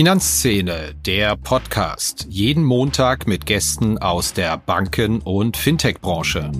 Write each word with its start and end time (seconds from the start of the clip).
Finanzszene, 0.00 0.94
der 1.04 1.36
Podcast. 1.36 2.24
Jeden 2.30 2.64
Montag 2.64 3.26
mit 3.26 3.44
Gästen 3.44 3.98
aus 3.98 4.32
der 4.32 4.56
Banken- 4.56 5.20
und 5.20 5.58
Fintech-Branche. 5.58 6.50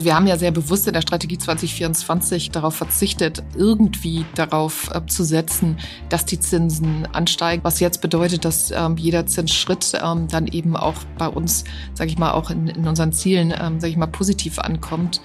Wir 0.00 0.16
haben 0.16 0.26
ja 0.26 0.36
sehr 0.36 0.50
bewusst 0.50 0.88
in 0.88 0.94
der 0.94 1.02
Strategie 1.02 1.38
2024 1.38 2.50
darauf 2.50 2.74
verzichtet, 2.74 3.44
irgendwie 3.54 4.24
darauf 4.34 4.90
äh, 4.92 5.06
zu 5.06 5.22
setzen, 5.22 5.78
dass 6.08 6.24
die 6.24 6.40
Zinsen 6.40 7.06
ansteigen. 7.12 7.62
Was 7.62 7.78
jetzt 7.78 8.00
bedeutet, 8.02 8.44
dass 8.44 8.72
ähm, 8.72 8.96
jeder 8.96 9.26
Zinsschritt 9.26 9.92
ähm, 10.02 10.26
dann 10.26 10.48
eben 10.48 10.74
auch 10.74 11.04
bei 11.18 11.28
uns, 11.28 11.62
sage 11.94 12.10
ich 12.10 12.18
mal, 12.18 12.32
auch 12.32 12.50
in, 12.50 12.66
in 12.66 12.88
unseren 12.88 13.12
Zielen, 13.12 13.54
ähm, 13.56 13.78
sage 13.78 13.92
ich 13.92 13.96
mal, 13.96 14.06
positiv 14.06 14.58
ankommt. 14.58 15.20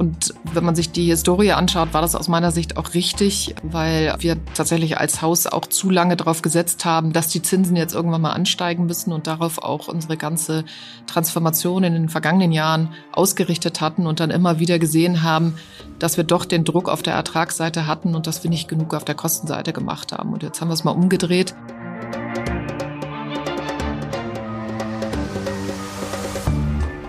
Und 0.00 0.32
wenn 0.54 0.64
man 0.64 0.74
sich 0.74 0.92
die 0.92 1.04
Historie 1.04 1.52
anschaut, 1.52 1.92
war 1.92 2.00
das 2.00 2.14
aus 2.14 2.26
meiner 2.26 2.52
Sicht 2.52 2.78
auch 2.78 2.94
richtig, 2.94 3.54
weil 3.62 4.14
wir 4.18 4.38
tatsächlich 4.54 4.96
als 4.96 5.20
Haus 5.20 5.46
auch 5.46 5.66
zu 5.66 5.90
lange 5.90 6.16
darauf 6.16 6.40
gesetzt 6.40 6.86
haben, 6.86 7.12
dass 7.12 7.28
die 7.28 7.42
Zinsen 7.42 7.76
jetzt 7.76 7.94
irgendwann 7.94 8.22
mal 8.22 8.30
ansteigen 8.30 8.86
müssen 8.86 9.12
und 9.12 9.26
darauf 9.26 9.58
auch 9.58 9.88
unsere 9.88 10.16
ganze 10.16 10.64
Transformation 11.06 11.84
in 11.84 11.92
den 11.92 12.08
vergangenen 12.08 12.50
Jahren 12.50 12.94
ausgerichtet 13.12 13.82
hatten 13.82 14.06
und 14.06 14.20
dann 14.20 14.30
immer 14.30 14.58
wieder 14.58 14.78
gesehen 14.78 15.22
haben, 15.22 15.56
dass 15.98 16.16
wir 16.16 16.24
doch 16.24 16.46
den 16.46 16.64
Druck 16.64 16.88
auf 16.88 17.02
der 17.02 17.12
Ertragsseite 17.12 17.86
hatten 17.86 18.14
und 18.14 18.26
dass 18.26 18.42
wir 18.42 18.48
nicht 18.48 18.68
genug 18.68 18.94
auf 18.94 19.04
der 19.04 19.16
Kostenseite 19.16 19.74
gemacht 19.74 20.12
haben. 20.12 20.32
Und 20.32 20.42
jetzt 20.42 20.62
haben 20.62 20.68
wir 20.68 20.74
es 20.74 20.82
mal 20.82 20.92
umgedreht. 20.92 21.54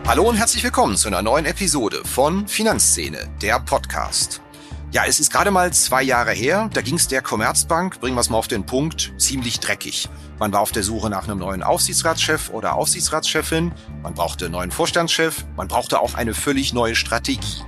Hallo 0.08 0.28
und 0.28 0.36
herzlich 0.36 0.64
willkommen 0.64 0.98
zu 0.98 1.08
einer 1.08 1.22
neuen 1.22 1.46
Episode 1.46 2.02
von 2.04 2.48
Finanzszene, 2.48 3.30
der 3.42 3.60
Podcast. 3.60 4.42
Ja, 4.92 5.04
es 5.06 5.20
ist 5.20 5.32
gerade 5.32 5.52
mal 5.52 5.72
zwei 5.72 6.02
Jahre 6.02 6.32
her, 6.32 6.70
da 6.74 6.82
ging 6.82 6.96
es 6.96 7.08
der 7.08 7.22
Commerzbank, 7.22 8.02
bringen 8.02 8.16
wir 8.18 8.22
es 8.22 8.30
mal 8.30 8.40
auf 8.40 8.48
den 8.48 8.66
Punkt, 8.66 9.14
ziemlich 9.18 9.60
dreckig. 9.60 10.10
Man 10.40 10.52
war 10.52 10.62
auf 10.62 10.72
der 10.72 10.84
Suche 10.84 11.10
nach 11.10 11.26
einem 11.26 11.38
neuen 11.38 11.64
Aufsichtsratschef 11.64 12.50
oder 12.50 12.76
Aufsichtsratschefin, 12.76 13.72
man 14.02 14.14
brauchte 14.16 14.46
einen 14.46 14.54
neuen 14.54 14.72
Vorstandschef, 14.72 15.46
man 15.56 15.68
brauchte 15.68 16.02
auch 16.02 16.16
eine 16.16 16.34
völlig 16.34 16.74
neue 16.74 16.96
Strategie. 16.96 17.64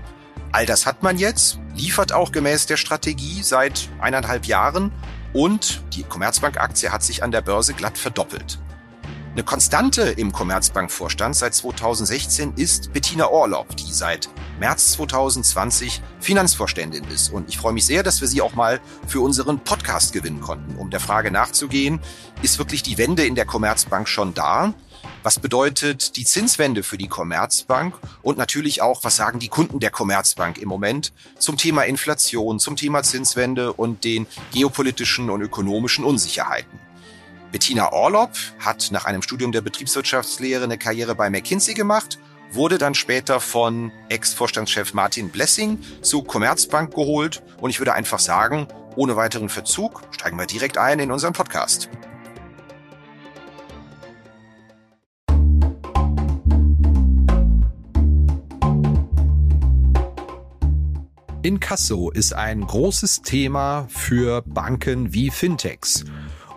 All 0.51 0.65
das 0.65 0.85
hat 0.85 1.01
man 1.01 1.17
jetzt, 1.17 1.59
liefert 1.75 2.13
auch 2.13 2.31
gemäß 2.31 2.65
der 2.65 2.77
Strategie 2.77 3.43
seit 3.43 3.87
eineinhalb 4.01 4.45
Jahren 4.45 4.91
und 5.33 5.81
die 5.93 6.03
Commerzbank-Aktie 6.03 6.91
hat 6.91 7.03
sich 7.03 7.23
an 7.23 7.31
der 7.31 7.41
Börse 7.41 7.73
glatt 7.73 7.97
verdoppelt. 7.97 8.59
Eine 9.33 9.43
Konstante 9.43 10.03
im 10.03 10.31
Commerzbank-Vorstand 10.31 11.35
seit 11.35 11.55
2016 11.55 12.53
ist 12.55 12.93
Bettina 12.93 13.25
Orlob, 13.25 13.75
die 13.75 13.91
seit 13.91 14.29
März 14.59 14.91
2020 14.91 16.03
Finanzvorständin 16.19 17.03
ist. 17.05 17.33
Und 17.33 17.49
ich 17.49 17.57
freue 17.57 17.73
mich 17.73 17.83
sehr, 17.83 18.03
dass 18.03 18.21
wir 18.21 18.27
sie 18.27 18.43
auch 18.43 18.53
mal 18.53 18.79
für 19.07 19.21
unseren 19.21 19.57
Podcast 19.57 20.13
gewinnen 20.13 20.39
konnten. 20.39 20.75
Um 20.77 20.91
der 20.91 20.99
Frage 20.99 21.31
nachzugehen, 21.31 21.99
ist 22.43 22.59
wirklich 22.59 22.83
die 22.83 22.99
Wende 22.99 23.25
in 23.25 23.33
der 23.33 23.45
Commerzbank 23.45 24.07
schon 24.07 24.35
da? 24.35 24.75
Was 25.23 25.39
bedeutet 25.39 26.15
die 26.15 26.25
Zinswende 26.25 26.83
für 26.83 26.99
die 26.99 27.07
Commerzbank? 27.07 27.95
Und 28.21 28.37
natürlich 28.37 28.83
auch, 28.83 29.03
was 29.03 29.15
sagen 29.15 29.39
die 29.39 29.47
Kunden 29.47 29.79
der 29.79 29.89
Commerzbank 29.89 30.59
im 30.59 30.69
Moment 30.69 31.11
zum 31.39 31.57
Thema 31.57 31.81
Inflation, 31.85 32.59
zum 32.59 32.75
Thema 32.75 33.01
Zinswende 33.01 33.73
und 33.73 34.03
den 34.03 34.27
geopolitischen 34.51 35.31
und 35.31 35.41
ökonomischen 35.41 36.05
Unsicherheiten? 36.05 36.92
Bettina 37.53 37.91
Orlob 37.91 38.31
hat 38.57 38.87
nach 38.89 39.05
einem 39.05 39.21
Studium 39.21 39.51
der 39.51 39.61
Betriebswirtschaftslehre 39.61 40.63
eine 40.63 40.79
Karriere 40.79 41.13
bei 41.13 41.29
McKinsey 41.29 41.75
gemacht, 41.75 42.17
wurde 42.51 42.79
dann 42.79 42.95
später 42.95 43.39
von 43.39 43.91
Ex-Vorstandschef 44.09 44.95
Martin 44.95 45.29
Blessing 45.29 45.77
zu 46.01 46.23
Commerzbank 46.23 46.95
geholt 46.95 47.43
und 47.61 47.69
ich 47.69 47.79
würde 47.79 47.93
einfach 47.93 48.17
sagen, 48.17 48.67
ohne 48.95 49.15
weiteren 49.17 49.49
Verzug 49.49 50.01
steigen 50.09 50.39
wir 50.39 50.47
direkt 50.47 50.79
ein 50.79 50.97
in 50.97 51.11
unseren 51.11 51.33
Podcast. 51.33 51.89
Inkasso 61.43 62.09
ist 62.09 62.33
ein 62.33 62.65
großes 62.65 63.21
Thema 63.21 63.85
für 63.89 64.41
Banken 64.41 65.13
wie 65.13 65.29
Fintechs. 65.29 66.03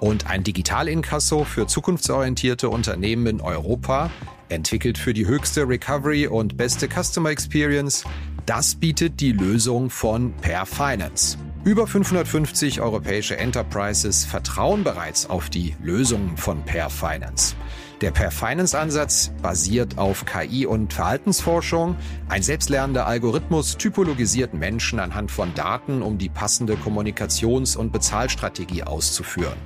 Und 0.00 0.26
ein 0.26 0.44
Digital-Inkasso 0.44 1.44
für 1.44 1.66
zukunftsorientierte 1.66 2.68
Unternehmen 2.68 3.26
in 3.26 3.40
Europa, 3.40 4.10
entwickelt 4.48 4.98
für 4.98 5.14
die 5.14 5.26
höchste 5.26 5.68
Recovery 5.68 6.26
und 6.26 6.56
beste 6.56 6.88
Customer 6.88 7.30
Experience, 7.30 8.04
das 8.44 8.74
bietet 8.74 9.20
die 9.20 9.32
Lösung 9.32 9.90
von 9.90 10.32
Per 10.34 10.66
Finance. 10.66 11.38
Über 11.64 11.86
550 11.86 12.80
europäische 12.80 13.36
Enterprises 13.36 14.24
vertrauen 14.24 14.84
bereits 14.84 15.28
auf 15.28 15.50
die 15.50 15.74
Lösungen 15.82 16.36
von 16.36 16.62
Per 16.64 16.90
Finance. 16.90 17.56
Der 18.02 18.10
Per 18.10 18.30
Finance 18.30 18.78
Ansatz 18.78 19.30
basiert 19.40 19.96
auf 19.96 20.26
KI 20.26 20.66
und 20.66 20.92
Verhaltensforschung. 20.92 21.96
Ein 22.28 22.42
selbstlernender 22.42 23.06
Algorithmus 23.06 23.78
typologisiert 23.78 24.52
Menschen 24.52 25.00
anhand 25.00 25.30
von 25.30 25.54
Daten, 25.54 26.02
um 26.02 26.18
die 26.18 26.28
passende 26.28 26.74
Kommunikations- 26.74 27.74
und 27.74 27.92
Bezahlstrategie 27.92 28.82
auszuführen. 28.82 29.56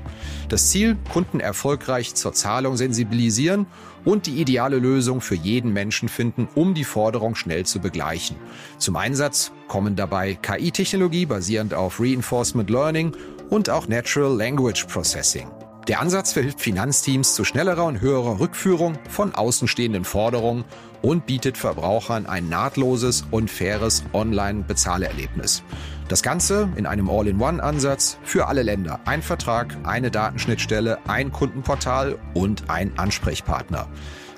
Das 0.48 0.70
Ziel, 0.70 0.96
Kunden 1.12 1.40
erfolgreich 1.40 2.14
zur 2.14 2.32
Zahlung 2.32 2.76
sensibilisieren 2.76 3.66
und 4.04 4.26
die 4.26 4.40
ideale 4.40 4.78
Lösung 4.78 5.20
für 5.20 5.34
jeden 5.34 5.72
Menschen 5.72 6.08
finden, 6.08 6.48
um 6.54 6.74
die 6.74 6.84
Forderung 6.84 7.34
schnell 7.34 7.66
zu 7.66 7.80
begleichen. 7.80 8.36
Zum 8.78 8.94
Einsatz 8.94 9.50
kommen 9.66 9.96
dabei 9.96 10.34
KI-Technologie 10.34 11.26
basierend 11.26 11.74
auf 11.74 11.98
Reinforcement 11.98 12.70
Learning 12.70 13.10
und 13.48 13.70
auch 13.70 13.88
Natural 13.88 14.36
Language 14.36 14.86
Processing. 14.86 15.48
Der 15.88 16.00
Ansatz 16.00 16.32
verhilft 16.32 16.60
Finanzteams 16.60 17.34
zu 17.34 17.44
schnellerer 17.44 17.84
und 17.84 18.00
höherer 18.00 18.38
Rückführung 18.38 18.98
von 19.08 19.34
außenstehenden 19.34 20.04
Forderungen 20.04 20.64
und 21.02 21.26
bietet 21.26 21.56
Verbrauchern 21.56 22.26
ein 22.26 22.48
nahtloses 22.48 23.24
und 23.30 23.50
faires 23.50 24.04
Online-Bezahlerlebnis. 24.12 25.62
Das 26.08 26.22
Ganze 26.22 26.68
in 26.76 26.86
einem 26.86 27.08
All-in-One-Ansatz 27.08 28.18
für 28.22 28.46
alle 28.46 28.62
Länder. 28.62 29.00
Ein 29.06 29.22
Vertrag, 29.22 29.74
eine 29.84 30.10
Datenschnittstelle, 30.10 30.98
ein 31.08 31.32
Kundenportal 31.32 32.18
und 32.34 32.68
ein 32.68 32.98
Ansprechpartner. 32.98 33.88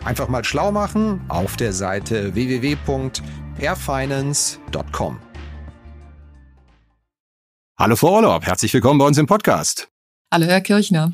Einfach 0.05 0.29
mal 0.29 0.45
schlau 0.45 0.71
machen 0.71 1.23
auf 1.29 1.57
der 1.57 1.73
Seite 1.73 2.35
www.airfinance.com. 2.35 5.19
Hallo 7.79 7.97
Frau 7.97 8.17
Orlob, 8.17 8.45
herzlich 8.47 8.75
willkommen 8.75 8.99
bei 8.99 9.07
uns 9.07 9.17
im 9.19 9.27
Podcast. 9.27 9.89
Hallo 10.31 10.47
Herr 10.47 10.61
Kirchner. 10.61 11.13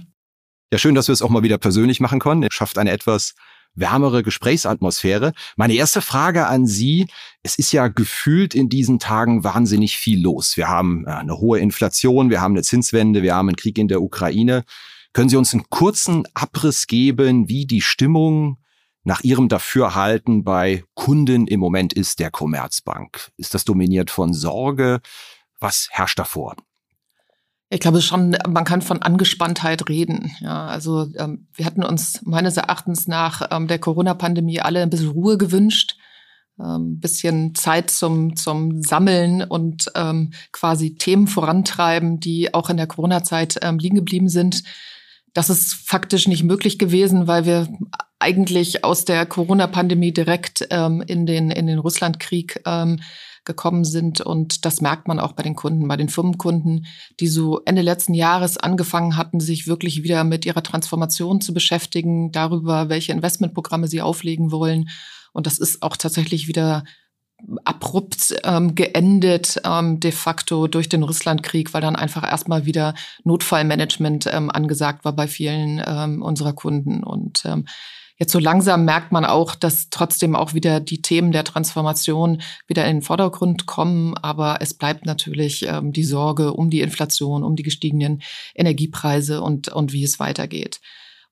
Ja, 0.70 0.78
schön, 0.78 0.94
dass 0.94 1.08
wir 1.08 1.14
es 1.14 1.22
auch 1.22 1.30
mal 1.30 1.42
wieder 1.42 1.56
persönlich 1.56 1.98
machen 1.98 2.20
können. 2.20 2.42
Es 2.42 2.54
schafft 2.54 2.76
eine 2.76 2.90
etwas 2.90 3.34
wärmere 3.74 4.22
Gesprächsatmosphäre. 4.22 5.32
Meine 5.56 5.74
erste 5.74 6.02
Frage 6.02 6.46
an 6.46 6.66
Sie. 6.66 7.06
Es 7.42 7.56
ist 7.56 7.72
ja 7.72 7.88
gefühlt 7.88 8.54
in 8.54 8.68
diesen 8.68 8.98
Tagen 8.98 9.44
wahnsinnig 9.44 9.96
viel 9.96 10.20
los. 10.20 10.56
Wir 10.56 10.68
haben 10.68 11.06
eine 11.06 11.38
hohe 11.38 11.58
Inflation, 11.58 12.28
wir 12.30 12.40
haben 12.40 12.52
eine 12.52 12.62
Zinswende, 12.62 13.22
wir 13.22 13.34
haben 13.34 13.48
einen 13.48 13.56
Krieg 13.56 13.78
in 13.78 13.88
der 13.88 14.02
Ukraine. 14.02 14.64
Können 15.12 15.30
Sie 15.30 15.36
uns 15.36 15.54
einen 15.54 15.70
kurzen 15.70 16.24
Abriss 16.34 16.86
geben, 16.86 17.48
wie 17.48 17.66
die 17.66 17.80
Stimmung 17.80 18.58
nach 19.04 19.22
Ihrem 19.22 19.48
Dafürhalten 19.48 20.44
bei 20.44 20.84
Kunden 20.94 21.46
im 21.46 21.60
Moment 21.60 21.94
ist 21.94 22.18
der 22.18 22.30
Commerzbank? 22.30 23.30
Ist 23.38 23.54
das 23.54 23.64
dominiert 23.64 24.10
von 24.10 24.34
Sorge? 24.34 25.00
Was 25.60 25.88
herrscht 25.90 26.18
davor? 26.18 26.56
Ich 27.70 27.80
glaube 27.80 28.00
schon, 28.00 28.34
man 28.48 28.64
kann 28.64 28.80
von 28.80 29.02
Angespanntheit 29.02 29.88
reden. 29.90 30.32
Ja, 30.40 30.66
also 30.66 31.06
ähm, 31.18 31.48
wir 31.52 31.66
hatten 31.66 31.84
uns 31.84 32.22
meines 32.24 32.56
Erachtens 32.56 33.06
nach 33.08 33.46
ähm, 33.50 33.68
der 33.68 33.78
Corona-Pandemie 33.78 34.60
alle 34.60 34.82
ein 34.82 34.88
bisschen 34.88 35.10
Ruhe 35.10 35.36
gewünscht, 35.36 35.96
ähm, 36.58 36.98
bisschen 36.98 37.54
Zeit 37.54 37.90
zum 37.90 38.36
zum 38.36 38.82
Sammeln 38.82 39.42
und 39.42 39.92
ähm, 39.96 40.32
quasi 40.50 40.94
Themen 40.94 41.26
vorantreiben, 41.26 42.20
die 42.20 42.54
auch 42.54 42.70
in 42.70 42.78
der 42.78 42.86
Corona-Zeit 42.86 43.58
ähm, 43.60 43.78
liegen 43.78 43.96
geblieben 43.96 44.30
sind. 44.30 44.62
Das 45.34 45.50
ist 45.50 45.74
faktisch 45.74 46.26
nicht 46.26 46.44
möglich 46.44 46.78
gewesen, 46.78 47.26
weil 47.26 47.44
wir 47.44 47.68
eigentlich 48.18 48.82
aus 48.82 49.04
der 49.04 49.26
Corona-Pandemie 49.26 50.12
direkt 50.12 50.62
in 50.62 51.26
den 51.26 51.50
in 51.52 51.66
den 51.66 51.78
Russlandkrieg 51.78 52.60
gekommen 53.48 53.84
sind. 53.84 54.20
Und 54.20 54.64
das 54.64 54.80
merkt 54.80 55.08
man 55.08 55.18
auch 55.18 55.32
bei 55.32 55.42
den 55.42 55.56
Kunden, 55.56 55.88
bei 55.88 55.96
den 55.96 56.08
Firmenkunden, 56.08 56.86
die 57.18 57.26
so 57.26 57.60
Ende 57.64 57.82
letzten 57.82 58.14
Jahres 58.14 58.56
angefangen 58.56 59.16
hatten, 59.16 59.40
sich 59.40 59.66
wirklich 59.66 60.04
wieder 60.04 60.22
mit 60.22 60.46
ihrer 60.46 60.62
Transformation 60.62 61.40
zu 61.40 61.52
beschäftigen, 61.52 62.30
darüber, 62.30 62.88
welche 62.88 63.12
Investmentprogramme 63.12 63.88
sie 63.88 64.02
auflegen 64.02 64.52
wollen. 64.52 64.88
Und 65.32 65.46
das 65.46 65.58
ist 65.58 65.82
auch 65.82 65.96
tatsächlich 65.96 66.46
wieder 66.46 66.84
abrupt 67.64 68.34
ähm, 68.44 68.74
geendet 68.74 69.60
ähm, 69.64 70.00
de 70.00 70.10
facto 70.10 70.66
durch 70.66 70.88
den 70.88 71.02
Russlandkrieg, 71.02 71.72
weil 71.72 71.80
dann 71.80 71.96
einfach 71.96 72.28
erstmal 72.28 72.66
wieder 72.66 72.94
Notfallmanagement 73.24 74.28
ähm, 74.32 74.50
angesagt 74.50 75.04
war 75.04 75.12
bei 75.12 75.28
vielen 75.28 75.82
ähm, 75.84 76.22
unserer 76.22 76.52
Kunden. 76.52 77.02
Und 77.04 77.44
ähm, 77.44 77.66
Jetzt 78.18 78.32
so 78.32 78.40
langsam 78.40 78.84
merkt 78.84 79.12
man 79.12 79.24
auch, 79.24 79.54
dass 79.54 79.90
trotzdem 79.90 80.34
auch 80.34 80.52
wieder 80.52 80.80
die 80.80 81.00
Themen 81.02 81.30
der 81.30 81.44
Transformation 81.44 82.42
wieder 82.66 82.84
in 82.86 82.96
den 82.96 83.02
Vordergrund 83.02 83.66
kommen. 83.66 84.16
Aber 84.16 84.58
es 84.60 84.74
bleibt 84.74 85.06
natürlich 85.06 85.64
ähm, 85.66 85.92
die 85.92 86.02
Sorge 86.02 86.52
um 86.52 86.68
die 86.68 86.80
Inflation, 86.80 87.44
um 87.44 87.54
die 87.54 87.62
gestiegenen 87.62 88.22
Energiepreise 88.56 89.40
und, 89.40 89.68
und 89.68 89.92
wie 89.92 90.02
es 90.02 90.18
weitergeht. 90.18 90.80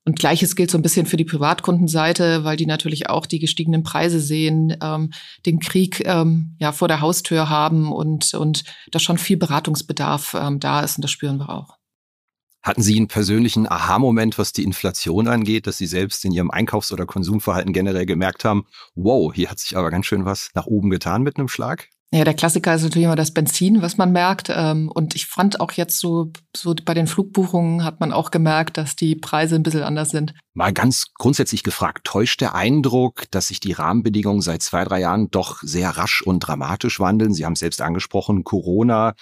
Und 0.05 0.17
gleiches 0.17 0.55
gilt 0.55 0.71
so 0.71 0.77
ein 0.77 0.81
bisschen 0.81 1.05
für 1.05 1.17
die 1.17 1.25
Privatkundenseite, 1.25 2.45
weil 2.45 2.55
die 2.55 2.65
natürlich 2.65 3.09
auch 3.09 3.25
die 3.25 3.39
gestiegenen 3.39 3.83
Preise 3.83 4.21
sehen, 4.21 4.77
ähm, 4.81 5.11
den 5.45 5.59
Krieg 5.59 6.01
ähm, 6.05 6.55
ja 6.59 6.71
vor 6.71 6.87
der 6.87 7.01
Haustür 7.01 7.49
haben 7.49 7.91
und, 7.91 8.33
und 8.33 8.63
da 8.91 8.99
schon 8.99 9.17
viel 9.17 9.35
Beratungsbedarf 9.35 10.33
ähm, 10.39 10.61
da 10.61 10.79
ist 10.79 10.97
und 10.97 11.01
das 11.01 11.11
spüren 11.11 11.39
wir 11.39 11.49
auch. 11.49 11.75
Hatten 12.67 12.81
Sie 12.81 12.97
einen 12.97 13.07
persönlichen 13.07 13.65
Aha-Moment, 13.65 14.37
was 14.37 14.51
die 14.51 14.65
Inflation 14.65 15.29
angeht, 15.29 15.67
dass 15.67 15.77
Sie 15.77 15.85
selbst 15.85 16.25
in 16.25 16.33
Ihrem 16.33 16.51
Einkaufs- 16.51 16.91
oder 16.91 17.05
Konsumverhalten 17.05 17.71
generell 17.71 18.05
gemerkt 18.05 18.43
haben, 18.43 18.65
wow, 18.93 19.33
hier 19.33 19.49
hat 19.49 19.59
sich 19.59 19.77
aber 19.77 19.89
ganz 19.89 20.05
schön 20.05 20.25
was 20.25 20.49
nach 20.53 20.65
oben 20.65 20.89
getan 20.89 21.23
mit 21.23 21.37
einem 21.37 21.47
Schlag? 21.47 21.87
Ja, 22.11 22.25
der 22.25 22.33
Klassiker 22.33 22.75
ist 22.75 22.83
natürlich 22.83 23.05
immer 23.05 23.15
das 23.15 23.31
Benzin, 23.31 23.81
was 23.81 23.95
man 23.95 24.11
merkt. 24.11 24.51
Ähm, 24.53 24.91
und 24.93 25.15
ich 25.15 25.27
fand 25.27 25.61
auch 25.61 25.71
jetzt 25.71 25.97
so, 25.97 26.33
so 26.55 26.75
bei 26.83 26.93
den 26.93 27.07
Flugbuchungen 27.07 27.85
hat 27.85 28.01
man 28.01 28.11
auch 28.11 28.31
gemerkt, 28.31 28.75
dass 28.75 28.97
die 28.97 29.15
Preise 29.15 29.55
ein 29.55 29.63
bisschen 29.63 29.83
anders 29.83 30.09
sind. 30.09 30.33
Mal 30.53 30.73
ganz 30.73 31.13
grundsätzlich 31.13 31.63
gefragt, 31.63 32.03
täuscht 32.03 32.41
der 32.41 32.53
Eindruck, 32.53 33.31
dass 33.31 33.47
sich 33.47 33.61
die 33.61 33.71
Rahmenbedingungen 33.71 34.41
seit 34.41 34.61
zwei, 34.61 34.83
drei 34.83 34.99
Jahren 34.99 35.31
doch 35.31 35.59
sehr 35.61 35.91
rasch 35.91 36.21
und 36.21 36.39
dramatisch 36.41 36.99
wandeln? 36.99 37.33
Sie 37.33 37.45
haben 37.45 37.53
es 37.53 37.59
selbst 37.59 37.81
angesprochen, 37.81 38.43
Corona, 38.43 39.13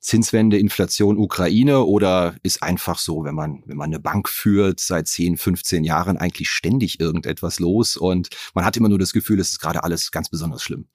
Zinswende, 0.00 0.58
Inflation, 0.58 1.18
Ukraine 1.18 1.84
oder 1.84 2.34
ist 2.42 2.62
einfach 2.62 2.98
so, 2.98 3.24
wenn 3.24 3.34
man, 3.34 3.62
wenn 3.66 3.76
man 3.76 3.90
eine 3.90 4.00
Bank 4.00 4.28
führt, 4.28 4.80
seit 4.80 5.06
10, 5.06 5.36
15 5.36 5.84
Jahren 5.84 6.16
eigentlich 6.16 6.50
ständig 6.50 7.00
irgendetwas 7.00 7.60
los 7.60 7.96
und 7.96 8.30
man 8.54 8.64
hat 8.64 8.76
immer 8.76 8.88
nur 8.88 8.98
das 8.98 9.12
Gefühl, 9.12 9.38
es 9.40 9.50
ist 9.50 9.60
gerade 9.60 9.84
alles 9.84 10.10
ganz 10.10 10.30
besonders 10.30 10.62
schlimm? 10.62 10.86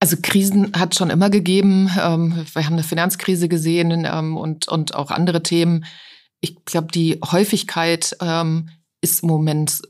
Also 0.00 0.16
Krisen 0.20 0.72
hat 0.74 0.94
schon 0.94 1.10
immer 1.10 1.30
gegeben. 1.30 1.90
Ähm, 2.00 2.46
wir 2.52 2.66
haben 2.66 2.74
eine 2.74 2.82
Finanzkrise 2.82 3.48
gesehen 3.48 4.04
ähm, 4.06 4.36
und, 4.36 4.68
und 4.68 4.94
auch 4.94 5.10
andere 5.10 5.42
Themen. 5.42 5.84
Ich 6.40 6.64
glaube, 6.64 6.88
die 6.92 7.18
Häufigkeit 7.24 8.16
ähm, 8.20 8.70
ist 9.10 9.22
im 9.22 9.28
Moment 9.28 9.80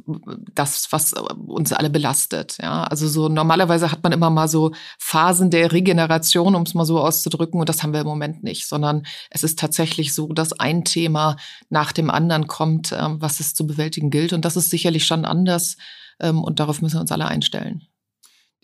das, 0.55 0.87
was 0.91 1.13
uns 1.13 1.73
alle 1.73 1.91
belastet. 1.91 2.59
Ja, 2.61 2.85
also 2.85 3.09
so 3.09 3.29
normalerweise 3.29 3.91
hat 3.91 4.03
man 4.03 4.13
immer 4.13 4.31
mal 4.31 4.49
so 4.49 4.73
Phasen 4.99 5.51
der 5.51 5.73
Regeneration, 5.73 6.55
um 6.55 6.63
es 6.63 6.75
mal 6.75 6.85
so 6.85 7.01
auszudrücken, 7.01 7.59
und 7.59 7.69
das 7.69 7.83
haben 7.83 7.93
wir 7.93 8.01
im 8.01 8.07
Moment 8.07 8.45
nicht, 8.45 8.67
sondern 8.67 9.07
es 9.31 9.43
ist 9.43 9.59
tatsächlich 9.59 10.15
so, 10.15 10.29
dass 10.29 10.53
ein 10.53 10.85
Thema 10.85 11.37
nach 11.71 11.93
dem 11.93 12.11
anderen 12.11 12.47
kommt, 12.47 12.93
was 12.93 13.41
es 13.41 13.55
zu 13.55 13.67
bewältigen 13.67 14.11
gilt, 14.11 14.33
und 14.33 14.45
das 14.45 14.57
ist 14.57 14.71
sicherlich 14.71 15.07
schon 15.07 15.25
anders, 15.25 15.77
und 16.19 16.61
darauf 16.61 16.83
müssen 16.83 16.97
wir 16.97 17.01
uns 17.01 17.13
alle 17.13 17.27
einstellen. 17.27 17.83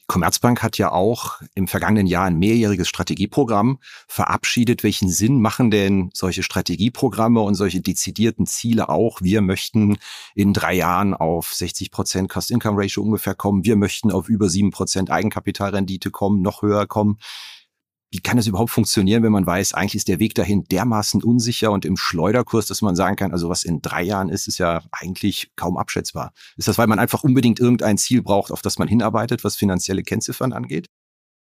Commerzbank 0.06 0.62
hat 0.62 0.78
ja 0.78 0.92
auch 0.92 1.40
im 1.54 1.68
vergangenen 1.68 2.06
Jahr 2.06 2.26
ein 2.26 2.38
mehrjähriges 2.38 2.88
Strategieprogramm 2.88 3.78
verabschiedet. 4.08 4.82
Welchen 4.82 5.08
Sinn 5.08 5.40
machen 5.40 5.70
denn 5.70 6.10
solche 6.12 6.42
Strategieprogramme 6.42 7.40
und 7.40 7.54
solche 7.54 7.80
dezidierten 7.80 8.46
Ziele 8.46 8.88
auch? 8.88 9.22
Wir 9.22 9.40
möchten 9.40 9.98
in 10.34 10.52
drei 10.52 10.74
Jahren 10.74 11.14
auf 11.14 11.54
60 11.54 11.90
Prozent 11.90 12.28
Cost-Income-Ratio 12.28 13.02
ungefähr 13.02 13.34
kommen. 13.34 13.64
Wir 13.64 13.76
möchten 13.76 14.10
auf 14.10 14.28
über 14.28 14.48
sieben 14.48 14.70
Prozent 14.70 15.10
Eigenkapitalrendite 15.10 16.10
kommen, 16.10 16.42
noch 16.42 16.62
höher 16.62 16.86
kommen. 16.86 17.18
Wie 18.12 18.20
kann 18.20 18.36
das 18.36 18.46
überhaupt 18.46 18.70
funktionieren, 18.70 19.22
wenn 19.22 19.32
man 19.32 19.46
weiß, 19.46 19.72
eigentlich 19.72 19.94
ist 19.94 20.08
der 20.08 20.18
Weg 20.18 20.34
dahin 20.34 20.64
dermaßen 20.64 21.22
unsicher 21.22 21.72
und 21.72 21.86
im 21.86 21.96
Schleuderkurs, 21.96 22.66
dass 22.66 22.82
man 22.82 22.94
sagen 22.94 23.16
kann, 23.16 23.32
also 23.32 23.48
was 23.48 23.64
in 23.64 23.80
drei 23.80 24.02
Jahren 24.02 24.28
ist, 24.28 24.48
ist 24.48 24.58
ja 24.58 24.82
eigentlich 24.92 25.50
kaum 25.56 25.78
abschätzbar. 25.78 26.34
Ist 26.58 26.68
das, 26.68 26.76
weil 26.76 26.88
man 26.88 26.98
einfach 26.98 27.24
unbedingt 27.24 27.58
irgendein 27.58 27.96
Ziel 27.96 28.20
braucht, 28.20 28.52
auf 28.52 28.60
das 28.60 28.78
man 28.78 28.86
hinarbeitet, 28.86 29.44
was 29.44 29.56
finanzielle 29.56 30.02
Kennziffern 30.02 30.52
angeht? 30.52 30.88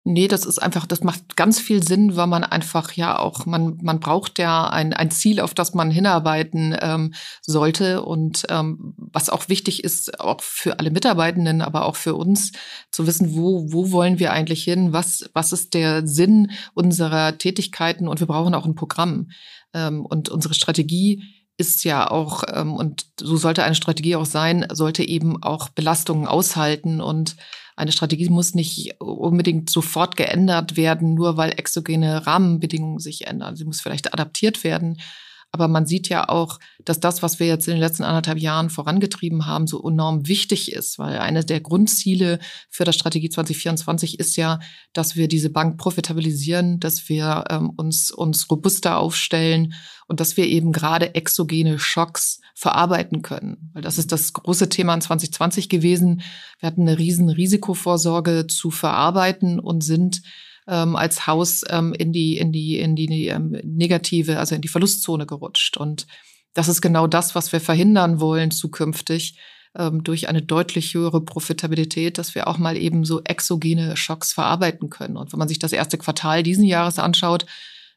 Nee, 0.05 0.27
das 0.27 0.45
ist 0.47 0.59
einfach, 0.59 0.85
das 0.87 1.05
macht 1.05 1.37
ganz 1.37 1.61
viel 1.61 1.81
Sinn, 1.87 2.17
weil 2.17 2.27
man 2.27 2.43
einfach 2.43 2.93
ja 2.95 3.21
auch, 3.21 3.47
man, 3.47 3.79
man 3.83 4.01
braucht 4.01 4.41
ja 4.41 4.69
ein, 4.69 4.93
ein 4.93 5.13
Ziel, 5.13 5.39
auf 5.39 5.55
das 5.55 5.75
man 5.75 5.93
hinarbeiten 5.93 6.77
ähm, 6.81 7.15
sollte. 7.41 8.03
Und 8.03 8.45
ähm, 8.49 8.95
was 8.97 9.31
auch 9.31 9.49
wichtig 9.49 9.85
ist, 9.85 10.19
auch 10.19 10.41
für 10.41 10.81
alle 10.81 10.91
Mitarbeitenden, 10.91 11.63
aber 11.63 11.87
auch 11.87 11.95
für 11.95 12.17
uns, 12.17 12.51
zu 12.91 13.07
wissen, 13.07 13.37
wo, 13.37 13.73
wo 13.73 13.93
wollen 13.93 14.19
wir 14.19 14.33
eigentlich 14.33 14.65
hin, 14.65 14.93
was, 14.93 15.31
was 15.35 15.53
ist 15.53 15.73
der 15.73 16.05
Sinn 16.05 16.51
unserer 16.75 17.39
Tätigkeiten 17.39 18.09
und 18.09 18.19
wir 18.19 18.27
brauchen 18.27 18.55
auch 18.55 18.67
ein 18.67 18.75
Programm. 18.75 19.31
Ähm, 19.73 20.05
und 20.05 20.29
unsere 20.31 20.55
Strategie 20.55 21.23
ist 21.59 21.85
ja 21.85 22.11
auch, 22.11 22.43
ähm, 22.53 22.75
und 22.75 23.07
so 23.21 23.37
sollte 23.37 23.63
eine 23.63 23.77
Strategie 23.77 24.17
auch 24.17 24.27
sein, 24.27 24.67
sollte 24.73 25.05
eben 25.05 25.41
auch 25.45 25.69
Belastungen 25.69 26.27
aushalten 26.27 27.01
und 27.01 27.37
eine 27.77 27.93
Strategie 27.93 28.29
muss 28.29 28.55
nicht 28.55 29.01
unbedingt 29.01 29.71
sofort 29.71 30.17
geändert 30.17 30.77
werden, 30.77 31.15
nur 31.15 31.37
weil 31.37 31.53
exogene 31.59 32.27
Rahmenbedingungen 32.27 32.99
sich 32.99 33.27
ändern. 33.27 33.57
Sie 33.57 33.65
muss 33.65 33.81
vielleicht 33.81 34.13
adaptiert 34.13 34.65
werden. 34.65 34.99
Aber 35.55 35.69
man 35.69 35.85
sieht 35.85 36.09
ja 36.09 36.31
auch, 36.31 36.59
dass 36.87 36.99
das, 36.99 37.23
was 37.23 37.39
wir 37.39 37.47
jetzt 37.47 37.69
in 37.69 37.75
den 37.75 37.81
letzten 37.81 38.05
anderthalb 38.05 38.39
Jahren 38.39 38.71
vorangetrieben 38.71 39.45
haben, 39.45 39.67
so 39.67 39.87
enorm 39.87 40.27
wichtig 40.27 40.73
ist, 40.73 40.99
weil 40.99 41.19
eine 41.19 41.45
der 41.45 41.61
Grundziele 41.61 42.39
für 42.71 42.85
das 42.85 42.95
Strategie 42.95 43.29
2024 43.29 44.19
ist 44.19 44.37
ja, 44.37 44.61
dass 44.95 45.15
wir 45.15 45.29
diese 45.29 45.51
Bank 45.51 45.77
profitabilisieren, 45.77 46.81
dass 46.81 47.07
wir 47.11 47.45
ähm, 47.51 47.69
uns, 47.77 48.11
uns 48.11 48.51
robuster 48.51 48.97
aufstellen 48.97 49.75
und 50.09 50.21
dass 50.21 50.39
wir 50.39 50.47
eben 50.47 50.73
gerade 50.73 51.15
exogene 51.15 51.79
Schocks 51.79 52.41
verarbeiten 52.55 53.23
können. 53.23 53.71
Weil 53.73 53.83
das 53.83 53.99
ist 53.99 54.13
das 54.13 54.33
große 54.33 54.69
Thema 54.69 54.95
in 54.95 55.01
2020 55.01 55.69
gewesen. 55.69 56.23
Wir 56.59 56.67
hatten 56.67 56.83
eine 56.83 56.99
riesen 56.99 57.29
Risikovorsorge 57.29 58.47
zu 58.47 58.71
verarbeiten 58.71 59.59
und 59.59 59.83
sind 59.83 60.23
ähm, 60.67 60.97
als 60.97 61.27
Haus 61.27 61.63
ähm, 61.69 61.93
in 61.93 62.13
die, 62.13 62.37
in 62.39 62.53
die, 62.53 62.79
in 62.79 62.95
die 62.95 63.27
ähm, 63.29 63.57
negative, 63.65 64.39
also 64.39 64.55
in 64.55 64.61
die 64.61 64.69
Verlustzone 64.69 65.27
gerutscht. 65.27 65.77
Und 65.77 66.07
das 66.55 66.69
ist 66.69 66.81
genau 66.81 67.07
das, 67.07 67.35
was 67.35 67.53
wir 67.53 67.61
verhindern 67.61 68.21
wollen 68.21 68.51
zukünftig 68.51 69.39
ähm, 69.77 70.05
durch 70.05 70.29
eine 70.29 70.43
deutlich 70.43 70.95
höhere 70.95 71.25
Profitabilität, 71.25 72.19
dass 72.19 72.35
wir 72.35 72.47
auch 72.47 72.59
mal 72.59 72.77
eben 72.77 73.05
so 73.05 73.23
exogene 73.25 73.97
Schocks 73.97 74.33
verarbeiten 74.33 74.91
können. 74.91 75.17
Und 75.17 75.33
wenn 75.33 75.39
man 75.39 75.49
sich 75.49 75.59
das 75.59 75.73
erste 75.73 75.99
Quartal 75.99 76.43
diesen 76.43 76.65
Jahres 76.65 76.99
anschaut, 76.99 77.47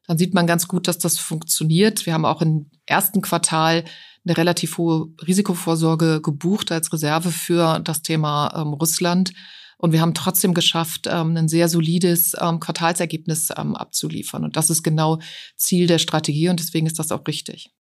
dann 0.07 0.17
sieht 0.17 0.33
man 0.33 0.47
ganz 0.47 0.67
gut, 0.67 0.87
dass 0.87 0.97
das 0.97 1.17
funktioniert. 1.17 2.05
Wir 2.05 2.13
haben 2.13 2.25
auch 2.25 2.41
im 2.41 2.69
ersten 2.85 3.21
Quartal 3.21 3.83
eine 4.25 4.37
relativ 4.37 4.77
hohe 4.77 5.07
Risikovorsorge 5.25 6.21
gebucht 6.21 6.71
als 6.71 6.91
Reserve 6.91 7.31
für 7.31 7.79
das 7.79 8.01
Thema 8.01 8.53
ähm, 8.55 8.73
Russland. 8.73 9.31
Und 9.77 9.91
wir 9.91 10.01
haben 10.01 10.13
trotzdem 10.13 10.53
geschafft, 10.53 11.07
ähm, 11.07 11.35
ein 11.35 11.47
sehr 11.47 11.69
solides 11.69 12.33
ähm, 12.39 12.59
Quartalsergebnis 12.59 13.49
ähm, 13.55 13.75
abzuliefern. 13.75 14.43
Und 14.43 14.55
das 14.55 14.69
ist 14.69 14.83
genau 14.83 15.19
Ziel 15.55 15.87
der 15.87 15.99
Strategie 15.99 16.49
und 16.49 16.59
deswegen 16.59 16.87
ist 16.87 16.97
das 16.97 17.11
auch 17.11 17.27
richtig. 17.27 17.71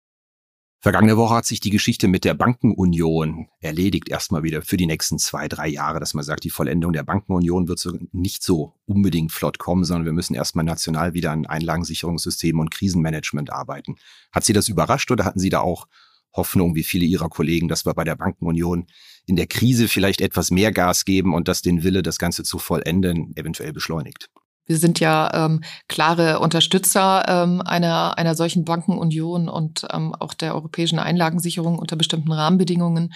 Vergangene 0.85 1.17
Woche 1.17 1.37
hat 1.37 1.47
sich 1.47 1.61
die 1.61 1.71
Geschichte 1.71 2.09
mit 2.09 2.26
der 2.26 2.35
Bankenunion 2.35 3.49
erledigt, 3.61 4.11
erstmal 4.11 4.43
wieder 4.43 4.61
für 4.61 4.76
die 4.76 4.85
nächsten 4.85 5.19
zwei, 5.19 5.49
drei 5.49 5.67
Jahre, 5.67 5.99
dass 5.99 6.12
man 6.12 6.25
sagt, 6.25 6.45
die 6.45 6.50
Vollendung 6.50 6.93
der 6.93 7.05
Bankenunion 7.05 7.69
wird 7.69 7.79
so 7.79 7.97
nicht 8.12 8.43
so 8.43 8.75
unbedingt 8.85 9.33
flott 9.33 9.59
kommen, 9.59 9.85
sondern 9.85 10.05
wir 10.05 10.12
müssen 10.12 10.35
erstmal 10.35 10.67
national 10.67 11.14
wieder 11.14 11.31
an 11.31 11.47
Einlagensicherungssystemen 11.47 12.61
und 12.61 12.71
Krisenmanagement 12.71 13.50
arbeiten. 13.50 13.97
Hat 14.31 14.45
Sie 14.45 14.53
das 14.53 14.69
überrascht 14.69 15.11
oder 15.11 15.25
hatten 15.25 15.38
Sie 15.38 15.49
da 15.49 15.61
auch 15.61 15.88
Hoffnung, 16.35 16.75
wie 16.75 16.85
viele 16.85 17.07
Ihrer 17.07 17.31
Kollegen, 17.31 17.69
dass 17.69 17.87
wir 17.87 17.95
bei 17.95 18.05
der 18.05 18.17
Bankenunion 18.17 18.87
in 19.25 19.37
der 19.37 19.47
Krise 19.47 19.88
vielleicht 19.88 20.21
etwas 20.21 20.50
mehr 20.50 20.71
Gas 20.71 21.07
geben 21.07 21.33
und 21.33 21.49
dass 21.49 21.62
den 21.62 21.83
Wille, 21.83 22.03
das 22.03 22.19
Ganze 22.19 22.43
zu 22.43 22.59
vollenden, 22.59 23.35
eventuell 23.38 23.73
beschleunigt. 23.73 24.29
Wir 24.66 24.78
sind 24.78 25.00
ja 25.00 25.47
ähm, 25.47 25.62
klare 25.88 26.40
Unterstützer 26.40 27.25
ähm, 27.28 27.61
einer, 27.62 28.16
einer 28.18 28.35
solchen 28.35 28.64
Bankenunion 28.64 29.49
und 29.49 29.87
ähm, 29.92 30.14
auch 30.14 30.35
der 30.35 30.54
europäischen 30.54 30.99
Einlagensicherung 30.99 31.78
unter 31.78 31.97
bestimmten 31.97 32.33
Rahmenbedingungen. 32.33 33.12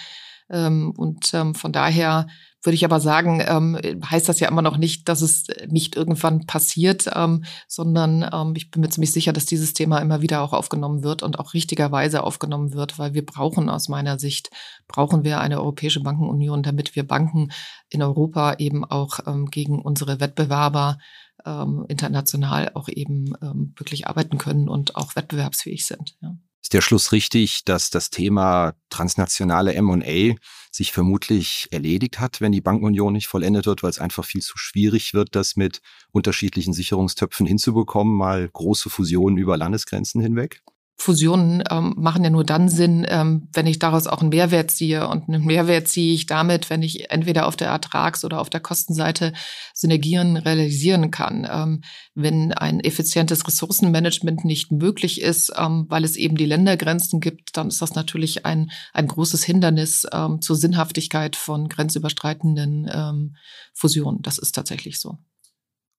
Ähm, 0.49 0.93
und 0.95 1.33
ähm, 1.33 1.55
von 1.55 1.71
daher 1.71 2.27
würde 2.61 2.75
ich 2.75 2.83
aber 2.83 2.99
sagen, 2.99 3.41
ähm, 3.47 3.79
heißt 4.09 4.27
das 4.27 4.39
ja 4.41 4.49
immer 4.49 4.61
noch 4.61 4.77
nicht, 4.77 5.07
dass 5.07 5.21
es 5.21 5.47
nicht 5.67 5.95
irgendwann 5.95 6.45
passiert, 6.45 7.09
ähm, 7.15 7.45
sondern 7.67 8.29
ähm, 8.33 8.53
ich 8.55 8.69
bin 8.69 8.81
mir 8.81 8.89
ziemlich 8.89 9.13
sicher, 9.13 9.31
dass 9.31 9.45
dieses 9.45 9.73
Thema 9.73 9.99
immer 9.99 10.21
wieder 10.21 10.41
auch 10.41 10.51
aufgenommen 10.51 11.03
wird 11.03 11.23
und 11.23 11.39
auch 11.39 11.53
richtigerweise 11.53 12.21
aufgenommen 12.23 12.73
wird, 12.73 12.99
weil 12.99 13.13
wir 13.13 13.25
brauchen 13.25 13.69
aus 13.69 13.87
meiner 13.87 14.19
Sicht, 14.19 14.49
brauchen 14.87 15.23
wir 15.23 15.39
eine 15.39 15.59
europäische 15.59 16.01
Bankenunion, 16.01 16.61
damit 16.61 16.95
wir 16.97 17.07
Banken 17.07 17.51
in 17.89 18.03
Europa 18.03 18.55
eben 18.57 18.83
auch 18.83 19.19
ähm, 19.25 19.45
gegen 19.45 19.81
unsere 19.81 20.19
Wettbewerber 20.19 20.97
ähm, 21.45 21.85
international 21.87 22.71
auch 22.73 22.89
eben 22.89 23.33
ähm, 23.41 23.73
wirklich 23.77 24.07
arbeiten 24.07 24.37
können 24.37 24.69
und 24.69 24.95
auch 24.95 25.15
wettbewerbsfähig 25.15 25.85
sind. 25.85 26.15
Ja. 26.21 26.37
Ist 26.61 26.73
der 26.73 26.81
Schluss 26.81 27.11
richtig, 27.13 27.63
dass 27.63 27.89
das 27.89 28.09
Thema 28.09 28.73
transnationale 28.89 29.73
M&A 29.73 30.35
sich 30.71 30.91
vermutlich 30.91 31.67
erledigt 31.71 32.19
hat, 32.19 32.41
wenn 32.41 32.51
die 32.51 32.61
Bankenunion 32.61 33.13
nicht 33.13 33.27
vollendet 33.27 33.65
wird, 33.65 33.81
weil 33.81 33.89
es 33.89 33.99
einfach 33.99 34.25
viel 34.25 34.41
zu 34.41 34.57
schwierig 34.57 35.13
wird, 35.13 35.35
das 35.35 35.55
mit 35.55 35.81
unterschiedlichen 36.11 36.73
Sicherungstöpfen 36.73 37.45
hinzubekommen, 37.47 38.15
mal 38.15 38.47
große 38.47 38.89
Fusionen 38.89 39.37
über 39.37 39.57
Landesgrenzen 39.57 40.21
hinweg? 40.21 40.61
Fusionen 41.01 41.63
ähm, 41.71 41.93
machen 41.97 42.25
ja 42.25 42.29
nur 42.29 42.43
dann 42.43 42.67
Sinn, 42.67 43.07
ähm, 43.07 43.47
wenn 43.53 43.67
ich 43.67 43.79
daraus 43.79 44.05
auch 44.05 44.19
einen 44.19 44.31
Mehrwert 44.31 44.69
ziehe. 44.69 45.07
Und 45.07 45.29
einen 45.29 45.45
Mehrwert 45.45 45.87
ziehe 45.87 46.13
ich 46.13 46.25
damit, 46.25 46.69
wenn 46.69 46.83
ich 46.83 47.09
entweder 47.09 47.47
auf 47.47 47.55
der 47.55 47.69
Ertrags- 47.69 48.25
oder 48.25 48.41
auf 48.41 48.49
der 48.49 48.59
Kostenseite 48.59 49.31
Synergien 49.73 50.35
realisieren 50.35 51.09
kann. 51.09 51.47
Ähm, 51.49 51.81
wenn 52.15 52.51
ein 52.51 52.81
effizientes 52.81 53.47
Ressourcenmanagement 53.47 54.43
nicht 54.43 54.73
möglich 54.73 55.21
ist, 55.21 55.53
ähm, 55.57 55.85
weil 55.87 56.03
es 56.03 56.17
eben 56.17 56.35
die 56.35 56.45
Ländergrenzen 56.45 57.21
gibt, 57.21 57.55
dann 57.55 57.69
ist 57.69 57.81
das 57.81 57.95
natürlich 57.95 58.45
ein, 58.45 58.69
ein 58.91 59.07
großes 59.07 59.41
Hindernis 59.45 60.05
ähm, 60.11 60.41
zur 60.41 60.57
Sinnhaftigkeit 60.57 61.37
von 61.37 61.69
grenzüberschreitenden 61.69 62.91
ähm, 62.93 63.35
Fusionen. 63.73 64.21
Das 64.21 64.37
ist 64.37 64.53
tatsächlich 64.53 64.99
so. 64.99 65.17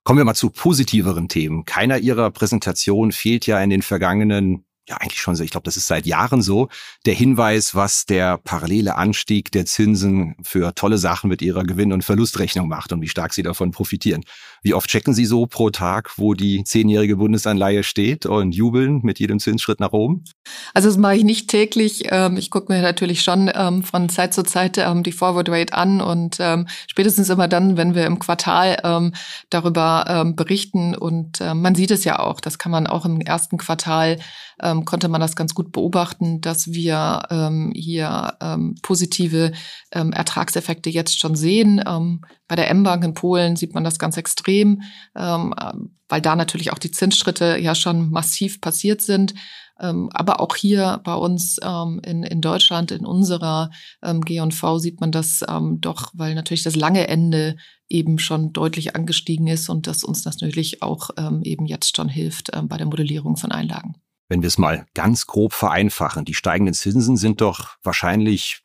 Kommen 0.04 0.19
wir 0.19 0.25
mal 0.25 0.35
zu 0.35 0.50
positiveren 0.50 1.28
Themen. 1.28 1.64
Keiner 1.64 1.97
Ihrer 1.99 2.30
Präsentation 2.30 3.12
fehlt 3.12 3.47
ja 3.47 3.62
in 3.62 3.71
den 3.71 3.83
vergangenen 3.83 4.66
ja 4.88 4.96
eigentlich 4.96 5.20
schon 5.20 5.37
so, 5.37 5.44
ich 5.44 5.50
glaube, 5.50 5.64
das 5.64 5.76
ist 5.76 5.87
seit 5.87 6.06
Jahren 6.06 6.42
so, 6.42 6.68
der 7.06 7.14
Hinweis, 7.14 7.75
was 7.75 8.06
der 8.06 8.38
parallele 8.38 8.96
Anstieg 8.96 9.52
der 9.52 9.66
Zinsen 9.66 10.37
für 10.42 10.75
tolle 10.75 10.99
Sachen 10.99 11.28
mit 11.28 11.42
ihrer 11.42 11.64
Gewinn- 11.64 11.92
und 11.92 12.04
Verlustrechnung 12.04 12.68
macht 12.68 12.92
und 12.92 13.00
wie 13.00 13.08
stark 13.08 13.32
sie 13.32 13.42
davon 13.42 13.70
profitieren. 13.70 14.25
Wie 14.62 14.75
oft 14.75 14.90
checken 14.90 15.14
Sie 15.14 15.25
so 15.25 15.47
pro 15.47 15.71
Tag, 15.71 16.19
wo 16.19 16.35
die 16.35 16.64
zehnjährige 16.64 17.17
Bundesanleihe 17.17 17.83
steht 17.83 18.26
und 18.26 18.52
jubeln 18.52 19.00
mit 19.02 19.19
jedem 19.19 19.38
Zinsschritt 19.38 19.81
nach 19.81 19.93
oben? 19.93 20.25
Also 20.75 20.88
das 20.88 20.99
mache 20.99 21.17
ich 21.17 21.25
nicht 21.25 21.49
täglich. 21.49 22.05
Ähm, 22.11 22.37
ich 22.37 22.50
gucke 22.50 22.73
mir 22.73 22.83
natürlich 22.83 23.23
schon 23.23 23.50
ähm, 23.55 23.83
von 23.83 24.09
Zeit 24.09 24.35
zu 24.35 24.43
Zeit 24.43 24.76
ähm, 24.79 25.02
die 25.02 25.12
Forward 25.12 25.49
Rate 25.49 25.73
an 25.75 26.00
und 26.00 26.40
spätestens 26.87 27.29
immer 27.29 27.49
dann, 27.49 27.76
wenn 27.76 27.95
wir 27.95 28.07
im 28.07 28.19
Quartal 28.19 29.11
darüber 29.50 30.33
berichten 30.37 30.95
und 30.95 31.40
man 31.40 31.75
sieht 31.75 31.90
es 31.90 32.05
ja 32.05 32.19
auch, 32.19 32.40
das 32.40 32.59
kann 32.59 32.73
man 32.73 32.87
auch 32.87 33.05
im 33.05 33.21
ersten 33.21 33.59
Quartal 33.59 34.19
konnte 34.85 35.09
man 35.09 35.21
das 35.21 35.37
ganz 35.37 35.55
gut 35.55 35.73
beobachten, 35.73 36.40
dass 36.40 36.73
wir 36.73 37.71
hier 37.75 38.37
positive 38.83 39.52
Ertragseffekte 39.90 40.90
jetzt 40.90 41.19
schon 41.19 41.35
sehen. 41.35 41.83
Bei 42.49 42.57
der 42.57 42.69
M-Bank 42.71 43.05
in 43.05 43.14
Polen 43.14 43.57
sieht 43.57 43.75
man 43.75 43.85
das 43.85 43.99
ganz 43.99 44.17
extrem, 44.17 44.50
ähm, 45.16 45.54
weil 46.09 46.21
da 46.21 46.37
natürlich 46.37 46.73
auch 46.73 46.78
die 46.78 46.90
Zinsschritte 46.90 47.59
ja 47.59 47.75
schon 47.75 48.11
massiv 48.11 48.61
passiert 48.61 49.00
sind. 49.00 49.35
Ähm, 49.80 50.11
aber 50.12 50.40
auch 50.40 50.57
hier 50.57 51.00
bei 51.04 51.14
uns 51.14 51.59
ähm, 51.62 52.00
in, 52.04 52.23
in 52.23 52.40
Deutschland, 52.42 52.90
in 52.90 53.07
unserer 53.07 53.71
ähm, 54.02 54.21
G&V 54.21 54.78
sieht 54.78 55.00
man 55.00 55.11
das 55.11 55.42
ähm, 55.49 55.80
doch, 55.80 56.11
weil 56.12 56.35
natürlich 56.35 56.64
das 56.64 56.76
lange 56.76 57.09
Ende 57.09 57.57
eben 57.88 58.19
schon 58.19 58.52
deutlich 58.52 58.95
angestiegen 58.95 59.47
ist 59.47 59.71
und 59.71 59.87
das 59.87 60.04
uns 60.04 60.25
natürlich 60.25 60.83
auch 60.83 61.11
ähm, 61.16 61.42
eben 61.42 61.64
jetzt 61.64 61.97
schon 61.97 62.09
hilft 62.09 62.50
ähm, 62.54 62.69
bei 62.69 62.76
der 62.76 62.87
Modellierung 62.87 63.37
von 63.37 63.52
Einlagen 63.52 63.95
wenn 64.30 64.42
wir 64.42 64.47
es 64.47 64.59
mal 64.59 64.87
ganz 64.95 65.26
grob 65.26 65.52
vereinfachen, 65.52 66.25
die 66.25 66.35
steigenden 66.35 66.73
Zinsen 66.73 67.16
sind 67.16 67.40
doch 67.40 67.71
wahrscheinlich 67.83 68.62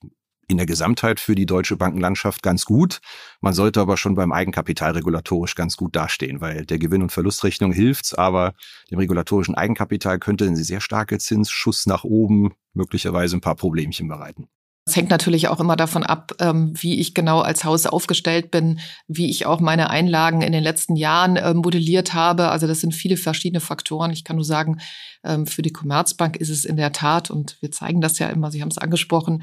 in 0.47 0.57
der 0.57 0.65
Gesamtheit 0.65 1.19
für 1.19 1.35
die 1.35 1.45
deutsche 1.45 1.77
Bankenlandschaft 1.77 2.43
ganz 2.43 2.65
gut. 2.65 2.99
Man 3.41 3.53
sollte 3.53 3.81
aber 3.81 3.97
schon 3.97 4.15
beim 4.15 4.31
Eigenkapital 4.31 4.91
regulatorisch 4.91 5.55
ganz 5.55 5.77
gut 5.77 5.95
dastehen, 5.95 6.41
weil 6.41 6.65
der 6.65 6.79
Gewinn- 6.79 7.01
und 7.01 7.11
Verlustrechnung 7.11 7.71
hilft's, 7.71 8.13
aber 8.13 8.53
dem 8.91 8.99
regulatorischen 8.99 9.55
Eigenkapital 9.55 10.19
könnte 10.19 10.45
ein 10.45 10.55
sehr 10.55 10.81
starke 10.81 11.17
Zinsschuss 11.17 11.85
nach 11.85 12.03
oben 12.03 12.53
möglicherweise 12.73 13.37
ein 13.37 13.41
paar 13.41 13.55
Problemchen 13.55 14.07
bereiten. 14.07 14.47
Es 14.87 14.95
hängt 14.95 15.09
natürlich 15.09 15.47
auch 15.47 15.59
immer 15.59 15.75
davon 15.75 16.03
ab, 16.03 16.33
ähm, 16.39 16.71
wie 16.75 16.99
ich 16.99 17.15
genau 17.15 17.39
als 17.39 17.63
Haus 17.63 17.87
aufgestellt 17.87 18.51
bin, 18.51 18.79
wie 19.07 19.31
ich 19.31 19.47
auch 19.47 19.59
meine 19.59 19.89
Einlagen 19.89 20.43
in 20.43 20.51
den 20.51 20.63
letzten 20.63 20.95
Jahren 20.95 21.37
ähm, 21.37 21.57
modelliert 21.57 22.13
habe. 22.13 22.49
Also 22.49 22.67
das 22.67 22.81
sind 22.81 22.93
viele 22.93 23.17
verschiedene 23.17 23.61
Faktoren. 23.61 24.11
Ich 24.11 24.23
kann 24.23 24.35
nur 24.35 24.45
sagen, 24.45 24.77
ähm, 25.23 25.47
für 25.47 25.63
die 25.63 25.73
Commerzbank 25.73 26.35
ist 26.37 26.49
es 26.49 26.65
in 26.65 26.77
der 26.77 26.91
Tat, 26.91 27.31
und 27.31 27.57
wir 27.61 27.71
zeigen 27.71 27.99
das 27.99 28.19
ja 28.19 28.27
immer, 28.27 28.51
Sie 28.51 28.61
haben 28.61 28.69
es 28.69 28.77
angesprochen, 28.77 29.41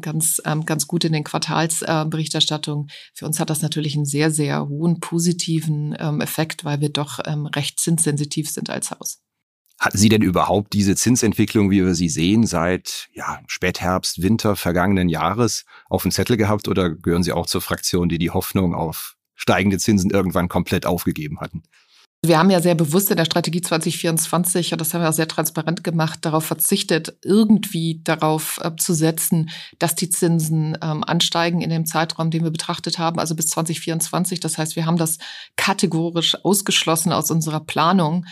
ganz, 0.00 0.42
ganz 0.66 0.88
gut 0.88 1.04
in 1.04 1.12
den 1.12 1.22
Quartalsberichterstattungen. 1.22 2.88
Für 3.14 3.26
uns 3.26 3.38
hat 3.38 3.50
das 3.50 3.62
natürlich 3.62 3.94
einen 3.94 4.06
sehr, 4.06 4.32
sehr 4.32 4.68
hohen 4.68 4.98
positiven 4.98 5.92
Effekt, 5.92 6.64
weil 6.64 6.80
wir 6.80 6.88
doch 6.90 7.20
recht 7.54 7.78
zinssensitiv 7.78 8.50
sind 8.50 8.70
als 8.70 8.90
Haus. 8.90 9.23
Hatten 9.80 9.98
Sie 9.98 10.08
denn 10.08 10.22
überhaupt 10.22 10.72
diese 10.72 10.94
Zinsentwicklung, 10.94 11.70
wie 11.70 11.84
wir 11.84 11.94
sie 11.94 12.08
sehen, 12.08 12.46
seit 12.46 13.08
ja, 13.12 13.40
Spätherbst, 13.48 14.22
Winter 14.22 14.56
vergangenen 14.56 15.08
Jahres 15.08 15.64
auf 15.88 16.02
dem 16.02 16.10
Zettel 16.10 16.36
gehabt 16.36 16.68
oder 16.68 16.90
gehören 16.90 17.22
Sie 17.22 17.32
auch 17.32 17.46
zur 17.46 17.60
Fraktion, 17.60 18.08
die 18.08 18.18
die 18.18 18.30
Hoffnung 18.30 18.74
auf 18.74 19.16
steigende 19.34 19.78
Zinsen 19.78 20.10
irgendwann 20.10 20.48
komplett 20.48 20.86
aufgegeben 20.86 21.40
hatten? 21.40 21.62
Wir 22.24 22.38
haben 22.38 22.48
ja 22.48 22.62
sehr 22.62 22.74
bewusst 22.74 23.10
in 23.10 23.18
der 23.18 23.26
Strategie 23.26 23.60
2024, 23.60 24.72
und 24.72 24.80
das 24.80 24.94
haben 24.94 25.02
wir 25.02 25.10
auch 25.10 25.14
sehr 25.14 25.28
transparent 25.28 25.84
gemacht, 25.84 26.20
darauf 26.22 26.46
verzichtet, 26.46 27.18
irgendwie 27.22 28.00
darauf 28.02 28.58
äh, 28.62 28.74
zu 28.76 28.94
setzen, 28.94 29.50
dass 29.78 29.94
die 29.94 30.08
Zinsen 30.08 30.78
ähm, 30.80 31.04
ansteigen 31.04 31.60
in 31.60 31.68
dem 31.68 31.84
Zeitraum, 31.84 32.30
den 32.30 32.42
wir 32.42 32.50
betrachtet 32.50 32.98
haben, 32.98 33.18
also 33.18 33.34
bis 33.34 33.48
2024. 33.48 34.40
Das 34.40 34.56
heißt, 34.56 34.74
wir 34.74 34.86
haben 34.86 34.96
das 34.96 35.18
kategorisch 35.56 36.42
ausgeschlossen 36.42 37.12
aus 37.12 37.30
unserer 37.30 37.60
Planung 37.60 38.24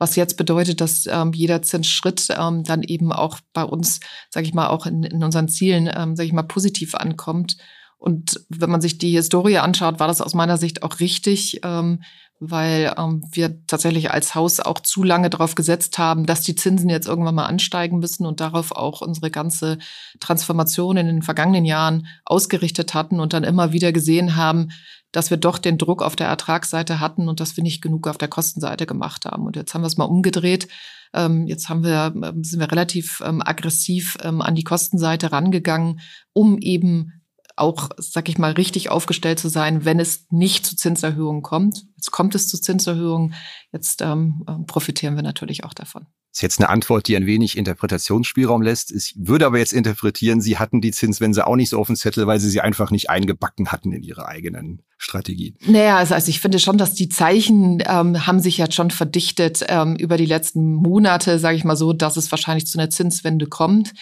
was 0.00 0.16
jetzt 0.16 0.38
bedeutet, 0.38 0.80
dass 0.80 1.06
ähm, 1.06 1.32
jeder 1.34 1.60
Zinsschritt 1.60 2.28
ähm, 2.36 2.64
dann 2.64 2.82
eben 2.82 3.12
auch 3.12 3.38
bei 3.52 3.62
uns, 3.62 4.00
sage 4.30 4.46
ich 4.46 4.54
mal, 4.54 4.68
auch 4.68 4.86
in, 4.86 5.02
in 5.02 5.22
unseren 5.22 5.48
Zielen, 5.48 5.90
ähm, 5.94 6.16
sage 6.16 6.26
ich 6.26 6.32
mal, 6.32 6.42
positiv 6.42 6.94
ankommt. 6.94 7.58
Und 7.98 8.40
wenn 8.48 8.70
man 8.70 8.80
sich 8.80 8.96
die 8.96 9.12
Historie 9.12 9.58
anschaut, 9.58 10.00
war 10.00 10.08
das 10.08 10.22
aus 10.22 10.32
meiner 10.32 10.56
Sicht 10.56 10.82
auch 10.82 11.00
richtig, 11.00 11.60
ähm, 11.62 12.02
weil 12.40 12.94
ähm, 12.96 13.22
wir 13.32 13.64
tatsächlich 13.66 14.10
als 14.10 14.34
Haus 14.34 14.60
auch 14.60 14.80
zu 14.80 15.04
lange 15.04 15.28
darauf 15.28 15.54
gesetzt 15.54 15.98
haben, 15.98 16.24
dass 16.24 16.40
die 16.40 16.54
Zinsen 16.54 16.88
jetzt 16.88 17.06
irgendwann 17.06 17.34
mal 17.34 17.44
ansteigen 17.44 17.98
müssen 17.98 18.24
und 18.24 18.40
darauf 18.40 18.72
auch 18.72 19.02
unsere 19.02 19.30
ganze 19.30 19.78
Transformation 20.20 20.96
in 20.96 21.06
den 21.06 21.22
vergangenen 21.22 21.66
Jahren 21.66 22.06
ausgerichtet 22.24 22.94
hatten 22.94 23.20
und 23.20 23.34
dann 23.34 23.44
immer 23.44 23.72
wieder 23.72 23.92
gesehen 23.92 24.36
haben, 24.36 24.70
dass 25.12 25.28
wir 25.28 25.36
doch 25.36 25.58
den 25.58 25.76
Druck 25.76 26.02
auf 26.02 26.16
der 26.16 26.28
Ertragsseite 26.28 26.98
hatten 26.98 27.28
und 27.28 27.40
dass 27.40 27.58
wir 27.58 27.62
nicht 27.62 27.82
genug 27.82 28.08
auf 28.08 28.16
der 28.16 28.28
Kostenseite 28.28 28.86
gemacht 28.86 29.26
haben. 29.26 29.44
Und 29.44 29.56
jetzt 29.56 29.74
haben 29.74 29.82
wir 29.82 29.88
es 29.88 29.98
mal 29.98 30.04
umgedreht. 30.04 30.66
Ähm, 31.12 31.46
jetzt 31.46 31.68
haben 31.68 31.84
wir, 31.84 32.14
ähm, 32.14 32.42
sind 32.42 32.60
wir 32.60 32.70
relativ 32.72 33.20
ähm, 33.24 33.42
aggressiv 33.44 34.16
an 34.22 34.54
die 34.54 34.64
Kostenseite 34.64 35.32
rangegangen, 35.32 36.00
um 36.32 36.58
eben 36.58 37.19
auch, 37.60 37.90
sag 37.96 38.28
ich 38.28 38.38
mal, 38.38 38.52
richtig 38.52 38.90
aufgestellt 38.90 39.38
zu 39.38 39.48
sein, 39.48 39.84
wenn 39.84 40.00
es 40.00 40.26
nicht 40.30 40.66
zu 40.66 40.76
Zinserhöhungen 40.76 41.42
kommt. 41.42 41.86
Jetzt 41.96 42.10
kommt 42.10 42.34
es 42.34 42.48
zu 42.48 42.60
Zinserhöhungen. 42.60 43.34
Jetzt 43.72 44.02
ähm, 44.02 44.44
profitieren 44.66 45.16
wir 45.16 45.22
natürlich 45.22 45.64
auch 45.64 45.74
davon. 45.74 46.06
Das 46.30 46.38
ist 46.38 46.42
jetzt 46.42 46.60
eine 46.60 46.68
Antwort, 46.68 47.08
die 47.08 47.16
ein 47.16 47.26
wenig 47.26 47.58
Interpretationsspielraum 47.58 48.62
lässt. 48.62 48.92
Ich 48.92 49.14
würde 49.16 49.46
aber 49.46 49.58
jetzt 49.58 49.72
interpretieren, 49.72 50.40
Sie 50.40 50.58
hatten 50.58 50.80
die 50.80 50.92
Zinswende 50.92 51.44
auch 51.44 51.56
nicht 51.56 51.70
so 51.70 51.80
auf 51.80 51.88
dem 51.88 51.96
Zettel, 51.96 52.24
weil 52.28 52.38
Sie 52.38 52.48
sie 52.48 52.60
einfach 52.60 52.92
nicht 52.92 53.10
eingebacken 53.10 53.72
hatten 53.72 53.90
in 53.90 54.04
Ihre 54.04 54.26
eigenen 54.26 54.82
Strategien. 54.96 55.56
Naja, 55.66 55.96
also, 55.96 56.14
also 56.14 56.28
ich 56.28 56.40
finde 56.40 56.60
schon, 56.60 56.78
dass 56.78 56.94
die 56.94 57.08
Zeichen 57.08 57.82
ähm, 57.84 58.28
haben 58.28 58.38
sich 58.38 58.58
jetzt 58.58 58.76
schon 58.76 58.92
verdichtet 58.92 59.64
ähm, 59.68 59.96
über 59.96 60.16
die 60.16 60.26
letzten 60.26 60.74
Monate, 60.74 61.40
sage 61.40 61.56
ich 61.56 61.64
mal 61.64 61.76
so, 61.76 61.92
dass 61.92 62.16
es 62.16 62.30
wahrscheinlich 62.30 62.68
zu 62.68 62.78
einer 62.78 62.90
Zinswende 62.90 63.46
kommt. 63.46 63.92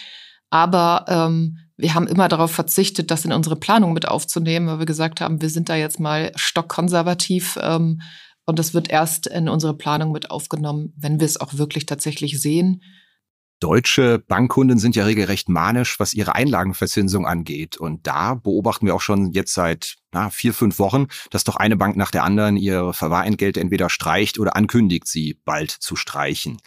Aber 0.50 1.06
ähm, 1.08 1.58
wir 1.78 1.94
haben 1.94 2.08
immer 2.08 2.28
darauf 2.28 2.50
verzichtet, 2.50 3.10
das 3.10 3.24
in 3.24 3.32
unsere 3.32 3.56
Planung 3.56 3.92
mit 3.92 4.08
aufzunehmen, 4.08 4.66
weil 4.66 4.80
wir 4.80 4.86
gesagt 4.86 5.20
haben, 5.20 5.40
wir 5.40 5.48
sind 5.48 5.68
da 5.68 5.76
jetzt 5.76 6.00
mal 6.00 6.32
stockkonservativ. 6.34 7.56
Ähm, 7.62 8.00
und 8.44 8.58
das 8.58 8.74
wird 8.74 8.90
erst 8.90 9.28
in 9.28 9.48
unsere 9.48 9.76
Planung 9.76 10.10
mit 10.10 10.30
aufgenommen, 10.30 10.92
wenn 10.96 11.20
wir 11.20 11.26
es 11.26 11.40
auch 11.40 11.54
wirklich 11.54 11.86
tatsächlich 11.86 12.40
sehen. 12.40 12.82
Deutsche 13.60 14.18
Bankkunden 14.18 14.78
sind 14.78 14.96
ja 14.96 15.04
regelrecht 15.04 15.48
manisch, 15.48 16.00
was 16.00 16.14
ihre 16.14 16.34
Einlagenversinsung 16.34 17.26
angeht. 17.26 17.76
Und 17.76 18.06
da 18.06 18.34
beobachten 18.34 18.86
wir 18.86 18.94
auch 18.94 19.00
schon 19.00 19.32
jetzt 19.32 19.54
seit 19.54 19.96
na, 20.12 20.30
vier, 20.30 20.54
fünf 20.54 20.78
Wochen, 20.78 21.06
dass 21.30 21.44
doch 21.44 21.56
eine 21.56 21.76
Bank 21.76 21.96
nach 21.96 22.10
der 22.10 22.24
anderen 22.24 22.56
ihre 22.56 22.92
Verwahrentgelte 22.92 23.60
entweder 23.60 23.90
streicht 23.90 24.38
oder 24.38 24.56
ankündigt, 24.56 25.06
sie 25.06 25.40
bald 25.44 25.70
zu 25.70 25.94
streichen. 25.94 26.58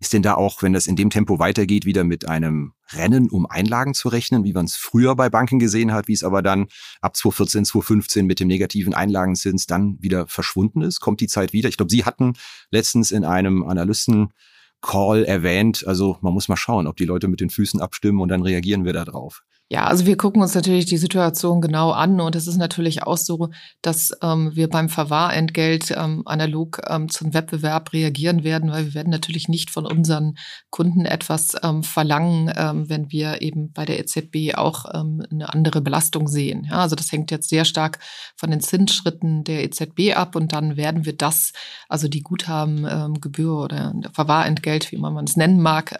Ist 0.00 0.12
denn 0.12 0.22
da 0.22 0.34
auch, 0.34 0.62
wenn 0.62 0.72
das 0.72 0.86
in 0.86 0.94
dem 0.94 1.10
Tempo 1.10 1.40
weitergeht, 1.40 1.84
wieder 1.84 2.04
mit 2.04 2.28
einem 2.28 2.72
Rennen 2.92 3.28
um 3.30 3.46
Einlagen 3.46 3.94
zu 3.94 4.08
rechnen, 4.08 4.44
wie 4.44 4.52
man 4.52 4.66
es 4.66 4.76
früher 4.76 5.16
bei 5.16 5.28
Banken 5.28 5.58
gesehen 5.58 5.92
hat, 5.92 6.06
wie 6.06 6.12
es 6.12 6.22
aber 6.22 6.40
dann 6.40 6.68
ab 7.00 7.16
2014, 7.16 7.64
2015 7.64 8.26
mit 8.26 8.38
dem 8.38 8.46
negativen 8.46 8.94
Einlagenzins 8.94 9.66
dann 9.66 9.96
wieder 10.00 10.28
verschwunden 10.28 10.82
ist? 10.82 11.00
Kommt 11.00 11.20
die 11.20 11.26
Zeit 11.26 11.52
wieder? 11.52 11.68
Ich 11.68 11.76
glaube, 11.76 11.90
Sie 11.90 12.04
hatten 12.04 12.34
letztens 12.70 13.10
in 13.10 13.24
einem 13.24 13.64
Analysten 13.64 14.32
Call 14.80 15.24
erwähnt. 15.24 15.84
Also 15.86 16.18
man 16.20 16.32
muss 16.32 16.48
mal 16.48 16.56
schauen, 16.56 16.86
ob 16.86 16.96
die 16.96 17.04
Leute 17.04 17.28
mit 17.28 17.40
den 17.40 17.50
Füßen 17.50 17.80
abstimmen 17.80 18.20
und 18.20 18.28
dann 18.28 18.42
reagieren 18.42 18.84
wir 18.84 18.92
da 18.92 19.04
drauf. 19.04 19.42
Ja, 19.70 19.84
also 19.86 20.06
wir 20.06 20.16
gucken 20.16 20.40
uns 20.40 20.54
natürlich 20.54 20.86
die 20.86 20.96
Situation 20.96 21.60
genau 21.60 21.90
an 21.90 22.22
und 22.22 22.34
es 22.34 22.46
ist 22.46 22.56
natürlich 22.56 23.02
auch 23.02 23.18
so, 23.18 23.50
dass 23.82 24.12
ähm, 24.22 24.50
wir 24.54 24.70
beim 24.70 24.88
Verwahrentgelt 24.88 25.90
ähm, 25.90 26.22
analog 26.24 26.80
ähm, 26.88 27.10
zum 27.10 27.34
Wettbewerb 27.34 27.92
reagieren 27.92 28.44
werden, 28.44 28.70
weil 28.72 28.86
wir 28.86 28.94
werden 28.94 29.10
natürlich 29.10 29.46
nicht 29.46 29.70
von 29.70 29.84
unseren 29.84 30.38
Kunden 30.70 31.04
etwas 31.04 31.54
ähm, 31.62 31.82
verlangen, 31.82 32.50
ähm, 32.56 32.88
wenn 32.88 33.12
wir 33.12 33.42
eben 33.42 33.70
bei 33.72 33.84
der 33.84 34.00
EZB 34.00 34.54
auch 34.54 34.86
ähm, 34.94 35.22
eine 35.30 35.52
andere 35.52 35.82
Belastung 35.82 36.28
sehen. 36.28 36.66
Ja, 36.70 36.78
also 36.78 36.96
das 36.96 37.12
hängt 37.12 37.30
jetzt 37.30 37.50
sehr 37.50 37.66
stark 37.66 37.98
von 38.36 38.50
den 38.50 38.62
Zinsschritten 38.62 39.44
der 39.44 39.64
EZB 39.64 40.16
ab 40.16 40.34
und 40.34 40.54
dann 40.54 40.78
werden 40.78 41.04
wir 41.04 41.14
das, 41.14 41.52
also 41.90 42.08
die 42.08 42.22
Guthabengebühr 42.22 43.58
oder 43.58 43.94
Verwahrentgelt 44.14 44.48
Entgelt, 44.48 44.92
wie 44.92 44.96
man 44.96 45.24
es 45.24 45.36
nennen 45.36 45.60
mag, 45.60 45.98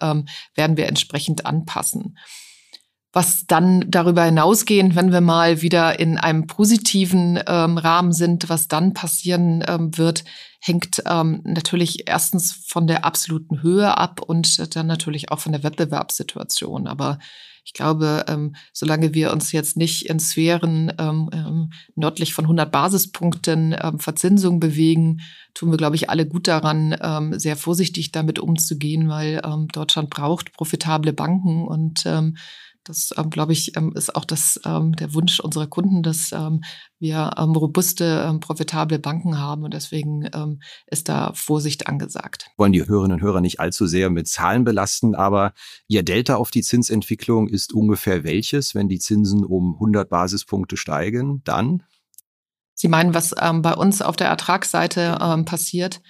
werden 0.55 0.77
wir 0.77 0.87
entsprechend 0.87 1.45
anpassen. 1.45 2.17
Was 3.13 3.47
dann 3.47 3.85
darüber 3.89 4.25
hinausgehend, 4.25 4.95
wenn 4.95 5.13
wir 5.13 5.23
mal 5.23 5.63
wieder 5.63 5.99
in 5.99 6.19
einem 6.19 6.47
positiven 6.47 7.41
ähm, 7.47 7.79
Rahmen 7.79 8.13
sind, 8.13 8.51
was 8.51 8.69
dann 8.69 8.93
passieren 8.93 9.65
ähm, 9.67 9.97
wird, 9.97 10.25
hängt 10.61 11.03
ähm, 11.07 11.41
natürlich 11.45 12.07
erstens 12.07 12.65
von 12.67 12.87
der 12.87 13.05
absoluten 13.07 13.63
Höhe 13.63 13.97
ab 13.97 14.21
und 14.21 14.75
dann 14.77 14.87
natürlich 14.87 15.31
auch 15.31 15.39
von 15.39 15.53
der 15.53 15.63
Wettbewerbssituation. 15.63 16.87
Aber 16.87 17.19
ich 17.69 17.75
glaube, 17.75 18.25
ähm, 18.29 18.55
solange 18.73 19.13
wir 19.13 19.31
uns 19.31 19.53
jetzt 19.53 19.77
nicht 19.77 20.07
in 20.07 20.19
Sphären 20.19 20.91
ähm, 20.99 21.29
ähm, 21.35 21.71
nördlich 21.97 22.33
von 22.33 22.47
100 22.47 22.73
Basispunkten 22.73 23.77
ähm, 23.79 23.99
Verzinsung 23.99 24.59
bewegen, 24.59 25.21
tun 25.53 25.71
wir, 25.71 25.77
glaube 25.77 25.95
ich, 25.95 26.09
alle 26.09 26.27
gut 26.27 26.49
daran, 26.49 26.97
ähm, 26.99 27.39
sehr 27.39 27.57
vorsichtig 27.57 28.11
damit 28.11 28.39
umzugehen, 28.39 29.11
weil 29.11 29.43
ähm, 29.45 29.69
Deutschland 29.69 30.09
braucht 30.09 30.55
profitable 30.55 31.13
Banken 31.13 31.69
und 31.69 32.07
ähm, 32.07 32.39
das, 32.89 33.11
ähm, 33.17 33.31
glaube 33.31 33.53
ich, 33.53 33.77
ähm, 33.77 33.93
ist 33.95 34.17
auch 34.17 34.25
das, 34.25 34.61
ähm, 34.65 34.97
der 34.97 35.13
Wunsch 35.15 35.41
unserer 35.41 35.67
Kunden, 35.67 36.03
dass 36.03 36.33
ähm, 36.33 36.63
wir 36.99 37.33
ähm, 37.37 37.53
robuste, 37.53 38.25
ähm, 38.27 38.41
profitable 38.41 38.99
Banken 38.99 39.39
haben. 39.39 39.65
Und 39.65 39.75
deswegen 39.75 40.29
ähm, 40.35 40.61
ist 40.87 41.09
da 41.09 41.33
Vorsicht 41.35 41.87
angesagt. 41.87 42.47
Wollen 42.57 42.73
die 42.73 42.87
Hörerinnen 42.87 43.19
und 43.19 43.23
Hörer 43.23 43.41
nicht 43.41 43.61
allzu 43.61 43.87
sehr 43.87 44.11
mit 44.11 44.27
Zahlen 44.27 44.65
belasten, 44.65 45.15
aber 45.15 45.53
Ihr 45.87 46.03
Delta 46.03 46.37
auf 46.37 46.51
die 46.51 46.63
Zinsentwicklung 46.63 47.49
ist 47.49 47.73
ungefähr 47.73 48.25
welches, 48.25 48.75
wenn 48.75 48.89
die 48.89 48.99
Zinsen 48.99 49.45
um 49.45 49.75
100 49.75 50.09
Basispunkte 50.09 50.77
steigen? 50.77 51.43
Dann? 51.45 51.83
Sie 52.75 52.89
meinen, 52.89 53.13
was 53.13 53.35
ähm, 53.41 53.61
bei 53.63 53.75
uns 53.75 54.03
auf 54.03 54.17
der 54.17 54.29
Ertragsseite 54.29 55.19
ähm, 55.21 55.45
passiert? 55.45 56.01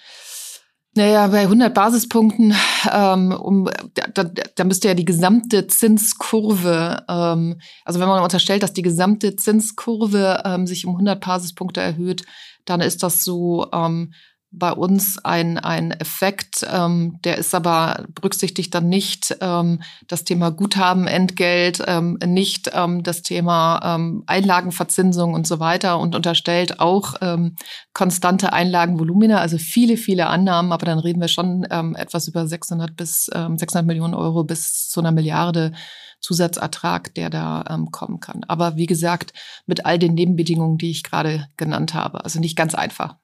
Naja, 0.99 1.29
bei 1.29 1.43
100 1.43 1.73
Basispunkten, 1.73 2.57
ähm, 2.93 3.31
um, 3.31 3.71
da, 4.15 4.25
da 4.25 4.65
müsste 4.65 4.89
ja 4.89 4.95
die 4.95 5.05
gesamte 5.05 5.69
Zinskurve, 5.69 7.05
ähm, 7.09 7.61
also 7.85 8.01
wenn 8.01 8.09
man 8.09 8.21
unterstellt, 8.21 8.65
dass 8.65 8.73
die 8.73 8.83
gesamte 8.83 9.37
Zinskurve 9.37 10.43
ähm, 10.45 10.67
sich 10.67 10.87
um 10.87 10.95
100 10.95 11.25
Basispunkte 11.25 11.81
erhöht, 11.81 12.25
dann 12.65 12.81
ist 12.81 13.05
das 13.05 13.23
so 13.23 13.69
ähm, 13.73 14.13
bei 14.51 14.73
uns 14.73 15.19
ein, 15.25 15.59
ein 15.59 15.91
Effekt, 15.91 16.67
ähm, 16.73 17.19
der 17.23 17.37
ist 17.37 17.55
aber 17.55 18.07
berücksichtigt 18.15 18.75
dann 18.75 18.89
nicht 18.89 19.37
ähm, 19.41 19.83
das 20.07 20.25
Thema 20.25 20.51
Guthabenentgelt, 20.51 21.83
ähm, 21.87 22.19
nicht 22.25 22.71
ähm, 22.73 23.03
das 23.03 23.23
Thema 23.23 23.81
ähm, 23.85 24.25
Einlagenverzinsung 24.27 25.35
und 25.35 25.47
so 25.47 25.61
weiter 25.61 25.99
und 25.99 26.15
unterstellt 26.15 26.81
auch 26.81 27.15
ähm, 27.21 27.57
konstante 27.93 28.53
Einlagenvolumina, 28.53 29.39
also 29.39 29.59
viele, 29.59 29.99
viele 29.99 30.29
Annahmen, 30.29 30.73
aber 30.73 30.87
dann 30.87 30.99
reden 30.99 31.21
wir 31.21 31.29
schon 31.29 31.67
ähm, 31.71 31.95
etwas 31.95 32.27
über 32.27 32.47
600 32.47 32.97
bis 32.97 33.31
ähm, 33.35 33.59
600 33.59 33.87
Millionen 33.87 34.15
Euro 34.15 34.45
bis 34.45 34.89
zu 34.89 35.01
einer 35.01 35.13
Milliarde 35.13 35.73
Zusatzertrag, 36.21 37.15
der 37.15 37.31
da 37.31 37.65
ähm, 37.69 37.91
kommen 37.91 38.19
kann. 38.21 38.45
Aber 38.49 38.77
wie 38.77 38.87
gesagt, 38.87 39.33
mit 39.67 39.87
all 39.87 39.99
den 39.99 40.15
Nebenbedingungen, 40.15 40.79
die 40.79 40.91
ich 40.91 41.05
gerade 41.05 41.47
genannt 41.57 41.95
habe, 41.95 42.25
also 42.25 42.41
nicht 42.41 42.57
ganz 42.57 42.75
einfach. 42.75 43.17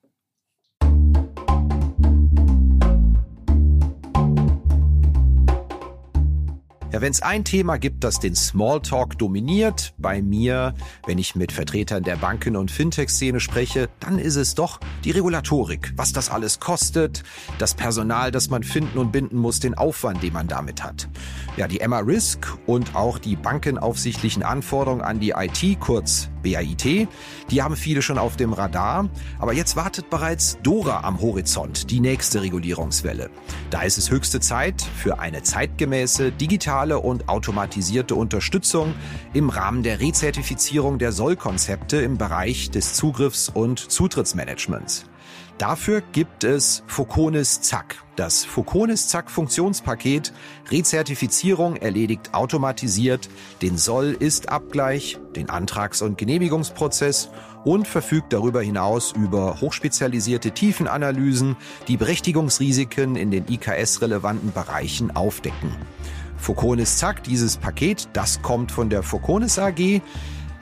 Ja, 6.95 7.01
wenn 7.01 7.11
es 7.11 7.23
ein 7.23 7.43
Thema 7.43 7.77
gibt, 7.77 8.05
das 8.05 8.21
den 8.21 8.37
Smalltalk 8.37 9.19
dominiert, 9.19 9.95
bei 9.99 10.23
mir, 10.23 10.75
wenn 11.09 11.19
ich 11.19 11.35
mit 11.35 11.51
Vertretern 11.51 12.05
der 12.05 12.15
Banken- 12.15 12.55
und 12.55 12.71
Fintech-Szene 12.71 13.41
spreche, 13.41 13.89
dann 13.99 14.21
ist 14.21 14.37
es 14.37 14.55
doch 14.55 14.79
die 15.03 15.11
Regulatorik. 15.11 15.93
Was 15.97 16.13
das 16.13 16.31
alles 16.31 16.61
kostet, 16.61 17.25
das 17.59 17.75
Personal, 17.75 18.31
das 18.31 18.49
man 18.49 18.63
finden 18.63 18.99
und 18.99 19.11
binden 19.11 19.39
muss, 19.39 19.59
den 19.59 19.75
Aufwand, 19.75 20.23
den 20.23 20.35
man 20.35 20.47
damit 20.47 20.85
hat. 20.85 21.09
Ja, 21.57 21.67
die 21.67 21.81
Emma 21.81 21.99
Risk 21.99 22.57
und 22.65 22.95
auch 22.95 23.19
die 23.19 23.35
bankenaufsichtlichen 23.35 24.45
Anforderungen 24.45 25.03
an 25.03 25.19
die 25.19 25.31
IT, 25.31 25.81
kurz 25.81 26.31
BAIT, 26.45 27.09
die 27.51 27.63
haben 27.63 27.75
viele 27.75 28.03
schon 28.03 28.19
auf 28.19 28.37
dem 28.37 28.53
Radar. 28.53 29.11
Aber 29.41 29.53
jetzt 29.53 29.75
wartet 29.75 30.11
bereits 30.11 30.59
Dora 30.63 31.01
am 31.03 31.21
Horizont, 31.21 31.91
die 31.91 31.99
nächste 31.99 32.43
Regulierungswelle. 32.43 33.31
Da 33.71 33.83
ist 33.83 33.99
es 33.99 34.13
höchste 34.13 34.39
Zeit 34.39 34.83
für 34.83 35.19
eine 35.19 35.43
zeitgemäße, 35.43 36.31
digitale 36.31 37.01
und 37.01 37.29
automatisierte 37.29 38.15
Unterstützung 38.15 38.95
im 39.33 39.49
Rahmen 39.49 39.83
der 39.83 39.99
Rezertifizierung 39.99 41.01
der 41.01 41.11
Sollkonzepte 41.11 41.97
im 41.97 42.19
Bereich 42.19 42.71
des 42.71 42.95
Zugriffs- 42.95 43.49
und 43.49 43.81
Zutrittsmanagements. 43.81 45.07
Dafür 45.59 46.01
gibt 46.01 46.43
es 46.43 46.83
Foconis 46.89 47.61
Zack. 47.61 48.03
Das 48.17 48.45
Foconis 48.45 49.07
Zack 49.07 49.31
Funktionspaket 49.31 50.33
Rezertifizierung 50.71 51.77
erledigt 51.77 52.35
automatisiert 52.35 53.29
den 53.63 53.79
Soll-Ist-Abgleich, 53.79 55.19
den 55.37 55.51
Antrags- 55.51 56.03
und 56.03 56.19
Genehmigungsprozess 56.19 57.29
und 57.65 57.87
verfügt 57.87 58.33
darüber 58.33 58.63
hinaus 58.63 59.13
über 59.13 59.61
hochspezialisierte 59.61 60.51
Tiefenanalysen, 60.51 61.57
die 61.87 61.97
Berechtigungsrisiken 61.97 63.15
in 63.15 63.31
den 63.31 63.47
IKS-relevanten 63.49 64.53
Bereichen 64.53 65.15
aufdecken. 65.15 65.71
Foconis 66.37 66.99
Zack, 66.99 67.23
dieses 67.23 67.57
Paket, 67.57 68.09
das 68.13 68.43
kommt 68.43 68.73
von 68.73 68.91
der 68.91 69.03
Foconis 69.05 69.59
AG. 69.59 70.03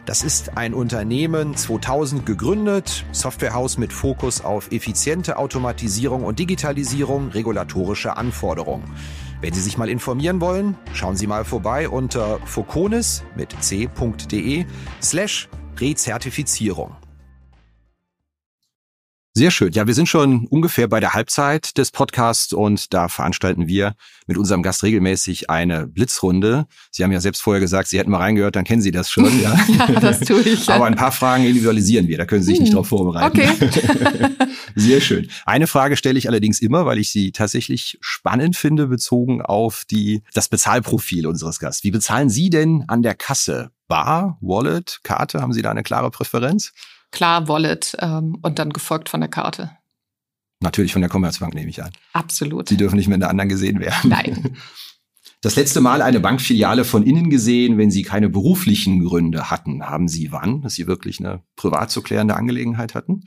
Das 0.04 0.24
ist 0.24 0.56
ein 0.56 0.74
Unternehmen 0.74 1.56
2000 1.56 2.26
gegründet, 2.26 3.04
Softwarehaus 3.12 3.78
mit 3.78 3.92
Fokus 3.92 4.40
auf 4.40 4.72
effiziente 4.72 5.36
Automatisierung 5.36 6.24
und 6.24 6.40
Digitalisierung 6.40 7.28
regulatorische 7.28 8.16
Anforderungen. 8.16 8.82
Wenn 9.40 9.54
Sie 9.54 9.60
sich 9.60 9.78
mal 9.78 9.88
informieren 9.88 10.40
wollen, 10.40 10.76
schauen 10.92 11.16
Sie 11.16 11.28
mal 11.28 11.44
vorbei 11.44 11.88
unter 11.88 12.40
foconis 12.46 13.22
mit 13.36 13.54
c.de 13.60 14.66
slash 15.00 15.48
Rezertifizierung. 15.78 16.96
Sehr 19.34 19.50
schön. 19.50 19.72
Ja, 19.72 19.86
wir 19.86 19.94
sind 19.94 20.10
schon 20.10 20.46
ungefähr 20.48 20.88
bei 20.88 21.00
der 21.00 21.14
Halbzeit 21.14 21.78
des 21.78 21.90
Podcasts 21.90 22.52
und 22.52 22.92
da 22.92 23.08
veranstalten 23.08 23.66
wir 23.66 23.94
mit 24.26 24.36
unserem 24.36 24.62
Gast 24.62 24.82
regelmäßig 24.82 25.48
eine 25.48 25.86
Blitzrunde. 25.86 26.66
Sie 26.90 27.02
haben 27.02 27.12
ja 27.12 27.20
selbst 27.20 27.40
vorher 27.40 27.58
gesagt, 27.58 27.88
Sie 27.88 27.98
hätten 27.98 28.10
mal 28.10 28.18
reingehört, 28.18 28.56
dann 28.56 28.64
kennen 28.64 28.82
Sie 28.82 28.90
das 28.90 29.10
schon. 29.10 29.40
Ja, 29.40 29.58
ja 29.78 30.00
das 30.00 30.20
tue 30.20 30.42
ich. 30.42 30.68
Aber 30.68 30.84
ein 30.84 30.96
paar 30.96 31.12
Fragen 31.12 31.44
individualisieren 31.44 32.08
wir, 32.08 32.18
da 32.18 32.26
können 32.26 32.42
Sie 32.42 32.50
sich 32.50 32.58
hm. 32.58 32.64
nicht 32.64 32.74
drauf 32.74 32.88
vorbereiten. 32.88 33.40
Okay. 33.40 33.70
Sehr 34.76 35.00
schön. 35.00 35.30
Eine 35.46 35.66
Frage 35.66 35.96
stelle 35.96 36.18
ich 36.18 36.28
allerdings 36.28 36.60
immer, 36.60 36.84
weil 36.84 36.98
ich 36.98 37.10
sie 37.10 37.32
tatsächlich 37.32 37.96
spannend 38.02 38.56
finde, 38.56 38.86
bezogen 38.86 39.40
auf 39.40 39.84
die, 39.90 40.22
das 40.34 40.48
Bezahlprofil 40.48 41.26
unseres 41.26 41.58
Gastes. 41.58 41.84
Wie 41.84 41.90
bezahlen 41.90 42.28
Sie 42.28 42.50
denn 42.50 42.84
an 42.88 43.02
der 43.02 43.14
Kasse? 43.14 43.70
Bar, 43.88 44.36
Wallet, 44.42 45.00
Karte? 45.04 45.40
Haben 45.40 45.52
Sie 45.54 45.62
da 45.62 45.70
eine 45.70 45.82
klare 45.82 46.10
Präferenz? 46.10 46.72
Klar 47.12 47.48
Wallet 47.48 47.96
ähm, 48.00 48.38
und 48.42 48.58
dann 48.58 48.72
gefolgt 48.72 49.08
von 49.08 49.20
der 49.20 49.30
Karte. 49.30 49.70
Natürlich 50.60 50.92
von 50.92 51.02
der 51.02 51.10
Commerzbank 51.10 51.54
nehme 51.54 51.70
ich 51.70 51.82
an. 51.82 51.92
Absolut. 52.12 52.68
Sie 52.68 52.76
dürfen 52.76 52.96
nicht 52.96 53.08
mit 53.08 53.16
einer 53.16 53.30
anderen 53.30 53.48
gesehen 53.48 53.80
werden. 53.80 54.10
Nein. 54.10 54.56
Das 55.44 55.56
letzte 55.56 55.80
Mal 55.80 56.02
eine 56.02 56.20
Bankfiliale 56.20 56.84
von 56.84 57.02
innen 57.02 57.28
gesehen, 57.28 57.76
wenn 57.76 57.90
Sie 57.90 58.04
keine 58.04 58.28
beruflichen 58.28 59.04
Gründe 59.04 59.50
hatten, 59.50 59.82
haben 59.82 60.06
Sie 60.06 60.30
wann? 60.30 60.62
Dass 60.62 60.74
Sie 60.74 60.86
wirklich 60.86 61.18
eine 61.18 61.42
privat 61.56 61.90
zu 61.90 62.00
klärende 62.00 62.36
Angelegenheit 62.36 62.94
hatten? 62.94 63.24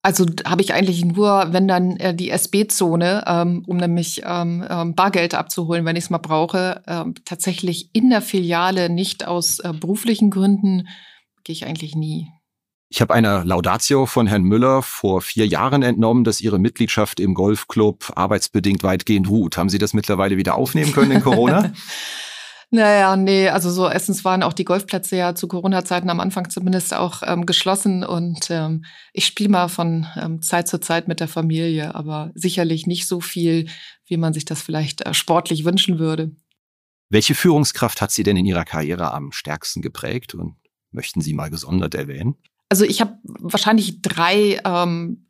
Also 0.00 0.24
habe 0.46 0.62
ich 0.62 0.72
eigentlich 0.72 1.04
nur, 1.04 1.52
wenn 1.52 1.68
dann 1.68 1.98
äh, 1.98 2.14
die 2.14 2.30
SB-Zone, 2.30 3.24
ähm, 3.26 3.64
um 3.66 3.76
nämlich 3.76 4.22
ähm, 4.24 4.64
ähm, 4.68 4.94
Bargeld 4.94 5.34
abzuholen, 5.34 5.84
wenn 5.84 5.96
ich 5.96 6.04
es 6.04 6.10
mal 6.10 6.18
brauche, 6.18 6.82
ähm, 6.86 7.14
tatsächlich 7.26 7.90
in 7.94 8.08
der 8.08 8.22
Filiale 8.22 8.88
nicht 8.88 9.26
aus 9.26 9.58
äh, 9.58 9.74
beruflichen 9.74 10.30
Gründen, 10.30 10.88
gehe 11.42 11.52
ich 11.52 11.66
eigentlich 11.66 11.94
nie. 11.96 12.28
Ich 12.94 13.00
habe 13.00 13.12
einer 13.12 13.44
Laudatio 13.44 14.06
von 14.06 14.28
Herrn 14.28 14.44
Müller 14.44 14.80
vor 14.80 15.20
vier 15.20 15.48
Jahren 15.48 15.82
entnommen, 15.82 16.22
dass 16.22 16.40
Ihre 16.40 16.60
Mitgliedschaft 16.60 17.18
im 17.18 17.34
Golfclub 17.34 18.12
arbeitsbedingt 18.14 18.84
weitgehend 18.84 19.28
ruht. 19.28 19.56
Haben 19.56 19.68
Sie 19.68 19.78
das 19.78 19.94
mittlerweile 19.94 20.36
wieder 20.36 20.54
aufnehmen 20.54 20.92
können 20.92 21.10
in 21.10 21.20
Corona? 21.20 21.72
Naja, 22.70 23.14
nee, 23.14 23.48
also 23.50 23.70
so 23.70 23.88
erstens 23.88 24.24
waren 24.24 24.42
auch 24.42 24.52
die 24.52 24.64
Golfplätze 24.64 25.16
ja 25.16 25.36
zu 25.36 25.46
Corona-Zeiten 25.46 26.10
am 26.10 26.18
Anfang 26.18 26.50
zumindest 26.50 26.92
auch 26.92 27.22
ähm, 27.24 27.46
geschlossen 27.46 28.02
und 28.02 28.50
ähm, 28.50 28.84
ich 29.12 29.26
spiele 29.26 29.50
mal 29.50 29.68
von 29.68 30.08
ähm, 30.16 30.42
Zeit 30.42 30.66
zu 30.66 30.80
Zeit 30.80 31.06
mit 31.06 31.20
der 31.20 31.28
Familie, 31.28 31.94
aber 31.94 32.32
sicherlich 32.34 32.88
nicht 32.88 33.06
so 33.06 33.20
viel, 33.20 33.68
wie 34.06 34.16
man 34.16 34.32
sich 34.32 34.44
das 34.44 34.60
vielleicht 34.60 35.02
äh, 35.02 35.14
sportlich 35.14 35.64
wünschen 35.64 36.00
würde. 36.00 36.34
Welche 37.10 37.36
Führungskraft 37.36 38.00
hat 38.00 38.10
Sie 38.10 38.24
denn 38.24 38.36
in 38.36 38.46
Ihrer 38.46 38.64
Karriere 38.64 39.12
am 39.12 39.30
stärksten 39.30 39.80
geprägt 39.80 40.34
und 40.34 40.56
möchten 40.90 41.20
Sie 41.20 41.34
mal 41.34 41.50
gesondert 41.50 41.94
erwähnen? 41.94 42.34
Also 42.74 42.84
ich 42.86 43.00
habe 43.00 43.18
wahrscheinlich 43.22 44.02
drei 44.02 44.60
ähm, 44.64 45.26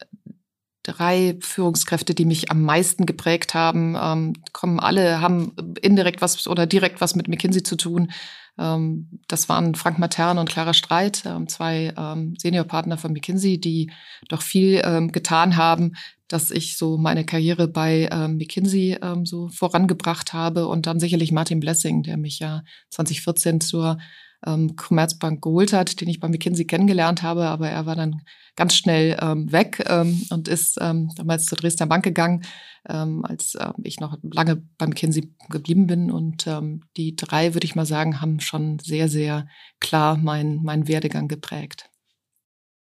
drei 0.82 1.36
Führungskräfte, 1.42 2.14
die 2.14 2.24
mich 2.24 2.50
am 2.50 2.62
meisten 2.62 3.04
geprägt 3.04 3.52
haben, 3.52 3.94
ähm, 4.00 4.32
kommen 4.54 4.80
alle, 4.80 5.20
haben 5.20 5.54
indirekt 5.82 6.22
was 6.22 6.48
oder 6.48 6.64
direkt 6.64 7.02
was 7.02 7.14
mit 7.14 7.28
McKinsey 7.28 7.62
zu 7.62 7.76
tun. 7.76 8.10
Ähm, 8.58 9.20
das 9.28 9.50
waren 9.50 9.74
Frank 9.74 9.98
Matern 9.98 10.38
und 10.38 10.48
Clara 10.48 10.72
Streit, 10.72 11.24
ähm, 11.26 11.46
zwei 11.46 11.92
ähm, 11.98 12.34
Seniorpartner 12.40 12.96
von 12.96 13.12
McKinsey, 13.12 13.60
die 13.60 13.92
doch 14.30 14.40
viel 14.40 14.80
ähm, 14.82 15.12
getan 15.12 15.58
haben, 15.58 15.96
dass 16.28 16.50
ich 16.50 16.78
so 16.78 16.96
meine 16.96 17.26
Karriere 17.26 17.68
bei 17.68 18.08
ähm, 18.10 18.38
McKinsey 18.38 18.96
ähm, 19.02 19.26
so 19.26 19.48
vorangebracht 19.48 20.32
habe. 20.32 20.66
Und 20.66 20.86
dann 20.86 20.98
sicherlich 20.98 21.30
Martin 21.30 21.60
Blessing, 21.60 22.04
der 22.04 22.16
mich 22.16 22.38
ja 22.38 22.62
2014 22.88 23.60
zur 23.60 23.98
ähm, 24.46 24.76
Commerzbank 24.76 25.42
geholt 25.42 25.72
hat, 25.72 26.00
den 26.00 26.08
ich 26.08 26.20
bei 26.20 26.28
McKinsey 26.28 26.64
kennengelernt 26.66 27.22
habe, 27.22 27.46
aber 27.46 27.68
er 27.68 27.86
war 27.86 27.96
dann 27.96 28.22
ganz 28.56 28.74
schnell 28.74 29.16
ähm, 29.20 29.50
weg 29.50 29.84
ähm, 29.88 30.26
und 30.30 30.48
ist 30.48 30.78
ähm, 30.80 31.10
damals 31.16 31.46
zur 31.46 31.58
Dresdner 31.58 31.86
Bank 31.86 32.04
gegangen, 32.04 32.42
ähm, 32.88 33.24
als 33.24 33.54
äh, 33.54 33.72
ich 33.82 34.00
noch 34.00 34.16
lange 34.22 34.62
bei 34.78 34.86
McKinsey 34.86 35.34
geblieben 35.48 35.86
bin. 35.86 36.10
Und 36.10 36.46
ähm, 36.46 36.82
die 36.96 37.16
drei, 37.16 37.54
würde 37.54 37.64
ich 37.64 37.74
mal 37.74 37.86
sagen, 37.86 38.20
haben 38.20 38.40
schon 38.40 38.78
sehr, 38.78 39.08
sehr 39.08 39.48
klar 39.80 40.16
meinen 40.16 40.62
mein 40.62 40.86
Werdegang 40.88 41.28
geprägt. 41.28 41.90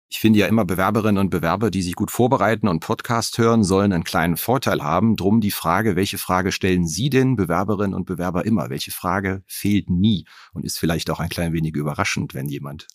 Ich 0.08 0.20
finde 0.20 0.38
ja 0.38 0.46
immer 0.46 0.64
Bewerberinnen 0.64 1.18
und 1.18 1.30
Bewerber, 1.30 1.70
die 1.70 1.82
sich 1.82 1.96
gut 1.96 2.12
vorbereiten 2.12 2.68
und 2.68 2.78
Podcast 2.78 3.38
hören, 3.38 3.64
sollen 3.64 3.92
einen 3.92 4.04
kleinen 4.04 4.36
Vorteil 4.36 4.82
haben. 4.82 5.16
Drum 5.16 5.40
die 5.40 5.50
Frage, 5.50 5.96
welche 5.96 6.16
Frage 6.16 6.52
stellen 6.52 6.86
Sie 6.86 7.10
denn 7.10 7.34
Bewerberinnen 7.34 7.94
und 7.94 8.04
Bewerber 8.04 8.46
immer? 8.46 8.70
Welche 8.70 8.92
Frage 8.92 9.42
fehlt 9.46 9.90
nie 9.90 10.24
und 10.52 10.64
ist 10.64 10.78
vielleicht 10.78 11.10
auch 11.10 11.18
ein 11.18 11.28
klein 11.28 11.52
wenig 11.52 11.74
überraschend, 11.74 12.34
wenn 12.34 12.48
jemand 12.48 12.86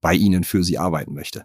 bei 0.00 0.14
Ihnen 0.14 0.42
für 0.42 0.64
Sie 0.64 0.78
arbeiten 0.78 1.14
möchte? 1.14 1.44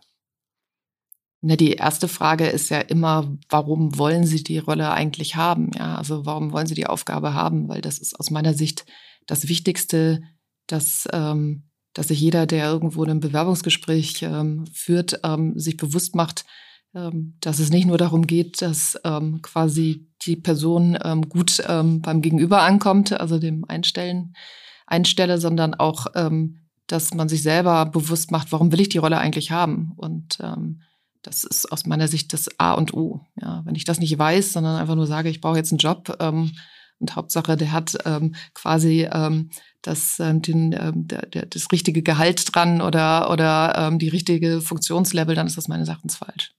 Na, 1.41 1.57
die 1.57 1.73
erste 1.73 2.07
Frage 2.07 2.47
ist 2.47 2.69
ja 2.69 2.79
immer, 2.79 3.37
warum 3.49 3.99
wollen 3.99 4.25
Sie 4.25 4.43
die 4.43 4.59
Rolle 4.59 4.91
eigentlich 4.91 5.35
haben? 5.35 5.71
Ja, 5.75 5.95
also 5.95 6.25
warum 6.25 6.53
wollen 6.53 6.67
Sie 6.67 6.73
die 6.73 6.87
Aufgabe 6.87 7.33
haben? 7.35 7.67
Weil 7.67 7.81
das 7.81 7.99
ist 7.99 8.19
aus 8.19 8.31
meiner 8.31 8.55
Sicht 8.55 8.85
das 9.27 9.47
Wichtigste, 9.47 10.21
dass 10.67 11.07
ähm, 11.11 11.69
dass 11.93 12.07
sich 12.07 12.19
jeder, 12.19 12.45
der 12.45 12.69
irgendwo 12.69 13.03
ein 13.03 13.19
Bewerbungsgespräch 13.19 14.23
ähm, 14.23 14.65
führt, 14.73 15.19
ähm, 15.23 15.57
sich 15.57 15.77
bewusst 15.77 16.15
macht, 16.15 16.45
ähm, 16.95 17.37
dass 17.39 17.59
es 17.59 17.69
nicht 17.69 17.85
nur 17.85 17.97
darum 17.97 18.25
geht, 18.27 18.61
dass 18.61 18.99
ähm, 19.03 19.41
quasi 19.41 20.09
die 20.25 20.35
Person 20.35 20.97
ähm, 21.03 21.27
gut 21.29 21.61
beim 21.67 22.21
Gegenüber 22.21 22.61
ankommt, 22.61 23.19
also 23.19 23.39
dem 23.39 23.65
Einstellen, 23.67 24.35
Einsteller, 24.85 25.37
sondern 25.37 25.73
auch, 25.73 26.07
dass 26.87 27.13
man 27.13 27.29
sich 27.29 27.41
selber 27.41 27.85
bewusst 27.85 28.31
macht, 28.31 28.51
warum 28.51 28.71
will 28.71 28.79
ich 28.79 28.89
die 28.89 28.99
Rolle 28.99 29.17
eigentlich 29.17 29.51
haben? 29.51 29.93
Und 29.97 30.37
das 31.23 31.43
ist 31.43 31.71
aus 31.71 31.85
meiner 31.85 32.07
Sicht 32.07 32.31
das 32.31 32.49
A 32.59 32.73
und 32.73 32.93
O. 32.93 33.21
Ja, 33.41 33.63
wenn 33.65 33.75
ich 33.75 33.85
das 33.85 33.99
nicht 33.99 34.17
weiß, 34.17 34.53
sondern 34.53 34.75
einfach 34.75 34.95
nur 34.95 35.07
sage, 35.07 35.29
ich 35.29 35.41
brauche 35.41 35.57
jetzt 35.57 35.71
einen 35.71 35.79
Job 35.79 36.15
ähm, 36.19 36.51
und 37.03 37.15
Hauptsache, 37.17 37.57
der 37.57 37.71
hat 37.73 37.97
ähm, 38.05 38.33
quasi 38.53 39.07
ähm, 39.11 39.49
das, 39.81 40.19
ähm, 40.19 40.41
den, 40.41 40.71
ähm, 40.71 41.07
der, 41.07 41.23
der, 41.27 41.45
das 41.45 41.67
richtige 41.71 42.01
Gehalt 42.01 42.55
dran 42.55 42.81
oder, 42.81 43.29
oder 43.29 43.75
ähm, 43.77 43.99
die 43.99 44.07
richtige 44.07 44.61
Funktionslevel, 44.61 45.35
dann 45.35 45.45
ist 45.45 45.57
das 45.57 45.67
meines 45.67 45.89
Erachtens 45.89 46.15
falsch. 46.15 46.53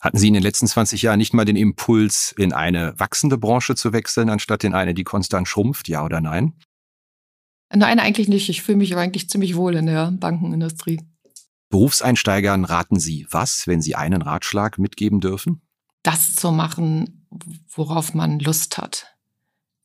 Hatten 0.00 0.16
Sie 0.16 0.28
in 0.28 0.34
den 0.34 0.42
letzten 0.42 0.66
20 0.66 1.02
Jahren 1.02 1.18
nicht 1.18 1.34
mal 1.34 1.44
den 1.44 1.56
Impuls, 1.56 2.34
in 2.38 2.52
eine 2.52 2.98
wachsende 2.98 3.36
Branche 3.36 3.74
zu 3.74 3.92
wechseln, 3.92 4.30
anstatt 4.30 4.64
in 4.64 4.72
eine, 4.72 4.94
die 4.94 5.04
konstant 5.04 5.46
schrumpft, 5.46 5.88
ja 5.88 6.04
oder 6.04 6.20
nein? 6.20 6.54
Nein, 7.70 8.00
eigentlich 8.00 8.28
nicht. 8.28 8.48
Ich 8.48 8.62
fühle 8.62 8.78
mich 8.78 8.96
eigentlich 8.96 9.28
ziemlich 9.28 9.56
wohl 9.56 9.74
in 9.74 9.86
der 9.86 10.10
Bankenindustrie. 10.12 11.00
Berufseinsteigern 11.68 12.64
raten 12.64 12.98
Sie 12.98 13.26
was, 13.30 13.66
wenn 13.66 13.82
Sie 13.82 13.94
einen 13.94 14.22
Ratschlag 14.22 14.78
mitgeben 14.78 15.20
dürfen? 15.20 15.60
Das 16.02 16.34
zu 16.34 16.50
machen, 16.50 17.26
worauf 17.74 18.14
man 18.14 18.38
Lust 18.38 18.78
hat 18.78 19.17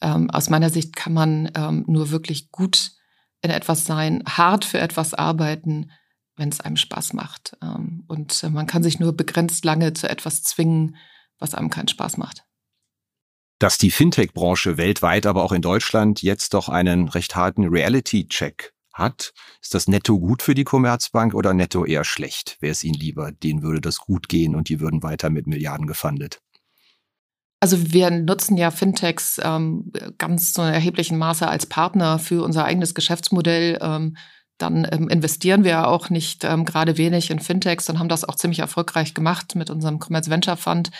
ähm, 0.03 0.29
aus 0.29 0.49
meiner 0.49 0.69
Sicht 0.69 0.95
kann 0.95 1.13
man 1.13 1.51
ähm, 1.55 1.85
nur 1.87 2.11
wirklich 2.11 2.51
gut 2.51 2.91
in 3.41 3.49
etwas 3.49 3.85
sein, 3.85 4.23
hart 4.27 4.65
für 4.65 4.79
etwas 4.79 5.13
arbeiten, 5.13 5.91
wenn 6.35 6.49
es 6.49 6.59
einem 6.59 6.77
Spaß 6.77 7.13
macht. 7.13 7.57
Ähm, 7.61 8.03
und 8.07 8.43
äh, 8.43 8.49
man 8.49 8.67
kann 8.67 8.83
sich 8.83 8.99
nur 8.99 9.13
begrenzt 9.13 9.65
lange 9.65 9.93
zu 9.93 10.09
etwas 10.09 10.43
zwingen, 10.43 10.97
was 11.39 11.55
einem 11.55 11.69
keinen 11.69 11.87
Spaß 11.87 12.17
macht. 12.17 12.45
Dass 13.59 13.77
die 13.77 13.91
Fintech-Branche 13.91 14.77
weltweit, 14.77 15.25
aber 15.25 15.43
auch 15.43 15.53
in 15.53 15.61
Deutschland 15.61 16.21
jetzt 16.21 16.53
doch 16.53 16.67
einen 16.69 17.07
recht 17.07 17.35
harten 17.35 17.67
Reality-Check 17.67 18.73
hat, 18.93 19.33
ist 19.61 19.73
das 19.73 19.87
netto 19.87 20.19
gut 20.19 20.41
für 20.41 20.53
die 20.53 20.65
Commerzbank 20.65 21.33
oder 21.33 21.53
netto 21.53 21.85
eher 21.85 22.03
schlecht? 22.03 22.57
Wäre 22.59 22.73
es 22.73 22.83
Ihnen 22.83 22.99
lieber, 22.99 23.31
denen 23.31 23.63
würde 23.63 23.81
das 23.81 23.99
gut 23.99 24.27
gehen 24.27 24.53
und 24.53 24.69
die 24.69 24.79
würden 24.79 25.01
weiter 25.01 25.29
mit 25.29 25.47
Milliarden 25.47 25.87
gefundet? 25.87 26.42
Also 27.63 27.93
wir 27.93 28.11
nutzen 28.11 28.57
ja 28.57 28.71
Fintechs 28.71 29.39
ähm, 29.41 29.89
ganz 30.17 30.51
zu 30.51 30.61
erheblichen 30.63 31.17
Maße 31.17 31.47
als 31.47 31.65
Partner 31.65 32.19
für 32.19 32.43
unser 32.43 32.65
eigenes 32.65 32.93
Geschäftsmodell. 32.93 33.79
Ähm, 33.81 34.17
dann 34.57 34.85
ähm, 34.91 35.07
investieren 35.07 35.63
wir 35.63 35.87
auch 35.87 36.09
nicht 36.09 36.43
ähm, 36.43 36.65
gerade 36.65 36.97
wenig 36.97 37.31
in 37.31 37.39
Fintechs 37.39 37.89
und 37.89 37.99
haben 37.99 38.09
das 38.09 38.25
auch 38.25 38.35
ziemlich 38.35 38.59
erfolgreich 38.59 39.13
gemacht 39.13 39.55
mit 39.55 39.69
unserem 39.69 39.97
Commerce 39.97 40.29
Venture 40.29 40.57
Fund. 40.57 40.91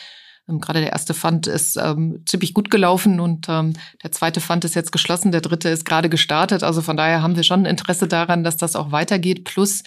Ähm, 0.48 0.62
gerade 0.62 0.80
der 0.80 0.94
erste 0.94 1.14
Fund 1.14 1.48
ist 1.48 1.76
ähm, 1.76 2.24
ziemlich 2.26 2.54
gut 2.54 2.72
gelaufen 2.72 3.20
und 3.20 3.48
ähm, 3.50 3.74
der 4.02 4.14
zweite 4.14 4.40
Fund 4.40 4.64
ist 4.64 4.74
jetzt 4.74 4.94
geschlossen, 4.94 5.34
der 5.34 5.42
dritte 5.42 5.68
ist 5.68 5.84
gerade 5.84 6.08
gestartet. 6.08 6.64
Also 6.64 6.82
von 6.82 6.96
daher 6.96 7.22
haben 7.22 7.36
wir 7.36 7.44
schon 7.44 7.66
Interesse 7.66 8.08
daran, 8.08 8.46
dass 8.46 8.56
das 8.56 8.78
auch 8.78 8.94
weitergeht. 8.94 9.44
Plus 9.44 9.84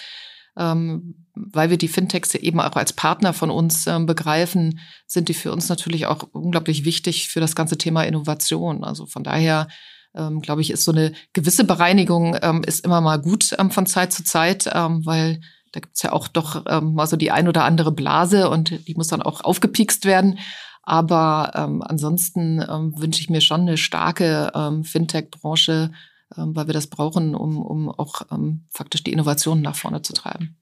ähm, 0.57 1.27
weil 1.35 1.71
wir 1.71 1.77
die 1.77 1.89
Fintechs 1.89 2.35
eben 2.35 2.61
auch 2.61 2.77
als 2.77 2.93
Partner 2.93 3.33
von 3.33 3.51
uns 3.51 3.87
ähm, 3.87 4.07
begreifen, 4.07 4.81
sind 5.07 5.29
die 5.29 5.35
für 5.35 5.53
uns 5.53 5.69
natürlich 5.69 6.07
auch 6.07 6.25
unglaublich 6.33 6.85
wichtig 6.85 7.29
für 7.29 7.41
das 7.41 7.55
ganze 7.55 7.77
Thema 7.77 8.05
Innovation. 8.05 8.85
Also 8.85 9.07
von 9.07 9.23
daher 9.23 9.69
ähm, 10.15 10.41
glaube 10.41 10.63
ich, 10.63 10.71
ist 10.71 10.85
so 10.85 10.93
eine 10.93 11.13
gewisse 11.35 11.65
Bereinigung 11.65 12.37
ähm, 12.41 12.63
ist 12.65 12.85
immer 12.85 13.01
mal 13.01 13.21
gut 13.21 13.55
ähm, 13.59 13.71
von 13.71 13.87
Zeit 13.87 14.13
zu 14.13 14.25
Zeit, 14.25 14.69
ähm, 14.73 15.05
weil 15.05 15.41
da 15.73 15.81
gibt's 15.81 16.03
ja 16.03 16.13
auch 16.13 16.27
doch 16.27 16.65
ähm, 16.69 16.95
mal 16.95 17.07
so 17.07 17.17
die 17.17 17.31
ein 17.31 17.49
oder 17.49 17.65
andere 17.65 17.93
Blase 17.93 18.49
und 18.49 18.89
die 18.89 18.95
muss 18.95 19.09
dann 19.09 19.23
auch 19.23 19.43
aufgepikst 19.43 20.07
werden. 20.07 20.39
Aber 20.83 21.53
ähm, 21.55 21.83
ansonsten 21.83 22.65
ähm, 22.67 22.95
wünsche 22.97 23.21
ich 23.21 23.29
mir 23.29 23.41
schon 23.41 23.63
eine 23.63 23.77
starke 23.77 24.53
ähm, 24.55 24.85
Fintech-Branche, 24.85 25.91
weil 26.35 26.67
wir 26.67 26.75
das 26.75 26.89
brauchen, 26.89 27.35
um, 27.35 27.59
um 27.59 27.89
auch 27.89 28.23
ähm, 28.31 28.67
faktisch 28.71 29.05
die 29.05 29.13
Innovationen 29.13 29.63
nach 29.63 29.77
vorne 29.77 30.03
zu 30.03 30.13
treiben. 30.13 30.57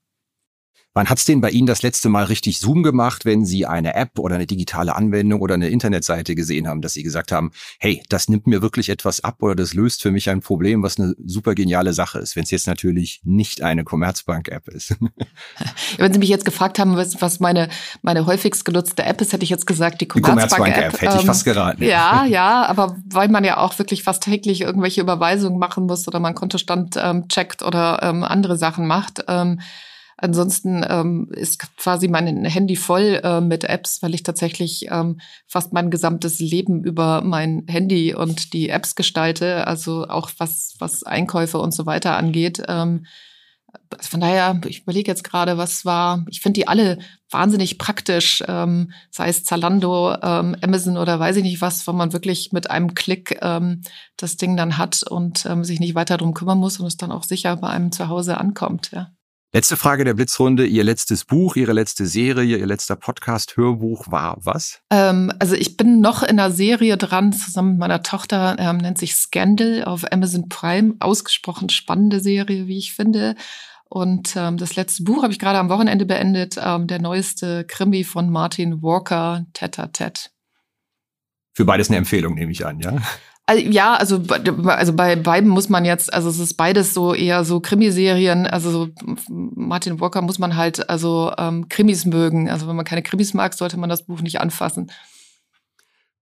Wann 0.95 1.09
hat's 1.09 1.25
denn 1.25 1.41
bei 1.41 1.49
Ihnen 1.49 1.67
das 1.67 1.81
letzte 1.81 2.07
Mal 2.07 2.23
richtig 2.23 2.57
Zoom 2.57 2.81
gemacht, 2.81 3.25
wenn 3.25 3.45
Sie 3.45 3.65
eine 3.65 3.95
App 3.95 4.17
oder 4.17 4.35
eine 4.35 4.47
digitale 4.47 4.95
Anwendung 4.95 5.41
oder 5.41 5.55
eine 5.55 5.67
Internetseite 5.67 6.35
gesehen 6.35 6.69
haben, 6.69 6.81
dass 6.81 6.93
Sie 6.93 7.03
gesagt 7.03 7.33
haben, 7.33 7.51
hey, 7.79 8.01
das 8.07 8.29
nimmt 8.29 8.47
mir 8.47 8.61
wirklich 8.61 8.87
etwas 8.87 9.21
ab 9.21 9.43
oder 9.43 9.55
das 9.55 9.73
löst 9.73 10.01
für 10.01 10.11
mich 10.11 10.29
ein 10.29 10.39
Problem, 10.39 10.83
was 10.83 10.97
eine 10.97 11.13
super 11.25 11.53
geniale 11.53 11.91
Sache 11.91 12.19
ist, 12.19 12.37
wenn 12.37 12.43
es 12.43 12.51
jetzt 12.51 12.67
natürlich 12.67 13.19
nicht 13.25 13.61
eine 13.61 13.83
Commerzbank-App 13.83 14.69
ist. 14.69 14.95
Wenn 15.97 16.13
Sie 16.13 16.19
mich 16.19 16.29
jetzt 16.29 16.45
gefragt 16.45 16.79
haben, 16.79 16.95
was, 16.95 17.39
meine, 17.39 17.67
meine 18.01 18.25
häufigst 18.25 18.63
genutzte 18.63 19.03
App 19.03 19.19
ist, 19.19 19.33
hätte 19.33 19.43
ich 19.43 19.49
jetzt 19.49 19.67
gesagt, 19.67 19.99
die 19.99 20.07
Commerzbank-App. 20.07 20.49
Die 20.49 20.55
Commerzbank-App, 20.55 21.01
hätte 21.01 21.17
ich 21.19 21.25
fast 21.25 21.43
geraten. 21.43 21.83
Ja, 21.83 22.25
ja, 22.29 22.65
aber 22.65 22.95
weil 23.05 23.27
man 23.27 23.43
ja 23.43 23.57
auch 23.57 23.77
wirklich 23.79 24.03
fast 24.03 24.23
täglich 24.23 24.61
irgendwelche 24.61 25.01
Überweisungen 25.01 25.59
machen 25.59 25.87
muss 25.87 26.07
oder 26.07 26.19
man 26.19 26.35
Kontostand 26.35 26.95
ähm, 26.97 27.27
checkt 27.27 27.63
oder 27.63 27.99
ähm, 28.01 28.23
andere 28.23 28.57
Sachen 28.57 28.87
macht, 28.87 29.25
ähm, 29.27 29.59
Ansonsten 30.17 30.85
ähm, 30.87 31.29
ist 31.33 31.59
quasi 31.77 32.07
mein 32.07 32.45
Handy 32.45 32.77
voll 32.77 33.19
äh, 33.21 33.41
mit 33.41 33.65
Apps, 33.65 34.01
weil 34.01 34.13
ich 34.13 34.23
tatsächlich 34.23 34.87
ähm, 34.89 35.19
fast 35.45 35.73
mein 35.73 35.91
gesamtes 35.91 36.39
Leben 36.39 36.83
über 36.83 37.21
mein 37.21 37.65
Handy 37.67 38.15
und 38.15 38.53
die 38.53 38.69
Apps 38.69 38.95
gestalte, 38.95 39.67
also 39.67 40.07
auch 40.07 40.31
was, 40.37 40.75
was 40.79 41.03
Einkäufe 41.03 41.57
und 41.57 41.73
so 41.73 41.85
weiter 41.85 42.15
angeht. 42.15 42.63
Ähm, 42.67 43.05
von 43.99 44.21
daher, 44.21 44.61
ich 44.65 44.83
überlege 44.83 45.11
jetzt 45.11 45.23
gerade, 45.23 45.57
was 45.57 45.83
war, 45.83 46.25
ich 46.29 46.39
finde 46.39 46.59
die 46.61 46.67
alle 46.67 46.97
wahnsinnig 47.29 47.77
praktisch, 47.77 48.41
ähm, 48.47 48.93
sei 49.11 49.27
es 49.27 49.43
Zalando, 49.43 50.13
ähm, 50.21 50.55
Amazon 50.61 50.97
oder 50.97 51.19
weiß 51.19 51.35
ich 51.37 51.43
nicht 51.43 51.61
was, 51.61 51.85
wo 51.87 51.91
man 51.91 52.13
wirklich 52.13 52.53
mit 52.53 52.69
einem 52.69 52.93
Klick 52.93 53.39
ähm, 53.41 53.81
das 54.15 54.37
Ding 54.37 54.55
dann 54.55 54.77
hat 54.77 55.03
und 55.03 55.45
ähm, 55.45 55.65
sich 55.65 55.81
nicht 55.81 55.95
weiter 55.95 56.17
drum 56.17 56.33
kümmern 56.33 56.57
muss 56.57 56.79
und 56.79 56.85
es 56.85 56.95
dann 56.95 57.11
auch 57.11 57.23
sicher 57.23 57.57
bei 57.57 57.67
einem 57.67 57.91
zu 57.91 58.07
Hause 58.07 58.37
ankommt. 58.37 58.91
Ja. 58.93 59.11
Letzte 59.55 59.77
Frage 59.77 60.03
der 60.03 60.15
Blitzrunde. 60.15 60.65
Ihr 60.65 60.83
letztes 60.83 61.23
Buch, 61.23 61.55
Ihre 61.55 61.71
letzte 61.71 62.07
Serie, 62.07 62.57
Ihr 62.57 62.65
letzter 62.65 62.97
Podcast, 62.97 63.55
Hörbuch 63.55 64.11
war 64.11 64.35
was? 64.41 64.81
Ähm, 64.89 65.31
also 65.39 65.55
ich 65.55 65.77
bin 65.77 66.01
noch 66.01 66.23
in 66.23 66.41
einer 66.41 66.51
Serie 66.51 66.97
dran, 66.97 67.31
zusammen 67.31 67.69
mit 67.69 67.79
meiner 67.79 68.03
Tochter, 68.03 68.57
ähm, 68.59 68.79
nennt 68.79 68.97
sich 68.97 69.15
Scandal 69.15 69.85
auf 69.85 70.11
Amazon 70.11 70.49
Prime. 70.49 70.95
Ausgesprochen 70.99 71.69
spannende 71.69 72.19
Serie, 72.19 72.67
wie 72.67 72.77
ich 72.77 72.91
finde. 72.91 73.35
Und 73.85 74.35
ähm, 74.35 74.57
das 74.57 74.75
letzte 74.75 75.03
Buch 75.03 75.23
habe 75.23 75.31
ich 75.31 75.39
gerade 75.39 75.59
am 75.59 75.69
Wochenende 75.69 76.05
beendet, 76.05 76.57
ähm, 76.61 76.87
der 76.87 76.99
neueste 76.99 77.63
Krimi 77.63 78.03
von 78.03 78.29
Martin 78.29 78.81
Walker, 78.81 79.45
Tete 79.53 79.89
Tet. 79.93 80.31
Für 81.53 81.63
beides 81.63 81.87
eine 81.87 81.95
Empfehlung, 81.95 82.35
nehme 82.35 82.51
ich 82.51 82.65
an, 82.65 82.81
ja? 82.81 82.97
Also, 83.47 83.63
ja, 83.63 83.93
also, 83.95 84.21
also 84.65 84.93
bei 84.93 85.15
beiden 85.15 85.49
muss 85.49 85.69
man 85.69 85.85
jetzt, 85.85 86.11
also 86.11 86.29
es 86.29 86.39
ist 86.39 86.55
beides 86.55 86.93
so 86.95 87.13
eher 87.13 87.45
so 87.45 87.59
Krimiserien. 87.59 88.47
Also 88.47 88.89
Martin 89.29 89.99
Walker 89.99 90.21
muss 90.21 90.39
man 90.39 90.55
halt 90.55 90.89
also 90.89 91.31
ähm, 91.37 91.69
Krimis 91.69 92.05
mögen. 92.05 92.49
Also 92.49 92.67
wenn 92.67 92.75
man 92.75 92.85
keine 92.85 93.03
Krimis 93.03 93.33
mag, 93.35 93.53
sollte 93.53 93.77
man 93.77 93.89
das 93.89 94.05
Buch 94.05 94.21
nicht 94.21 94.41
anfassen. 94.41 94.91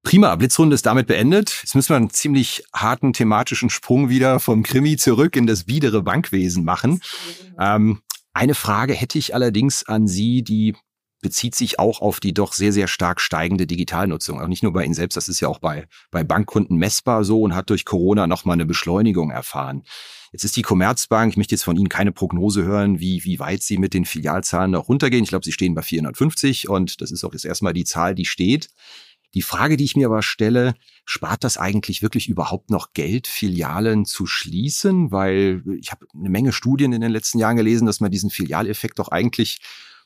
Prima, 0.03 0.35
Blitzrunde 0.35 0.73
ist 0.75 0.85
damit 0.85 1.07
beendet. 1.07 1.61
Jetzt 1.61 1.75
müssen 1.75 1.89
wir 1.89 1.95
einen 1.95 2.09
ziemlich 2.09 2.65
harten 2.73 3.13
thematischen 3.13 3.69
Sprung 3.69 4.09
wieder 4.09 4.41
vom 4.41 4.61
Krimi 4.63 4.97
zurück 4.97 5.37
in 5.37 5.47
das 5.47 5.63
biedere 5.63 6.03
Bankwesen 6.03 6.65
machen. 6.65 7.01
Ähm, 7.57 8.01
eine 8.33 8.53
Frage 8.53 8.93
hätte 8.93 9.17
ich 9.17 9.33
allerdings 9.33 9.87
an 9.87 10.07
Sie, 10.07 10.43
die 10.43 10.75
bezieht 11.23 11.55
sich 11.55 11.79
auch 11.79 12.01
auf 12.01 12.19
die 12.19 12.35
doch 12.35 12.53
sehr, 12.53 12.71
sehr 12.71 12.87
stark 12.87 13.19
steigende 13.19 13.65
Digitalnutzung. 13.65 14.39
Auch 14.39 14.47
nicht 14.47 14.61
nur 14.61 14.73
bei 14.73 14.85
Ihnen 14.85 14.93
selbst, 14.93 15.17
das 15.17 15.29
ist 15.29 15.39
ja 15.39 15.47
auch 15.47 15.57
bei, 15.57 15.87
bei 16.11 16.23
Bankkunden 16.23 16.77
messbar 16.77 17.23
so 17.23 17.41
und 17.41 17.55
hat 17.55 17.71
durch 17.71 17.85
Corona 17.85 18.27
nochmal 18.27 18.53
eine 18.53 18.67
Beschleunigung 18.67 19.31
erfahren. 19.31 19.83
Jetzt 20.31 20.43
ist 20.43 20.55
die 20.55 20.61
Commerzbank, 20.61 21.31
ich 21.31 21.37
möchte 21.37 21.55
jetzt 21.55 21.63
von 21.63 21.77
Ihnen 21.77 21.89
keine 21.89 22.11
Prognose 22.11 22.63
hören, 22.63 22.99
wie, 22.99 23.23
wie 23.23 23.39
weit 23.39 23.63
Sie 23.63 23.79
mit 23.79 23.95
den 23.95 24.05
Filialzahlen 24.05 24.71
noch 24.71 24.89
runtergehen. 24.89 25.23
Ich 25.23 25.29
glaube, 25.29 25.45
Sie 25.45 25.51
stehen 25.51 25.73
bei 25.73 25.81
450 25.81 26.69
und 26.69 27.01
das 27.01 27.11
ist 27.11 27.23
auch 27.23 27.33
jetzt 27.33 27.45
erstmal 27.45 27.73
die 27.73 27.85
Zahl, 27.85 28.13
die 28.13 28.25
steht. 28.25 28.69
Die 29.33 29.41
Frage, 29.41 29.77
die 29.77 29.85
ich 29.85 29.95
mir 29.95 30.07
aber 30.07 30.21
stelle, 30.21 30.75
spart 31.05 31.43
das 31.43 31.57
eigentlich 31.57 32.03
wirklich 32.03 32.29
überhaupt 32.29 32.69
noch 32.69 32.93
Geld, 32.93 33.25
Filialen 33.27 34.05
zu 34.05 34.27
schließen? 34.27 35.11
Weil 35.11 35.63
ich 35.79 35.91
habe 35.91 36.05
eine 36.13 36.29
Menge 36.29 36.51
Studien 36.51 36.93
in 36.93 37.01
den 37.01 37.11
letzten 37.11 37.39
Jahren 37.39 37.57
gelesen, 37.57 37.85
dass 37.85 37.99
man 37.99 38.11
diesen 38.11 38.29
Filialeffekt 38.29 38.99
doch 38.99 39.07
eigentlich 39.07 39.59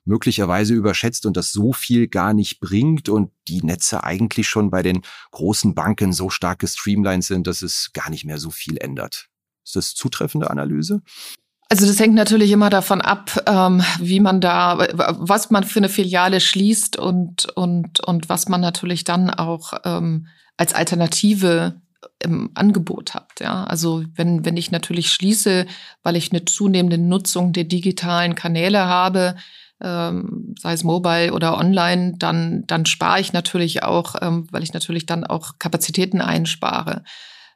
möglicherweise 0.07 0.73
überschätzt 0.73 1.25
und 1.25 1.37
das 1.37 1.51
so 1.51 1.73
viel 1.73 2.07
gar 2.07 2.33
nicht 2.33 2.59
bringt 2.59 3.09
und 3.09 3.31
die 3.47 3.61
Netze 3.61 4.03
eigentlich 4.03 4.47
schon 4.47 4.71
bei 4.71 4.81
den 4.81 5.01
großen 5.31 5.75
Banken 5.75 6.13
so 6.13 6.29
stark 6.29 6.59
gestreamlined 6.59 7.23
sind, 7.23 7.45
dass 7.47 7.61
es 7.61 7.91
gar 7.93 8.09
nicht 8.09 8.25
mehr 8.25 8.37
so 8.37 8.49
viel 8.49 8.77
ändert. 8.77 9.27
Ist 9.65 9.75
das 9.75 9.93
zutreffende 9.93 10.49
Analyse? 10.49 11.01
Also 11.69 11.85
das 11.85 11.99
hängt 11.99 12.15
natürlich 12.15 12.51
immer 12.51 12.69
davon 12.69 13.01
ab, 13.01 13.43
ähm, 13.45 13.83
wie 13.99 14.21
man 14.21 14.39
da, 14.39 14.77
was 15.19 15.49
man 15.49 15.65
für 15.65 15.79
eine 15.79 15.89
Filiale 15.89 16.39
schließt 16.39 16.97
und 16.97 17.45
und 17.57 17.99
und 18.05 18.29
was 18.29 18.47
man 18.47 18.61
natürlich 18.61 19.03
dann 19.03 19.29
auch 19.29 19.73
ähm, 19.83 20.27
als 20.55 20.73
Alternative 20.73 21.81
im 22.19 22.51
Angebot 22.53 23.13
hat. 23.13 23.41
Ja, 23.41 23.65
also 23.65 24.05
wenn 24.15 24.45
wenn 24.45 24.55
ich 24.55 24.71
natürlich 24.71 25.11
schließe, 25.11 25.65
weil 26.03 26.15
ich 26.15 26.31
eine 26.31 26.45
zunehmende 26.45 26.97
Nutzung 26.97 27.51
der 27.51 27.65
digitalen 27.65 28.35
Kanäle 28.35 28.85
habe, 28.85 29.35
ähm, 29.81 30.55
sei 30.59 30.73
es 30.73 30.83
mobile 30.83 31.33
oder 31.33 31.57
online, 31.57 32.13
dann 32.17 32.63
dann 32.67 32.85
spare 32.85 33.19
ich 33.19 33.33
natürlich 33.33 33.83
auch, 33.83 34.15
ähm, 34.21 34.47
weil 34.51 34.63
ich 34.63 34.73
natürlich 34.73 35.05
dann 35.05 35.23
auch 35.23 35.59
Kapazitäten 35.59 36.21
einspare. 36.21 37.03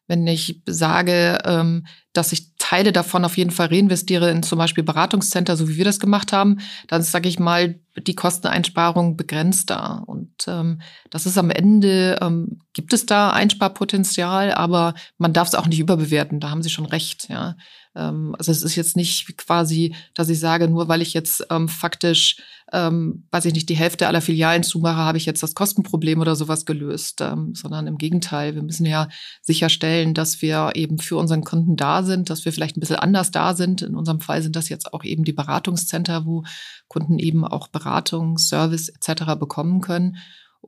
Wenn 0.07 0.27
ich 0.27 0.61
sage, 0.65 1.37
ähm, 1.45 1.85
dass 2.13 2.33
ich 2.33 2.57
Teile 2.57 2.91
davon 2.91 3.23
auf 3.23 3.37
jeden 3.37 3.51
Fall 3.51 3.67
reinvestiere 3.67 4.29
in 4.29 4.43
zum 4.43 4.57
Beispiel 4.57 4.83
Beratungscenter, 4.83 5.55
so 5.55 5.69
wie 5.69 5.77
wir 5.77 5.85
das 5.85 5.99
gemacht 5.99 6.33
haben, 6.33 6.59
dann 6.87 7.01
sage 7.01 7.29
ich 7.29 7.39
mal, 7.39 7.79
die 7.97 8.15
Kosteneinsparung 8.15 9.15
begrenzt 9.15 9.69
da. 9.69 10.03
Und 10.05 10.33
ähm, 10.47 10.81
das 11.09 11.25
ist 11.25 11.37
am 11.37 11.49
Ende, 11.49 12.17
ähm, 12.21 12.59
gibt 12.73 12.93
es 12.93 13.05
da 13.05 13.31
Einsparpotenzial, 13.31 14.53
aber 14.53 14.93
man 15.17 15.33
darf 15.33 15.47
es 15.47 15.55
auch 15.55 15.67
nicht 15.67 15.79
überbewerten, 15.79 16.39
da 16.39 16.49
haben 16.49 16.63
Sie 16.63 16.69
schon 16.69 16.85
recht, 16.85 17.29
ja. 17.29 17.55
Ähm, 17.95 18.35
also 18.37 18.51
es 18.51 18.63
ist 18.63 18.75
jetzt 18.75 18.95
nicht 18.95 19.37
quasi, 19.37 19.95
dass 20.13 20.29
ich 20.29 20.39
sage, 20.39 20.67
nur 20.67 20.87
weil 20.87 21.01
ich 21.01 21.13
jetzt 21.13 21.45
ähm, 21.49 21.67
faktisch, 21.67 22.37
ähm, 22.71 23.27
weiß 23.31 23.45
ich 23.45 23.53
nicht, 23.53 23.69
die 23.69 23.75
Hälfte 23.75 24.07
aller 24.07 24.21
Filialen 24.21 24.63
zumache, 24.63 24.97
habe 24.97 25.17
ich 25.17 25.25
jetzt 25.25 25.43
das 25.43 25.55
Kostenproblem 25.55 26.21
oder 26.21 26.35
sowas 26.35 26.65
gelöst, 26.65 27.21
ähm, 27.21 27.53
sondern 27.53 27.87
im 27.87 27.97
Gegenteil. 27.97 28.55
Wir 28.55 28.63
müssen 28.63 28.85
ja 28.85 29.09
sicherstellen, 29.41 30.13
dass 30.13 30.41
wir 30.41 30.71
eben 30.75 30.99
für 30.99 31.17
unseren 31.17 31.43
Kunden 31.43 31.75
da 31.75 32.03
sind, 32.03 32.29
dass 32.29 32.45
wir 32.45 32.53
vielleicht 32.53 32.77
ein 32.77 32.81
bisschen 32.81 32.95
anders 32.97 33.31
da 33.31 33.53
sind. 33.55 33.81
In 33.81 33.95
unserem 33.95 34.21
Fall 34.21 34.41
sind 34.41 34.55
das 34.55 34.69
jetzt 34.69 34.93
auch 34.93 35.03
eben 35.03 35.23
die 35.23 35.33
Beratungscenter, 35.33 36.25
wo 36.25 36.43
Kunden 36.87 37.19
eben 37.19 37.45
auch 37.45 37.67
Beratung, 37.67 38.37
Service 38.37 38.89
etc. 38.89 39.35
bekommen 39.37 39.81
können. 39.81 40.17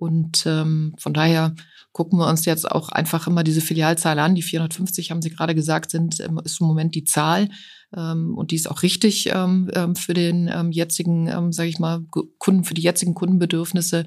Und 0.04 0.46
ähm, 0.46 0.96
von 0.98 1.14
daher 1.14 1.56
gucken 1.94 2.20
wir 2.20 2.28
uns 2.28 2.44
jetzt 2.44 2.70
auch 2.70 2.90
einfach 2.90 3.26
immer 3.26 3.46
diese 3.46 3.62
Filialzahl 3.62 4.20
an. 4.20 4.36
Die 4.36 4.42
450 4.42 5.12
haben 5.12 5.22
Sie 5.22 5.30
gerade 5.30 5.56
gesagt, 5.56 5.92
sind 5.92 6.20
ähm, 6.20 6.42
ist 6.44 6.60
im 6.60 6.68
Moment 6.68 6.94
die 6.94 7.06
Zahl 7.06 7.48
ähm, 7.96 8.38
und 8.38 8.52
die 8.52 8.58
ist 8.58 8.70
auch 8.70 8.84
richtig 8.84 9.30
ähm, 9.34 9.70
für 9.96 10.14
den 10.14 10.72
jetzigen, 10.72 11.30
ähm, 11.30 11.54
sage 11.54 11.70
ich 11.70 11.80
mal, 11.80 12.02
Kunden 12.38 12.66
für 12.66 12.74
die 12.74 12.82
jetzigen 12.82 13.14
Kundenbedürfnisse. 13.14 14.06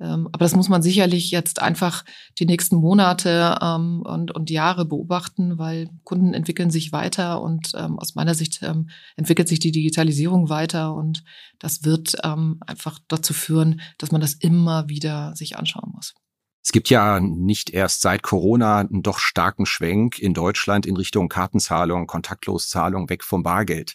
Ähm, 0.00 0.28
aber 0.32 0.44
das 0.44 0.54
muss 0.54 0.68
man 0.68 0.82
sicherlich 0.82 1.30
jetzt 1.30 1.62
einfach 1.62 2.04
die 2.38 2.46
nächsten 2.46 2.76
Monate 2.76 3.58
ähm, 3.62 4.02
und, 4.02 4.30
und 4.30 4.50
Jahre 4.50 4.84
beobachten, 4.84 5.58
weil 5.58 5.88
Kunden 6.04 6.34
entwickeln 6.34 6.70
sich 6.70 6.92
weiter 6.92 7.40
und 7.40 7.72
ähm, 7.74 7.98
aus 7.98 8.14
meiner 8.14 8.34
Sicht 8.34 8.60
entwickelt 9.16 9.48
sich 9.48 9.58
die 9.58 9.72
Digitalisierung 9.72 10.48
weiter 10.48 10.94
und 10.94 11.24
das 11.58 11.84
wird 11.84 12.22
einfach 12.22 12.98
dazu 13.08 13.32
führen, 13.32 13.80
dass 13.98 14.12
man 14.12 14.20
das 14.20 14.34
immer 14.34 14.88
wieder 14.88 15.34
sich 15.34 15.56
anschauen 15.56 15.92
muss. 15.94 16.14
Es 16.66 16.72
gibt 16.72 16.90
ja 16.90 17.20
nicht 17.20 17.70
erst 17.70 18.00
seit 18.00 18.24
Corona 18.24 18.80
einen 18.80 19.02
doch 19.02 19.20
starken 19.20 19.66
Schwenk 19.66 20.18
in 20.18 20.34
Deutschland 20.34 20.84
in 20.84 20.96
Richtung 20.96 21.28
Kartenzahlung, 21.28 22.08
Kontaktloszahlung, 22.08 23.08
weg 23.08 23.22
vom 23.22 23.44
Bargeld. 23.44 23.94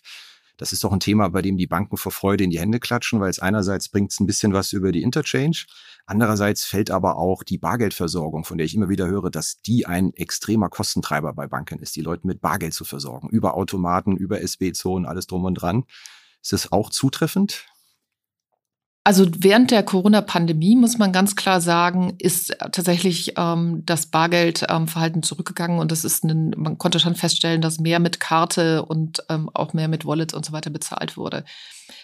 Das 0.55 0.71
ist 0.71 0.85
doch 0.85 0.93
ein 0.93 1.01
Thema, 1.01 1.27
bei 1.27 1.41
dem 1.41 1.57
die 1.57 1.67
Banken 1.67 1.97
vor 1.97 2.13
Freude 2.13 2.45
in 2.45 2.49
die 2.49 2.61
Hände 2.61 2.79
klatschen, 2.79 3.19
weil 3.19 3.29
es 3.29 3.39
einerseits 3.39 3.89
bringt 3.89 4.13
es 4.13 4.21
ein 4.21 4.25
bisschen 4.25 4.53
was 4.53 4.71
über 4.71 4.93
die 4.93 5.01
Interchange, 5.01 5.65
Andererseits 6.11 6.65
fällt 6.65 6.91
aber 6.91 7.15
auch 7.15 7.41
die 7.41 7.57
Bargeldversorgung, 7.57 8.43
von 8.43 8.57
der 8.57 8.65
ich 8.65 8.75
immer 8.75 8.89
wieder 8.89 9.07
höre, 9.07 9.31
dass 9.31 9.61
die 9.61 9.85
ein 9.85 10.13
extremer 10.13 10.67
Kostentreiber 10.67 11.31
bei 11.31 11.47
Banken 11.47 11.79
ist, 11.79 11.95
die 11.95 12.01
Leute 12.01 12.27
mit 12.27 12.41
Bargeld 12.41 12.73
zu 12.73 12.83
versorgen, 12.83 13.29
über 13.29 13.53
Automaten, 13.53 14.17
über 14.17 14.41
SB-Zonen, 14.41 15.05
alles 15.05 15.25
drum 15.25 15.45
und 15.45 15.53
dran. 15.53 15.85
Ist 16.41 16.51
das 16.51 16.69
auch 16.73 16.89
zutreffend? 16.89 17.65
Also 19.05 19.25
während 19.37 19.71
der 19.71 19.83
Corona-Pandemie 19.83 20.75
muss 20.75 20.97
man 20.97 21.13
ganz 21.13 21.37
klar 21.37 21.61
sagen, 21.61 22.15
ist 22.19 22.57
tatsächlich 22.59 23.35
ähm, 23.37 23.83
das 23.85 24.07
Bargeldverhalten 24.07 25.19
ähm, 25.19 25.23
zurückgegangen 25.23 25.79
und 25.79 25.93
das 25.93 26.03
ist 26.03 26.25
ein, 26.25 26.53
man 26.57 26.77
konnte 26.77 26.99
schon 26.99 27.15
feststellen, 27.15 27.61
dass 27.61 27.79
mehr 27.79 27.99
mit 27.99 28.19
Karte 28.19 28.83
und 28.85 29.23
ähm, 29.29 29.49
auch 29.53 29.71
mehr 29.71 29.87
mit 29.87 30.05
Wallet 30.05 30.33
und 30.33 30.45
so 30.45 30.51
weiter 30.51 30.69
bezahlt 30.71 31.15
wurde. 31.15 31.45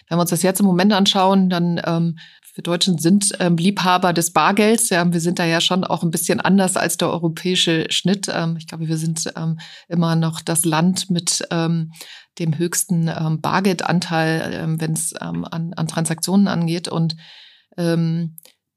Wenn 0.08 0.16
wir 0.16 0.22
uns 0.22 0.30
das 0.30 0.42
jetzt 0.42 0.60
im 0.60 0.66
Moment 0.66 0.92
anschauen, 0.94 1.50
dann 1.50 1.80
ähm, 1.84 2.18
wir 2.58 2.64
Deutschen 2.64 2.98
sind 2.98 3.36
ähm, 3.38 3.56
Liebhaber 3.56 4.12
des 4.12 4.32
Bargelds. 4.32 4.90
Ja, 4.90 5.12
wir 5.12 5.20
sind 5.20 5.38
da 5.38 5.44
ja 5.44 5.60
schon 5.60 5.84
auch 5.84 6.02
ein 6.02 6.10
bisschen 6.10 6.40
anders 6.40 6.76
als 6.76 6.96
der 6.96 7.08
europäische 7.08 7.86
Schnitt. 7.90 8.26
Ähm, 8.28 8.56
ich 8.58 8.66
glaube, 8.66 8.88
wir 8.88 8.96
sind 8.96 9.32
ähm, 9.36 9.60
immer 9.86 10.16
noch 10.16 10.40
das 10.40 10.64
Land 10.64 11.08
mit 11.08 11.46
ähm, 11.52 11.92
dem 12.40 12.58
höchsten 12.58 13.06
ähm, 13.06 13.40
Bargeldanteil, 13.40 14.50
ähm, 14.54 14.80
wenn 14.80 14.94
es 14.94 15.14
an, 15.14 15.44
an 15.44 15.86
Transaktionen 15.86 16.48
angeht. 16.48 16.88
Und 16.88 17.14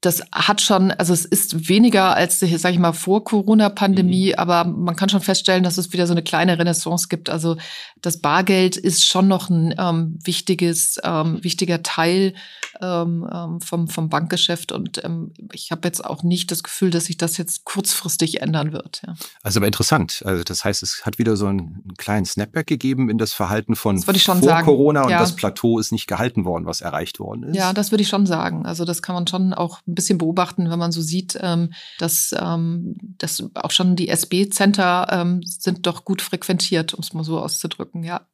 das 0.02 0.24
hat 0.32 0.62
schon, 0.62 0.92
also 0.92 1.14
es 1.14 1.26
ist 1.26 1.70
weniger 1.70 2.16
als, 2.16 2.40
sage 2.40 2.74
ich 2.74 2.80
mal, 2.80 2.94
vor 2.94 3.24
Corona-Pandemie, 3.24 4.30
mhm. 4.30 4.40
aber 4.40 4.66
man 4.66 4.96
kann 4.96 5.10
schon 5.10 5.22
feststellen, 5.22 5.64
dass 5.64 5.78
es 5.78 5.94
wieder 5.94 6.08
so 6.08 6.14
eine 6.14 6.24
kleine 6.24 6.58
Renaissance 6.58 7.08
gibt. 7.08 7.30
Also 7.30 7.58
das 8.02 8.20
Bargeld 8.20 8.78
ist 8.78 9.06
schon 9.06 9.28
noch 9.28 9.50
ein 9.50 9.76
ähm, 9.78 10.18
wichtiges, 10.24 11.00
ähm, 11.04 11.44
wichtiger 11.44 11.84
Teil 11.84 12.34
ähm, 12.82 13.30
ähm 13.32 13.62
vom, 13.62 13.88
vom 13.88 14.10
Bankgeschäft 14.10 14.72
und 14.72 15.04
ähm, 15.04 15.34
ich 15.54 15.72
habe 15.72 15.88
jetzt 15.88 16.04
auch 16.04 16.24
nicht 16.24 16.50
das 16.50 16.64
Gefühl, 16.64 16.90
dass 16.90 17.06
sich 17.06 17.18
das 17.18 17.38
jetzt 17.38 17.64
kurzfristig 17.64 18.42
ändern 18.42 18.74
wird. 18.74 19.04
Ja. 19.06 19.14
Also 19.44 19.60
aber 19.60 19.68
interessant. 19.68 20.24
Also 20.26 20.44
das 20.44 20.66
heißt, 20.66 20.82
es 20.82 21.06
hat 21.06 21.20
wieder 21.20 21.38
so 21.38 21.46
einen 21.46 21.94
kleinen 21.98 22.26
Snapback 22.26 22.66
gegeben 22.66 23.10
in 23.10 23.20
das 23.20 23.34
Verhalten 23.34 23.76
von 23.76 24.02
das 24.02 24.24
vor 24.24 24.36
sagen. 24.38 24.66
Corona 24.66 25.04
und 25.04 25.12
ja. 25.12 25.20
das 25.20 25.36
Plateau 25.36 25.78
ist 25.78 25.92
nicht 25.92 26.08
gehalten 26.08 26.44
worden, 26.44 26.66
was 26.66 26.82
erreicht 26.82 27.20
worden 27.20 27.44
ist. 27.44 27.56
Ja, 27.56 27.72
das 27.74 27.92
würde 27.92 28.02
ich 28.02 28.10
schon 28.10 28.26
sagen. 28.26 28.66
Also 28.66 28.84
das 28.84 29.04
kann 29.04 29.14
man 29.14 29.28
schon 29.28 29.54
auch 29.54 29.80
ein 29.92 29.96
bisschen 29.96 30.18
beobachten, 30.18 30.70
wenn 30.70 30.80
man 30.80 30.92
so 30.92 31.02
sieht, 31.02 31.38
ähm, 31.42 31.74
dass, 32.00 32.34
ähm, 32.40 32.96
dass 33.18 33.44
auch 33.56 33.72
schon 33.72 33.96
die 33.96 34.10
SB-Center 34.10 35.08
ähm, 35.12 35.42
sind 35.44 35.86
doch 35.86 36.06
gut 36.06 36.22
frequentiert, 36.22 36.94
um 36.94 37.02
es 37.02 37.14
mal 37.14 37.24
so 37.24 37.40
auszudrücken, 37.40 38.04
ja. 38.04 38.28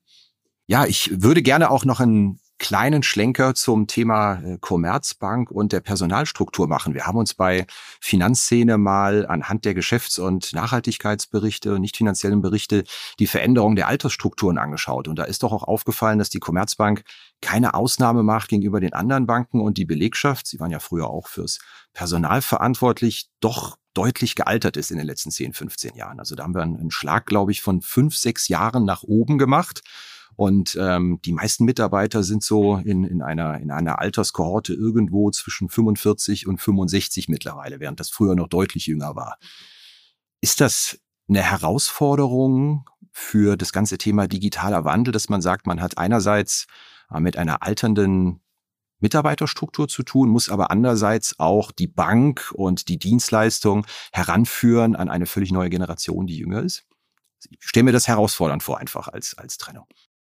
Ja, 0.68 0.86
ich 0.86 1.22
würde 1.22 1.42
gerne 1.42 1.72
auch 1.72 1.86
noch 1.86 2.00
einen 2.00 2.40
kleinen 2.60 3.04
Schlenker 3.04 3.54
zum 3.54 3.88
Thema 3.88 4.42
äh, 4.42 4.58
Commerzbank 4.60 5.52
und 5.52 5.72
der 5.72 5.80
Personalstruktur 5.80 6.68
machen. 6.68 6.94
Wir 6.94 7.06
haben 7.06 7.18
uns 7.18 7.34
bei 7.34 7.68
Finanzszene 8.02 8.78
mal 8.78 9.28
anhand 9.28 9.66
der 9.66 9.74
Geschäfts- 9.74 10.20
und 10.20 10.54
Nachhaltigkeitsberichte 10.54 11.76
und 11.76 11.82
nicht 11.82 11.98
finanziellen 11.98 12.42
Berichte 12.42 12.84
die 13.20 13.28
Veränderung 13.28 13.76
der 13.76 13.88
Altersstrukturen 13.88 14.58
angeschaut. 14.58 15.08
Und 15.08 15.18
da 15.18 15.24
ist 15.24 15.44
doch 15.44 15.54
auch 15.54 15.64
aufgefallen, 15.64 16.20
dass 16.20 16.30
die 16.30 16.40
Commerzbank 16.40 17.04
keine 17.42 17.74
Ausnahme 17.76 18.24
macht 18.24 18.50
gegenüber 18.50 18.80
den 18.80 18.94
anderen 18.94 19.28
Banken 19.28 19.62
und 19.62 19.78
die 19.78 19.86
Belegschaft, 19.86 20.48
sie 20.48 20.60
waren 20.60 20.72
ja 20.72 20.80
früher 20.80 21.10
auch 21.10 21.28
fürs 21.28 21.60
Personal 21.94 22.42
verantwortlich, 22.42 23.30
doch 23.40 23.78
deutlich 23.94 24.36
gealtert 24.36 24.78
ist 24.78 24.92
in 24.92 24.98
den 24.98 25.08
letzten 25.08 25.32
10, 25.32 25.54
15 25.54 25.96
Jahren. 25.96 26.20
Also 26.20 26.36
da 26.36 26.44
haben 26.44 26.54
wir 26.54 26.62
einen 26.62 26.92
Schlag, 26.92 27.26
glaube 27.26 27.52
ich, 27.52 27.62
von 27.62 27.82
fünf, 27.82 28.16
sechs 28.16 28.48
Jahren 28.48 28.86
nach 28.86 29.04
oben 29.04 29.38
gemacht. 29.40 29.82
Und 30.38 30.78
ähm, 30.80 31.20
die 31.26 31.34
meisten 31.34 31.66
Mitarbeiter 31.66 32.22
sind 32.22 32.44
so 32.44 32.78
in, 32.78 33.04
in, 33.04 33.24
einer, 33.24 33.60
in 33.60 33.72
einer 33.72 34.00
Alterskohorte 34.00 34.72
irgendwo 34.72 35.32
zwischen 35.32 35.68
45 35.68 36.46
und 36.46 36.62
65 36.62 37.28
mittlerweile, 37.28 37.80
während 37.80 38.00
das 38.00 38.12
früher 38.12 38.36
noch 38.36 38.48
deutlich 38.48 38.86
jünger 38.86 39.16
war. 39.16 39.40
Ist 40.40 40.62
das 40.62 41.00
eine 41.28 41.42
Herausforderung 41.42 42.88
für 43.12 43.58
das 43.58 43.74
ganze 43.74 43.98
Thema 43.98 44.28
digitaler 44.28 44.86
Wandel, 44.86 45.12
dass 45.12 45.28
man 45.28 45.42
sagt, 45.42 45.66
man 45.66 45.82
hat 45.82 45.98
einerseits 45.98 46.68
äh, 47.12 47.20
mit 47.20 47.36
einer 47.36 47.64
alternden 47.64 48.40
Mitarbeiterstruktur 49.00 49.88
zu 49.88 50.04
tun, 50.04 50.30
muss 50.30 50.50
aber 50.50 50.70
andererseits 50.70 51.40
auch 51.40 51.72
die 51.72 51.88
Bank 51.88 52.52
und 52.54 52.90
die 52.90 53.00
Dienstleistung 53.00 53.88
heranführen 54.14 54.96
an 54.96 55.10
eine 55.10 55.26
völlig 55.26 55.52
neue 55.52 55.72
Generation, 55.72 56.28
die 56.28 56.38
jünger 56.38 56.62
ist. 56.62 56.86
Ich 57.50 57.58
stelle 57.62 57.86
mir 57.86 57.92
das 57.92 58.08
herausfordernd 58.08 58.62
vor, 58.62 58.78
einfach 58.78 59.08
als, 59.08 59.36
als 59.36 59.58
Trennung. 59.58 59.88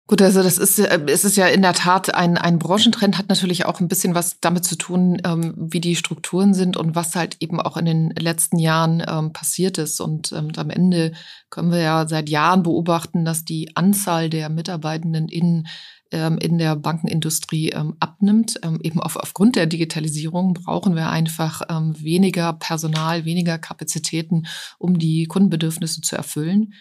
Gut, 0.10 0.24
also 0.24 0.42
das 0.42 0.58
ist, 0.58 0.80
äh, 0.80 1.00
es 1.06 1.24
ist 1.24 1.38
ja 1.38 1.46
in 1.46 1.62
der 1.62 1.74
Tat 1.74 2.16
ein, 2.16 2.36
ein 2.40 2.58
Branchentrend, 2.58 3.20
hat 3.20 3.30
natürlich 3.30 3.66
auch 3.66 3.80
ein 3.80 3.88
bisschen 3.88 4.16
was 4.16 4.40
damit 4.40 4.66
zu 4.66 4.76
tun, 4.76 5.22
ähm, 5.24 5.54
wie 5.56 5.80
die 5.80 5.96
Strukturen 5.96 6.56
sind 6.56 6.78
und 6.78 6.96
was 6.96 7.16
halt 7.16 7.38
eben 7.42 7.62
auch 7.62 7.78
in 7.78 7.86
den 7.86 8.10
letzten 8.18 8.58
Jahren 8.58 9.04
ähm, 9.08 9.34
passiert 9.34 9.78
ist. 9.78 10.02
Und 10.02 10.32
ähm, 10.32 10.52
am 10.58 10.72
Ende 10.72 11.12
können 11.52 11.72
wir 11.72 11.82
ja 11.82 12.08
seit 12.08 12.28
Jahren 12.28 12.64
beobachten, 12.64 13.24
dass 13.24 13.46
die 13.46 13.76
Anzahl 13.76 14.32
der 14.32 14.50
Mitarbeitenden 14.50 15.28
in 15.28 15.68
ähm, 16.12 16.40
in 16.40 16.58
der 16.58 16.76
Bankenindustrie 16.76 17.70
ähm, 17.70 17.96
abnimmt. 18.00 18.60
Ähm, 18.64 18.80
eben 18.82 19.00
auf, 19.00 19.16
aufgrund 19.16 19.58
der 19.58 19.68
Digitalisierung 19.68 20.56
brauchen 20.56 20.96
wir 20.96 21.12
einfach 21.12 21.62
weniger 22.00 22.54
Personal, 22.54 23.26
weniger 23.26 23.60
Kapazitäten, 23.60 24.48
um 24.80 24.98
die 24.98 25.26
Kundenbedürfnisse 25.26 26.02
zu 26.02 26.16
erfüllen. 26.16 26.74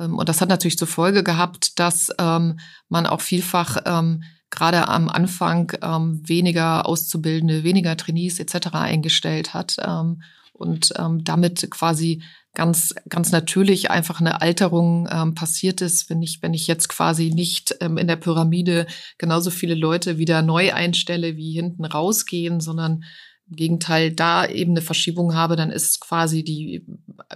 Ähm, 0.00 0.18
und 0.18 0.28
das 0.28 0.40
hat 0.40 0.48
natürlich 0.48 0.78
zur 0.78 0.88
Folge 0.88 1.22
gehabt, 1.22 1.78
dass 1.78 2.10
ähm, 2.18 2.58
man 2.88 3.06
auch 3.06 3.20
vielfach 3.20 3.78
ähm, 3.84 4.22
gerade 4.50 4.88
am 4.88 5.08
Anfang 5.08 5.72
ähm, 5.82 6.22
weniger 6.26 6.86
Auszubildende, 6.86 7.62
weniger 7.62 7.96
Trainees 7.96 8.40
etc. 8.40 8.68
eingestellt 8.72 9.54
hat 9.54 9.76
ähm, 9.80 10.22
und 10.52 10.92
ähm, 10.98 11.22
damit 11.22 11.70
quasi 11.70 12.22
ganz 12.52 12.96
ganz 13.08 13.30
natürlich 13.30 13.92
einfach 13.92 14.18
eine 14.18 14.42
Alterung 14.42 15.04
passiert 15.36 15.82
ist, 15.82 16.10
wenn 16.10 16.20
ich 16.20 16.42
wenn 16.42 16.52
ich 16.52 16.66
jetzt 16.66 16.88
quasi 16.88 17.30
nicht 17.30 17.70
in 17.70 18.08
der 18.08 18.16
Pyramide 18.16 18.88
genauso 19.18 19.52
viele 19.52 19.76
Leute 19.76 20.18
wieder 20.18 20.42
neu 20.42 20.72
einstelle, 20.72 21.36
wie 21.36 21.52
hinten 21.52 21.84
rausgehen, 21.84 22.60
sondern 22.60 23.04
im 23.50 23.56
Gegenteil 23.56 24.12
da 24.12 24.46
eben 24.46 24.72
eine 24.72 24.82
Verschiebung 24.82 25.34
habe, 25.34 25.56
dann 25.56 25.70
ist 25.70 26.00
quasi 26.00 26.44
die, 26.44 26.86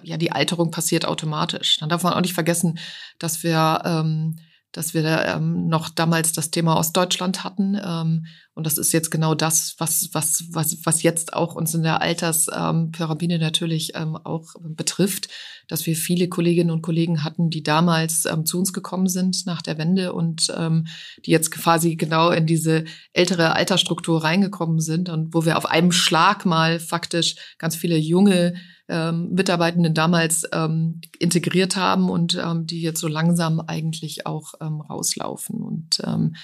ja, 0.02 0.16
die 0.16 0.32
Alterung 0.32 0.70
passiert 0.70 1.04
automatisch. 1.04 1.78
Dann 1.78 1.88
darf 1.88 2.02
man 2.02 2.12
auch 2.12 2.20
nicht 2.20 2.34
vergessen, 2.34 2.78
dass 3.18 3.42
wir 3.42 3.82
ähm, 3.84 4.36
dass 4.74 4.92
wir 4.92 5.04
ähm, 5.04 5.68
noch 5.68 5.88
damals 5.88 6.32
das 6.32 6.50
Thema 6.50 6.76
Ostdeutschland 6.76 7.44
hatten. 7.44 7.78
Ähm, 7.82 8.26
und 8.54 8.66
das 8.66 8.76
ist 8.76 8.92
jetzt 8.92 9.10
genau 9.10 9.34
das, 9.36 9.76
was, 9.78 10.10
was, 10.12 10.44
was, 10.50 10.76
was 10.84 11.02
jetzt 11.04 11.32
auch 11.32 11.54
uns 11.54 11.74
in 11.74 11.84
der 11.84 12.02
Alterspyramide 12.02 13.34
ähm, 13.36 13.40
natürlich 13.40 13.92
ähm, 13.94 14.16
auch 14.16 14.54
betrifft, 14.60 15.28
dass 15.68 15.86
wir 15.86 15.94
viele 15.94 16.28
Kolleginnen 16.28 16.72
und 16.72 16.82
Kollegen 16.82 17.22
hatten, 17.22 17.50
die 17.50 17.62
damals 17.62 18.26
ähm, 18.26 18.44
zu 18.46 18.58
uns 18.58 18.72
gekommen 18.72 19.08
sind 19.08 19.46
nach 19.46 19.62
der 19.62 19.78
Wende 19.78 20.12
und 20.12 20.52
ähm, 20.56 20.88
die 21.24 21.30
jetzt 21.30 21.52
quasi 21.52 21.94
genau 21.94 22.30
in 22.30 22.46
diese 22.46 22.84
ältere 23.12 23.54
Altersstruktur 23.54 24.24
reingekommen 24.24 24.80
sind 24.80 25.08
und 25.08 25.34
wo 25.34 25.44
wir 25.44 25.56
auf 25.56 25.66
einem 25.66 25.92
Schlag 25.92 26.46
mal 26.46 26.80
faktisch 26.80 27.36
ganz 27.58 27.76
viele 27.76 27.96
junge 27.96 28.54
ähm, 28.88 29.30
Mitarbeitenden 29.32 29.94
damals 29.94 30.44
ähm, 30.52 31.00
integriert 31.18 31.76
haben 31.76 32.10
und 32.10 32.34
ähm, 32.34 32.66
die 32.66 32.82
jetzt 32.82 33.00
so 33.00 33.08
langsam 33.08 33.60
eigentlich 33.60 34.26
auch 34.26 34.54
ähm, 34.60 34.80
rauslaufen. 34.80 35.62
Und 35.62 36.00
ähm, 36.04 36.34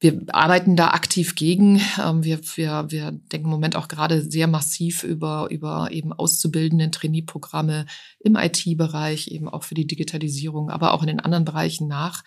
wir 0.00 0.22
arbeiten 0.32 0.76
da 0.76 0.88
aktiv 0.88 1.34
gegen. 1.34 1.80
Ähm, 2.02 2.24
wir, 2.24 2.40
wir, 2.56 2.86
wir 2.88 3.12
denken 3.12 3.46
im 3.46 3.50
Moment 3.50 3.76
auch 3.76 3.88
gerade 3.88 4.22
sehr 4.22 4.46
massiv 4.46 5.02
über, 5.02 5.48
über 5.50 5.90
eben 5.90 6.12
auszubildenden 6.12 6.92
Trainee-Programme 6.92 7.86
im 8.18 8.36
IT-Bereich, 8.36 9.28
eben 9.28 9.48
auch 9.48 9.64
für 9.64 9.74
die 9.74 9.86
Digitalisierung, 9.86 10.70
aber 10.70 10.94
auch 10.94 11.02
in 11.02 11.08
den 11.08 11.20
anderen 11.20 11.44
Bereichen 11.44 11.86
nach. 11.86 12.22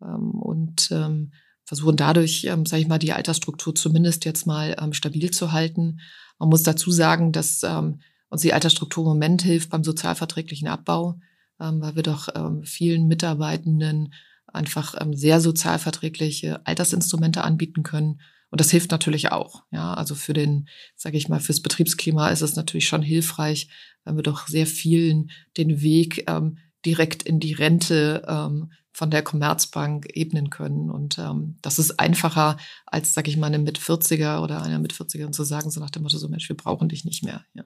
Ähm, 0.00 0.30
und 0.30 0.88
ähm, 0.92 1.32
versuchen 1.64 1.96
dadurch, 1.96 2.44
ähm, 2.44 2.64
sage 2.64 2.82
ich 2.82 2.88
mal, 2.88 2.98
die 2.98 3.12
Altersstruktur 3.12 3.74
zumindest 3.74 4.24
jetzt 4.24 4.46
mal 4.46 4.76
ähm, 4.80 4.92
stabil 4.92 5.30
zu 5.32 5.50
halten. 5.52 5.98
Man 6.38 6.48
muss 6.48 6.62
dazu 6.62 6.90
sagen, 6.92 7.32
dass 7.32 7.62
ähm, 7.64 8.00
uns 8.28 8.42
die 8.42 8.52
Altersstruktur 8.52 9.04
im 9.04 9.10
Moment 9.10 9.42
hilft 9.42 9.70
beim 9.70 9.84
sozialverträglichen 9.84 10.68
Abbau, 10.68 11.18
ähm, 11.60 11.80
weil 11.80 11.96
wir 11.96 12.02
doch 12.02 12.28
ähm, 12.34 12.62
vielen 12.64 13.06
Mitarbeitenden 13.06 14.12
einfach 14.46 14.94
ähm, 15.00 15.14
sehr 15.14 15.40
sozialverträgliche 15.40 16.64
Altersinstrumente 16.66 17.42
anbieten 17.42 17.82
können. 17.82 18.20
Und 18.50 18.60
das 18.60 18.70
hilft 18.70 18.90
natürlich 18.90 19.32
auch. 19.32 19.64
Ja, 19.70 19.94
also 19.94 20.14
für 20.14 20.32
den, 20.32 20.68
sage 20.94 21.16
ich 21.16 21.28
mal, 21.28 21.40
fürs 21.40 21.60
Betriebsklima 21.60 22.28
ist 22.28 22.42
es 22.42 22.56
natürlich 22.56 22.88
schon 22.88 23.02
hilfreich, 23.02 23.68
wenn 24.04 24.16
wir 24.16 24.22
doch 24.22 24.46
sehr 24.46 24.66
vielen 24.66 25.30
den 25.56 25.82
Weg 25.82 26.24
ähm, 26.28 26.58
direkt 26.84 27.24
in 27.24 27.40
die 27.40 27.52
Rente 27.52 28.24
ähm, 28.28 28.72
von 28.92 29.10
der 29.10 29.22
Commerzbank 29.22 30.06
ebnen 30.14 30.48
können. 30.48 30.90
Und 30.90 31.18
ähm, 31.18 31.56
das 31.60 31.78
ist 31.78 31.98
einfacher, 31.98 32.56
als, 32.86 33.12
sage 33.12 33.28
ich 33.28 33.36
mal, 33.36 33.48
einem 33.48 33.64
mit 33.64 33.78
40er 33.78 34.42
oder 34.42 34.62
einer 34.62 34.78
mit 34.78 34.94
40er 34.94 35.32
zu 35.32 35.44
sagen, 35.44 35.70
so 35.70 35.80
nach 35.80 35.90
dem 35.90 36.02
Motto, 36.02 36.16
so 36.16 36.28
Mensch, 36.28 36.48
wir 36.48 36.56
brauchen 36.56 36.88
dich 36.88 37.04
nicht 37.04 37.22
mehr. 37.22 37.44
Ja. 37.52 37.64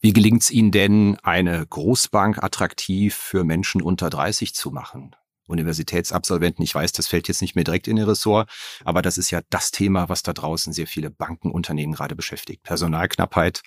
Wie 0.00 0.12
gelingt 0.12 0.42
es 0.42 0.50
Ihnen 0.50 0.70
denn, 0.70 1.18
eine 1.22 1.66
Großbank 1.66 2.42
attraktiv 2.42 3.14
für 3.14 3.44
Menschen 3.44 3.82
unter 3.82 4.10
30 4.10 4.54
zu 4.54 4.70
machen? 4.70 5.14
Universitätsabsolventen, 5.48 6.62
ich 6.62 6.74
weiß, 6.74 6.92
das 6.92 7.08
fällt 7.08 7.26
jetzt 7.28 7.40
nicht 7.40 7.54
mehr 7.54 7.64
direkt 7.64 7.88
in 7.88 7.96
Ihr 7.96 8.06
Ressort, 8.06 8.50
aber 8.84 9.02
das 9.02 9.18
ist 9.18 9.30
ja 9.30 9.40
das 9.50 9.70
Thema, 9.70 10.08
was 10.08 10.22
da 10.22 10.32
draußen 10.32 10.72
sehr 10.72 10.86
viele 10.86 11.10
Bankenunternehmen 11.10 11.94
gerade 11.94 12.14
beschäftigt. 12.14 12.62
Personalknappheit. 12.62 13.62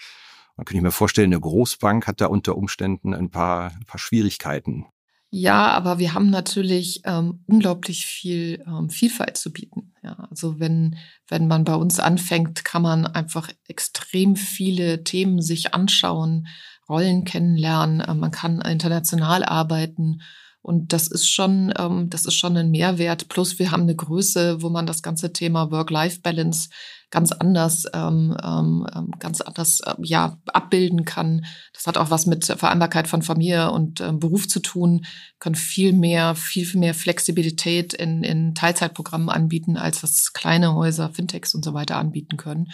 Man 0.58 0.66
könnte 0.66 0.84
mir 0.84 0.92
vorstellen, 0.92 1.34
eine 1.34 1.40
Großbank 1.40 2.08
hat 2.08 2.22
da 2.22 2.28
unter 2.28 2.56
Umständen 2.56 3.14
ein 3.14 3.32
paar, 3.32 3.72
ein 3.72 3.86
paar 3.86 4.00
Schwierigkeiten. 4.00 4.86
Ja, 5.34 5.72
aber 5.72 5.98
wir 5.98 6.14
haben 6.14 6.30
natürlich 6.30 7.04
ähm, 7.06 7.46
unglaublich 7.48 8.06
viel 8.06 8.62
ähm, 8.68 8.90
Vielfalt 8.90 9.38
zu 9.38 9.54
bieten. 9.54 9.94
Ja, 10.04 10.28
also 10.30 10.60
wenn, 10.60 10.98
wenn 11.30 11.48
man 11.48 11.64
bei 11.64 11.76
uns 11.76 12.00
anfängt, 12.02 12.66
kann 12.66 12.82
man 12.82 13.06
einfach 13.06 13.50
extrem 13.66 14.36
viele 14.36 15.06
Themen 15.06 15.42
sich 15.42 15.74
anschauen, 15.74 16.48
Rollen 16.90 17.24
kennenlernen, 17.24 18.02
äh, 18.02 18.14
man 18.14 18.32
kann 18.32 18.60
international 18.60 19.46
arbeiten. 19.46 20.22
Und 20.62 20.92
das 20.92 21.08
ist 21.08 21.30
schon, 21.30 21.74
ähm, 21.78 22.10
das 22.10 22.26
ist 22.26 22.36
schon 22.36 22.58
ein 22.58 22.70
Mehrwert. 22.70 23.30
Plus 23.30 23.58
wir 23.58 23.72
haben 23.72 23.84
eine 23.84 23.96
Größe, 23.96 24.62
wo 24.62 24.70
man 24.70 24.86
das 24.86 25.02
ganze 25.02 25.32
Thema 25.32 25.72
Work-Life-Balance 25.72 26.70
ganz 27.12 27.34
anders, 27.34 27.86
ähm, 27.94 28.36
ähm, 28.44 28.88
ähm, 28.96 29.12
ganz 29.20 29.42
anders 29.42 29.82
äh, 29.82 29.94
ja 30.02 30.38
abbilden 30.48 31.06
kann. 31.06 31.46
Das 31.74 31.86
hat 31.86 31.98
auch 31.98 32.10
was 32.10 32.26
mit 32.26 32.46
Vereinbarkeit 32.46 33.08
von 33.08 33.22
Familie 33.22 33.72
und 33.72 34.00
ähm, 34.00 34.20
Beruf 34.20 34.48
zu 34.48 34.62
tun. 34.62 35.06
Können 35.40 35.56
viel 35.56 35.94
mehr, 35.94 36.36
viel, 36.36 36.66
viel 36.66 36.80
mehr 36.80 36.94
Flexibilität 36.94 37.94
in, 37.94 38.24
in 38.24 38.56
Teilzeitprogrammen 38.56 39.30
anbieten, 39.30 39.78
als 39.78 40.02
was 40.02 40.32
kleine 40.32 40.74
Häuser, 40.74 41.10
Fintechs 41.10 41.54
und 41.54 41.66
so 41.66 41.74
weiter 41.74 41.98
anbieten 41.98 42.38
können. 42.38 42.72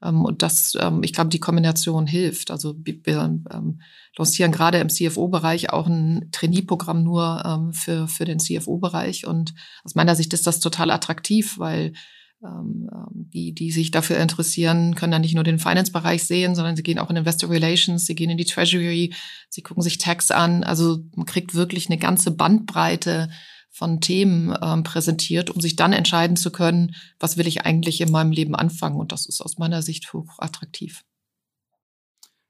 Ähm, 0.00 0.24
und 0.24 0.42
das, 0.42 0.74
ähm, 0.80 1.02
ich 1.02 1.12
glaube, 1.12 1.30
die 1.30 1.40
Kombination 1.40 2.06
hilft. 2.06 2.52
Also 2.52 2.76
wir 2.84 3.40
lancieren 4.16 4.52
gerade 4.52 4.78
im 4.78 4.90
CFO-Bereich 4.90 5.70
auch 5.70 5.88
ein 5.88 6.28
Trainee-Programm 6.30 7.02
nur 7.02 7.72
für, 7.72 8.06
für 8.06 8.26
den 8.26 8.38
CFO-Bereich. 8.38 9.26
Und 9.26 9.54
aus 9.82 9.96
meiner 9.96 10.14
Sicht 10.14 10.32
ist 10.34 10.46
das 10.46 10.60
total 10.60 10.92
attraktiv, 10.92 11.58
weil 11.58 11.94
die, 12.42 13.52
die 13.54 13.70
sich 13.70 13.90
dafür 13.90 14.18
interessieren, 14.18 14.94
können 14.94 15.12
dann 15.12 15.22
nicht 15.22 15.34
nur 15.34 15.44
den 15.44 15.58
Finance-Bereich 15.58 16.24
sehen, 16.24 16.54
sondern 16.54 16.76
sie 16.76 16.82
gehen 16.82 16.98
auch 16.98 17.10
in 17.10 17.16
Investor 17.16 17.50
Relations, 17.50 18.04
sie 18.04 18.14
gehen 18.14 18.30
in 18.30 18.36
die 18.36 18.44
Treasury, 18.44 19.14
sie 19.48 19.62
gucken 19.62 19.82
sich 19.82 19.98
Tax 19.98 20.30
an. 20.30 20.64
Also 20.64 21.04
man 21.14 21.26
kriegt 21.26 21.54
wirklich 21.54 21.88
eine 21.88 21.98
ganze 21.98 22.30
Bandbreite 22.32 23.30
von 23.70 24.00
Themen 24.00 24.54
ähm, 24.60 24.82
präsentiert, 24.82 25.50
um 25.50 25.60
sich 25.60 25.76
dann 25.76 25.92
entscheiden 25.92 26.36
zu 26.36 26.50
können, 26.52 26.94
was 27.18 27.36
will 27.36 27.46
ich 27.46 27.64
eigentlich 27.64 28.00
in 28.00 28.10
meinem 28.10 28.32
Leben 28.32 28.54
anfangen. 28.54 29.00
Und 29.00 29.12
das 29.12 29.26
ist 29.26 29.40
aus 29.40 29.58
meiner 29.58 29.82
Sicht 29.82 30.12
hoch 30.12 30.38
attraktiv. 30.38 31.02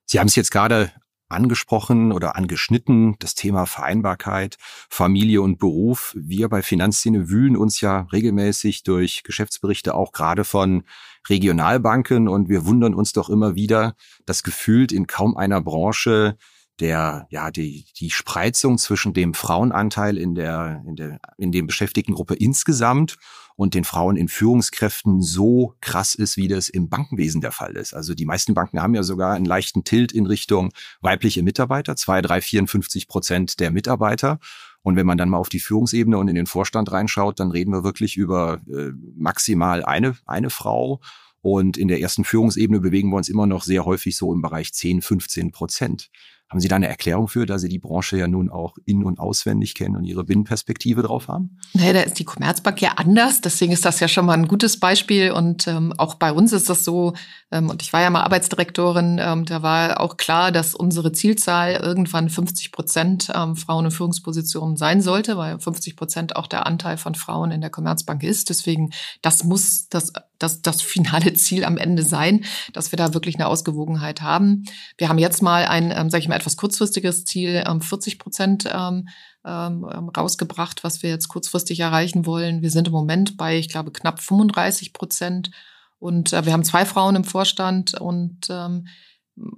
Sie 0.07 0.19
haben 0.19 0.27
es 0.27 0.35
jetzt 0.35 0.51
gerade 0.51 0.91
angesprochen 1.33 2.13
oder 2.13 2.37
angeschnitten, 2.37 3.17
das 3.19 3.35
Thema 3.35 3.67
Vereinbarkeit, 3.67 4.57
Familie 4.89 5.43
und 5.43 5.59
Beruf. 5.59 6.15
Wir 6.17 6.49
bei 6.49 6.63
Finanzszene 6.63 7.29
wühlen 7.29 7.57
uns 7.57 7.81
ja 7.81 8.07
regelmäßig 8.13 8.83
durch 8.83 9.23
Geschäftsberichte 9.25 9.95
auch 9.95 10.13
gerade 10.13 10.45
von 10.45 10.85
Regionalbanken 11.29 12.29
und 12.29 12.49
wir 12.49 12.67
wundern 12.67 12.95
uns 12.95 13.13
doch 13.13 13.29
immer 13.29 13.55
wieder, 13.55 13.95
dass 14.27 14.43
gefühlt 14.43 14.93
in 14.93 15.07
kaum 15.07 15.37
einer 15.37 15.61
Branche 15.61 16.37
der, 16.81 17.27
ja, 17.31 17.51
die, 17.51 17.87
die 17.99 18.11
Spreizung 18.11 18.79
zwischen 18.79 19.13
dem 19.13 19.35
Frauenanteil 19.35 20.17
in 20.17 20.35
der, 20.35 20.83
in 20.87 20.97
der, 20.97 21.21
in 21.39 21.53
dem 21.53 21.67
Beschäftigtengruppe 21.67 22.35
insgesamt 22.35 23.17
und 23.57 23.75
den 23.75 23.85
Frauen 23.85 24.17
in 24.17 24.29
Führungskräften 24.29 25.23
so 25.23 25.75
krass 25.81 26.15
ist, 26.15 26.37
wie 26.37 26.49
das 26.49 26.69
im 26.69 26.89
Bankenwesen 26.89 27.41
der 27.41 27.53
Fall 27.53 27.77
ist. 27.77 27.95
Also 27.95 28.15
die 28.15 28.25
meisten 28.25 28.55
Banken 28.55 28.81
haben 28.81 28.95
ja 28.95 29.03
sogar 29.03 29.35
einen 29.35 29.45
leichten 29.45 29.85
Tilt 29.85 30.13
in 30.13 30.27
Richtung 30.27 30.73
weibliche 31.01 31.43
Mitarbeiter, 31.43 31.95
zwei, 31.97 32.23
drei, 32.23 32.41
54 32.41 33.07
Prozent 33.07 33.61
der 33.61 33.71
Mitarbeiter. 33.71 34.39
Und 34.83 34.97
wenn 34.97 35.07
man 35.07 35.19
dann 35.19 35.29
mal 35.29 35.39
auf 35.39 35.49
die 35.49 35.61
Führungsebene 35.61 36.19
und 36.19 36.29
in 36.29 36.35
den 36.35 36.47
Vorstand 36.47 36.91
reinschaut, 36.91 37.39
dann 37.39 37.53
reden 37.53 37.73
wir 37.73 37.85
wirklich 37.85 38.17
über 38.17 38.61
äh, 38.69 38.91
maximal 39.15 39.85
eine, 39.85 40.17
eine 40.27 40.51
Frau. 40.51 41.01
Und 41.41 41.77
in 41.77 41.89
der 41.89 42.01
ersten 42.01 42.25
Führungsebene 42.25 42.81
bewegen 42.81 43.11
wir 43.11 43.17
uns 43.17 43.29
immer 43.29 43.47
noch 43.47 43.63
sehr 43.63 43.85
häufig 43.85 44.17
so 44.17 44.33
im 44.33 44.43
Bereich 44.43 44.73
10, 44.73 45.03
15 45.03 45.53
Prozent. 45.53 46.11
Haben 46.53 46.61
Sie 46.61 46.69
da 46.69 46.77
eine 46.77 46.89
Erklärung 46.89 47.29
für, 47.29 47.47
da 47.47 47.59
Sie 47.59 47.71
die 47.71 47.79
Branche 47.79 48.19
ja 48.19 48.29
nun 48.29 48.51
auch 48.51 48.77
in- 48.85 49.05
und 49.05 49.19
auswendig 49.19 49.75
kennen 49.75 49.97
und 49.97 50.05
Ihre 50.05 50.23
Binnenperspektive 50.23 51.01
drauf 51.01 51.29
haben? 51.29 51.57
Nee, 51.73 51.95
da 51.95 52.03
ist 52.03 52.19
die 52.19 52.27
Commerzbank 52.27 52.83
ja 52.83 52.91
anders. 52.97 53.41
Deswegen 53.41 53.73
ist 53.73 53.87
das 53.87 54.01
ja 54.01 54.09
schon 54.09 54.27
mal 54.27 54.35
ein 54.35 54.49
gutes 54.49 54.79
Beispiel. 54.79 55.33
Und 55.33 55.67
ähm, 55.67 55.95
auch 55.97 56.17
bei 56.17 56.31
uns 56.31 56.53
ist 56.53 56.69
das 56.69 56.85
so, 56.85 57.15
ähm, 57.51 57.71
und 57.71 57.81
ich 57.81 57.95
war 57.95 58.03
ja 58.03 58.11
mal 58.11 58.21
Arbeitsdirektorin, 58.25 59.19
ähm, 59.19 59.47
da 59.47 59.63
war 59.63 59.99
auch 59.99 60.19
klar, 60.19 60.53
dass 60.53 60.75
unsere 60.75 61.13
Zielzahl 61.13 61.73
irgendwann 61.77 62.29
50 62.29 62.71
Prozent 62.71 63.33
ähm, 63.35 63.57
Frauen 63.57 63.87
in 63.87 63.91
Führungspositionen 63.91 64.77
sein 64.77 65.01
sollte, 65.01 65.39
weil 65.39 65.59
50 65.59 65.97
Prozent 65.97 66.37
auch 66.37 66.49
der 66.49 66.67
Anteil 66.67 66.99
von 66.99 67.15
Frauen 67.15 67.51
in 67.51 67.63
der 67.63 67.71
Commerzbank 67.71 68.23
ist. 68.23 68.51
Deswegen, 68.51 68.91
das 69.23 69.43
muss 69.43 69.89
das, 69.89 70.13
das, 70.43 70.63
das 70.63 70.83
finale 70.83 71.33
Ziel 71.35 71.65
am 71.65 71.77
Ende 71.77 72.03
sein, 72.03 72.45
dass 72.73 72.93
wir 72.93 72.97
da 72.97 73.15
wirklich 73.15 73.37
eine 73.37 73.47
Ausgewogenheit 73.47 74.23
haben. 74.23 74.65
Wir 74.99 75.09
haben 75.09 75.19
jetzt 75.19 75.43
mal 75.43 75.67
ein, 75.67 75.91
ähm, 75.91 76.11
sage 76.11 76.23
ich 76.23 76.29
mal, 76.29 76.37
etwas 76.37 76.57
kurzfristiges 76.57 77.25
Ziel, 77.25 77.63
ähm, 77.67 77.81
40 77.81 78.19
Prozent 78.19 78.69
ähm, 78.73 79.09
ähm, 79.45 79.85
rausgebracht, 79.85 80.85
was 80.85 81.03
wir 81.03 81.11
jetzt 81.11 81.29
kurzfristig 81.29 81.81
erreichen 81.81 82.27
wollen. 82.27 82.63
Wir 82.63 82.71
sind 82.71 82.89
im 82.89 82.93
Moment 82.93 83.37
bei, 83.37 83.59
ich 83.59 83.69
glaube, 83.69 83.91
knapp 83.91 84.21
35 84.21 84.93
Prozent. 84.93 85.51
Und 85.99 86.33
äh, 86.33 86.45
wir 86.45 86.53
haben 86.53 86.65
zwei 86.65 86.85
Frauen 86.85 87.17
im 87.17 87.25
Vorstand 87.25 87.95
und 87.95 88.49
ähm, 88.51 88.87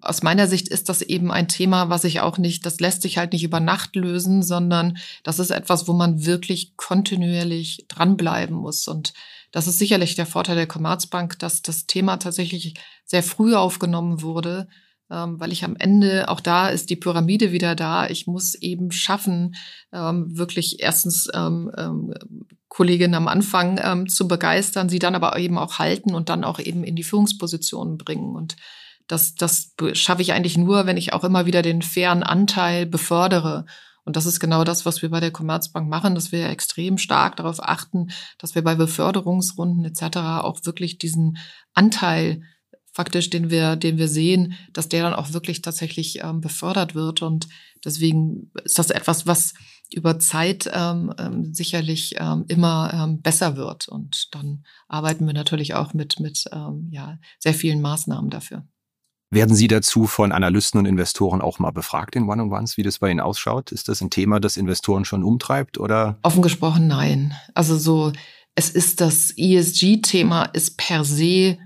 aus 0.01 0.23
meiner 0.23 0.47
Sicht 0.47 0.69
ist 0.69 0.89
das 0.89 1.03
eben 1.03 1.33
ein 1.33 1.49
Thema, 1.49 1.89
was 1.89 2.03
sich 2.03 2.21
auch 2.21 2.39
nicht, 2.39 2.65
das 2.65 2.79
lässt 2.79 3.03
sich 3.03 3.19
halt 3.19 3.33
nicht 3.33 3.43
über 3.43 3.61
Nacht 3.61 3.97
lösen, 3.97 4.43
sondern 4.43 4.99
das 5.25 5.39
ist 5.39 5.51
etwas, 5.51 5.89
wo 5.89 5.93
man 5.93 6.25
wirklich 6.25 6.77
kontinuierlich 6.77 7.87
dranbleiben 7.89 8.57
muss. 8.57 8.87
Und 8.87 9.15
das 9.55 9.69
ist 9.69 9.79
sicherlich 9.79 10.17
der 10.17 10.27
Vorteil 10.27 10.57
der 10.57 10.67
Commerzbank, 10.67 11.39
dass 11.39 11.63
das 11.63 11.87
Thema 11.87 12.17
tatsächlich 12.17 12.75
sehr 13.05 13.23
früh 13.23 13.55
aufgenommen 13.55 14.21
wurde 14.21 14.67
ähm, 15.11 15.39
weil 15.39 15.53
ich 15.53 15.65
am 15.65 15.77
Ende, 15.77 16.29
auch 16.29 16.41
da 16.41 16.69
ist 16.69 16.91
die 16.91 16.97
Pyramide 16.97 17.53
wieder 17.53 17.75
da, 17.75 18.09
ich 18.09 18.27
muss 18.27 18.55
eben 18.55 18.91
schaffen, 18.91 19.55
ähm, 19.93 20.37
wirklich 20.37 20.81
erstens 20.81 21.29
ähm, 21.35 21.71
Kolleginnen 22.69 23.15
am 23.15 23.29
Anfang 23.29 24.09
zu 24.09 24.27
begeistern, 24.27 24.89
sie 24.89 24.99
dann 24.99 25.15
aber 25.15 25.39
eben 25.39 25.59
auch 25.59 25.79
halten 25.79 26.13
und 26.13 26.29
dann 26.29 26.43
auch 26.43 26.59
eben 26.59 26.83
in 26.83 26.97
die 26.97 27.05
Führungspositionen 27.05 27.99
bringen. 27.99 28.35
Und 28.35 28.57
das, 29.07 29.37
das 29.37 29.75
schaffe 29.93 30.23
ich 30.23 30.33
eigentlich 30.33 30.57
nur, 30.57 30.85
wenn 30.85 30.97
ich 30.97 31.13
auch 31.13 31.23
immer 31.23 31.47
wieder 31.47 31.63
den 31.63 31.83
fairen 31.83 32.25
Anteil 32.25 32.85
befördere. 32.85 33.67
Und 34.05 34.17
das 34.17 34.27
ist 34.27 34.39
genau 34.39 34.65
das, 34.65 34.85
was 34.85 35.03
wir 35.03 35.11
bei 35.11 35.21
der 35.21 35.31
Commerzbank 35.31 35.89
machen, 35.89 36.15
dass 36.15 36.31
wir 36.31 36.49
extrem 36.49 36.99
stark 36.99 37.37
darauf 37.37 37.63
achten, 37.63 38.09
dass 38.39 38.55
wir 38.55 38.63
bei 38.63 38.75
Beförderungsrunden 38.75 39.85
etc. 39.85 40.19
auch 40.43 40.61
wirklich 40.65 40.99
diesen 40.99 41.39
Anteil 41.73 42.43
faktisch, 42.93 43.29
den 43.29 43.51
wir, 43.51 43.77
den 43.77 43.99
wir 43.99 44.09
sehen, 44.09 44.55
dass 44.73 44.89
der 44.89 45.03
dann 45.03 45.15
auch 45.15 45.33
wirklich 45.33 45.63
tatsächlich 45.63 46.23
ähm, 46.23 46.41
befördert 46.41 46.95
wird. 46.95 47.23
Und 47.23 47.49
deswegen 47.85 48.53
ist 48.63 48.79
das 48.79 48.91
etwas, 48.91 49.27
was 49.27 49.55
über 49.93 50.19
Zeit 50.19 50.71
ähm, 50.73 51.13
ähm, 51.19 51.55
sicherlich 51.55 52.15
ähm, 52.19 52.45
immer 52.49 52.93
ähm, 52.95 53.21
besser 53.21 53.57
wird. 53.57 53.89
Und 53.89 54.35
dann 54.35 54.65
arbeiten 54.87 55.27
wir 55.27 55.35
natürlich 55.35 55.75
auch 55.75 55.93
mit, 55.93 56.21
mit 56.21 56.45
ähm, 56.53 56.89
ja, 56.91 57.19
sehr 57.39 57.55
vielen 57.55 57.81
Maßnahmen 57.81 58.31
dafür. 58.31 58.65
Werden 59.35 59.57
Sie 59.57 59.67
dazu 59.67 60.07
von 60.07 60.31
Analysten 60.31 60.79
und 60.79 60.87
Investoren 60.87 61.41
auch 61.41 61.59
mal 61.59 61.73
befragt 61.73 62.15
in 62.15 62.29
One-on-Ones, 62.29 62.77
wie 62.77 62.85
das 62.85 63.01
bei 63.01 63.11
Ihnen 63.11 63.19
ausschaut? 63.19 63.73
Ist 63.73 63.89
das 63.89 64.01
ein 64.01 64.11
Thema, 64.11 64.39
das 64.39 64.57
Investoren 64.57 65.05
schon 65.05 65.25
umtreibt 65.25 65.77
oder? 65.77 66.19
Offen 66.23 66.41
gesprochen, 66.41 66.87
nein. 66.87 67.35
Also 67.53 67.77
so, 67.77 68.13
es 68.55 68.71
ist 68.71 69.01
das 69.01 69.33
ESG-Thema 69.37 70.45
ist 70.45 70.79
per 70.79 71.05
se 71.05 71.59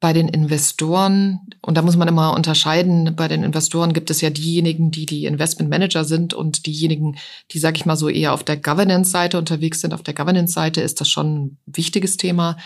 bei 0.00 0.14
den 0.14 0.28
Investoren, 0.28 1.40
und 1.60 1.76
da 1.76 1.82
muss 1.82 1.96
man 1.96 2.08
immer 2.08 2.34
unterscheiden, 2.34 3.14
bei 3.16 3.28
den 3.28 3.42
Investoren 3.42 3.92
gibt 3.92 4.10
es 4.10 4.22
ja 4.22 4.30
diejenigen, 4.30 4.90
die 4.90 5.04
die 5.04 5.26
Investmentmanager 5.26 6.04
sind 6.04 6.32
und 6.32 6.64
diejenigen, 6.64 7.16
die, 7.50 7.58
sag 7.58 7.76
ich 7.76 7.84
mal 7.84 7.96
so, 7.96 8.08
eher 8.08 8.32
auf 8.32 8.44
der 8.44 8.56
Governance-Seite 8.56 9.36
unterwegs 9.36 9.82
sind. 9.82 9.92
Auf 9.92 10.02
der 10.02 10.14
Governance-Seite 10.14 10.80
ist 10.80 11.02
das 11.02 11.08
schon 11.10 11.36
ein 11.36 11.58
wichtiges 11.66 12.16
Thema. 12.16 12.56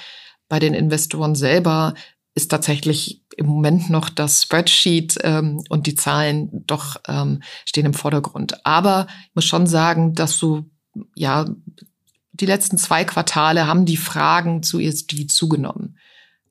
Bei 0.48 0.60
den 0.60 0.74
Investoren 0.74 1.34
selber 1.34 1.94
ist 2.34 2.50
tatsächlich 2.50 3.22
im 3.36 3.46
Moment 3.46 3.90
noch 3.90 4.08
das 4.08 4.42
Spreadsheet 4.42 5.18
ähm, 5.22 5.62
und 5.68 5.86
die 5.86 5.94
Zahlen 5.94 6.64
doch 6.66 6.96
ähm, 7.08 7.42
stehen 7.64 7.86
im 7.86 7.94
Vordergrund. 7.94 8.64
Aber 8.64 9.06
ich 9.28 9.34
muss 9.34 9.44
schon 9.44 9.66
sagen, 9.66 10.14
dass 10.14 10.38
so, 10.38 10.64
ja, 11.14 11.46
die 12.32 12.46
letzten 12.46 12.78
zwei 12.78 13.04
Quartale 13.04 13.66
haben 13.66 13.84
die 13.84 13.96
Fragen 13.96 14.62
zu 14.62 14.78
ESG 14.78 15.26
zugenommen. 15.26 15.98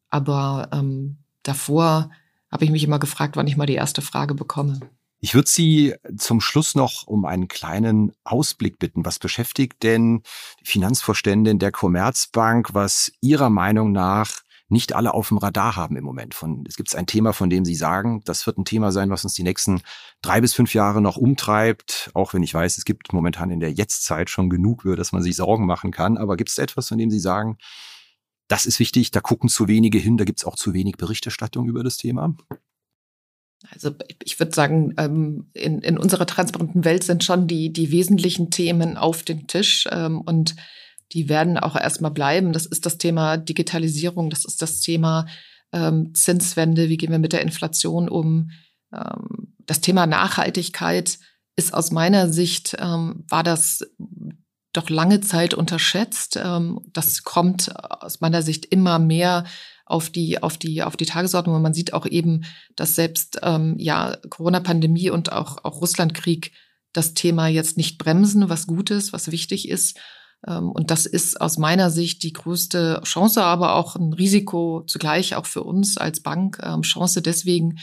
Aber 0.10 0.70
ähm, 0.72 1.18
davor 1.44 2.12
habe 2.52 2.66
ich 2.66 2.72
mich 2.72 2.84
immer 2.84 3.00
gefragt, 3.00 3.36
wann 3.36 3.48
ich 3.48 3.58
mal 3.58 3.66
die 3.66 3.76
erste 3.76 4.02
Frage 4.02 4.34
bekomme. 4.36 4.80
Ich 5.22 5.36
würde 5.36 5.50
Sie 5.50 5.96
zum 6.18 6.40
Schluss 6.40 6.76
noch 6.76 7.06
um 7.06 7.26
einen 7.26 7.50
kleinen 7.50 8.14
Ausblick 8.24 8.80
bitten. 8.80 9.06
Was 9.06 9.20
beschäftigt 9.20 9.84
denn 9.84 10.24
die 10.62 10.66
Finanzvorständin 10.66 11.60
der 11.60 11.72
Commerzbank, 11.72 12.74
was 12.74 13.12
Ihrer 13.20 13.50
Meinung 13.50 13.92
nach 13.92 14.42
nicht 14.70 14.94
alle 14.94 15.14
auf 15.14 15.28
dem 15.28 15.38
Radar 15.38 15.76
haben 15.76 15.98
im 15.98 16.04
Moment? 16.04 16.34
Von, 16.34 16.64
es 16.68 16.76
gibt 16.76 16.96
ein 16.96 17.08
Thema, 17.08 17.34
von 17.34 17.50
dem 17.50 17.66
Sie 17.66 17.76
sagen, 17.76 18.22
das 18.26 18.48
wird 18.48 18.58
ein 18.58 18.66
Thema 18.66 18.92
sein, 18.92 19.10
was 19.10 19.24
uns 19.24 19.34
die 19.34 19.44
nächsten 19.44 19.82
drei 20.22 20.42
bis 20.42 20.54
fünf 20.54 20.74
Jahre 20.74 21.02
noch 21.02 21.18
umtreibt. 21.18 22.12
Auch 22.14 22.34
wenn 22.34 22.44
ich 22.44 22.54
weiß, 22.54 22.78
es 22.78 22.86
gibt 22.86 23.12
momentan 23.14 23.52
in 23.52 23.60
der 23.60 23.72
Jetztzeit 23.72 24.30
schon 24.30 24.50
genug, 24.50 24.86
über 24.86 24.96
das 24.96 25.12
man 25.12 25.22
sich 25.22 25.36
Sorgen 25.36 25.66
machen 25.66 25.92
kann. 25.92 26.18
Aber 26.18 26.38
gibt 26.38 26.50
es 26.50 26.58
etwas, 26.58 26.88
von 26.88 26.98
dem 26.98 27.10
Sie 27.12 27.20
sagen, 27.20 27.58
das 28.48 28.66
ist 28.66 28.80
wichtig, 28.80 29.12
da 29.12 29.22
gucken 29.22 29.50
zu 29.50 29.68
wenige 29.68 30.00
hin, 30.00 30.18
da 30.18 30.26
gibt 30.26 30.40
es 30.40 30.46
auch 30.46 30.56
zu 30.56 30.74
wenig 30.74 30.98
Berichterstattung 30.98 31.68
über 31.68 31.84
das 31.84 31.98
Thema. 31.98 32.36
Also 33.72 33.92
ich 34.24 34.40
würde 34.40 34.54
sagen, 34.54 34.94
ähm, 34.98 35.50
in, 35.54 35.80
in 35.80 35.98
unserer 35.98 36.26
transparenten 36.26 36.86
Welt 36.86 37.04
sind 37.04 37.24
schon 37.24 37.48
die, 37.48 37.74
die 37.74 37.92
wesentlichen 37.92 38.52
Themen 38.52 38.98
auf 38.98 39.24
dem 39.24 39.48
Tisch 39.48 39.88
ähm, 39.92 40.22
und 40.22 40.56
die 41.14 41.30
werden 41.30 41.58
auch 41.58 41.76
erstmal 41.76 42.12
bleiben. 42.12 42.54
Das 42.54 42.66
ist 42.66 42.86
das 42.86 42.98
Thema 42.98 43.38
Digitalisierung, 43.38 44.30
das 44.30 44.46
ist 44.46 44.62
das 44.62 44.82
Thema 44.82 45.26
ähm, 45.72 46.14
Zinswende, 46.14 46.90
wie 46.90 46.98
gehen 46.98 47.12
wir 47.12 47.20
mit 47.20 47.34
der 47.34 47.42
Inflation 47.42 48.10
um. 48.10 48.52
das 49.66 49.82
Thema 49.82 50.08
Nachhaltigkeit 50.08 51.20
ist 51.56 51.76
aus 51.76 51.92
meiner 51.92 52.28
Sicht, 52.30 52.76
war 52.80 53.44
das 53.44 53.84
doch 54.74 54.90
lange 54.90 55.22
Zeit 55.22 55.54
unterschätzt. 55.54 56.40
Ähm, 56.44 56.80
das 56.94 57.24
kommt 57.24 57.74
aus 57.76 58.22
meiner 58.22 58.42
Sicht 58.42 58.66
immer 58.66 59.00
mehr 59.00 59.46
auf 59.86 60.10
die, 60.10 60.42
auf 60.42 60.58
die, 60.58 60.84
auf 60.84 60.96
die 60.96 61.06
Tagesordnung. 61.06 61.56
Und 61.56 61.62
man 61.62 61.74
sieht 61.74 61.94
auch 61.94 62.06
eben, 62.06 62.46
dass 62.76 62.96
selbst, 62.96 63.40
ähm, 63.42 63.76
ja, 63.78 64.18
Corona-Pandemie 64.30 65.10
und 65.10 65.32
auch, 65.32 65.64
auch 65.64 65.82
Russlandkrieg 65.82 66.52
das 66.94 67.14
Thema 67.14 67.48
jetzt 67.48 67.78
nicht 67.78 67.98
bremsen, 67.98 68.50
was 68.50 68.68
gut 68.68 68.92
ist, 68.92 69.14
was 69.14 69.32
wichtig 69.32 69.68
ist. 69.68 69.98
Ähm, 70.48 70.72
und 70.72 70.92
das 70.92 71.06
ist 71.06 71.40
aus 71.40 71.58
meiner 71.58 71.90
Sicht 71.90 72.24
die 72.24 72.34
größte 72.34 73.02
Chance, 73.04 73.44
aber 73.44 73.76
auch 73.76 73.96
ein 73.96 74.14
Risiko 74.14 74.84
zugleich 74.88 75.36
auch 75.36 75.46
für 75.46 75.64
uns 75.64 75.98
als 75.98 76.22
Bank. 76.22 76.60
Chance 76.82 77.22
deswegen, 77.22 77.80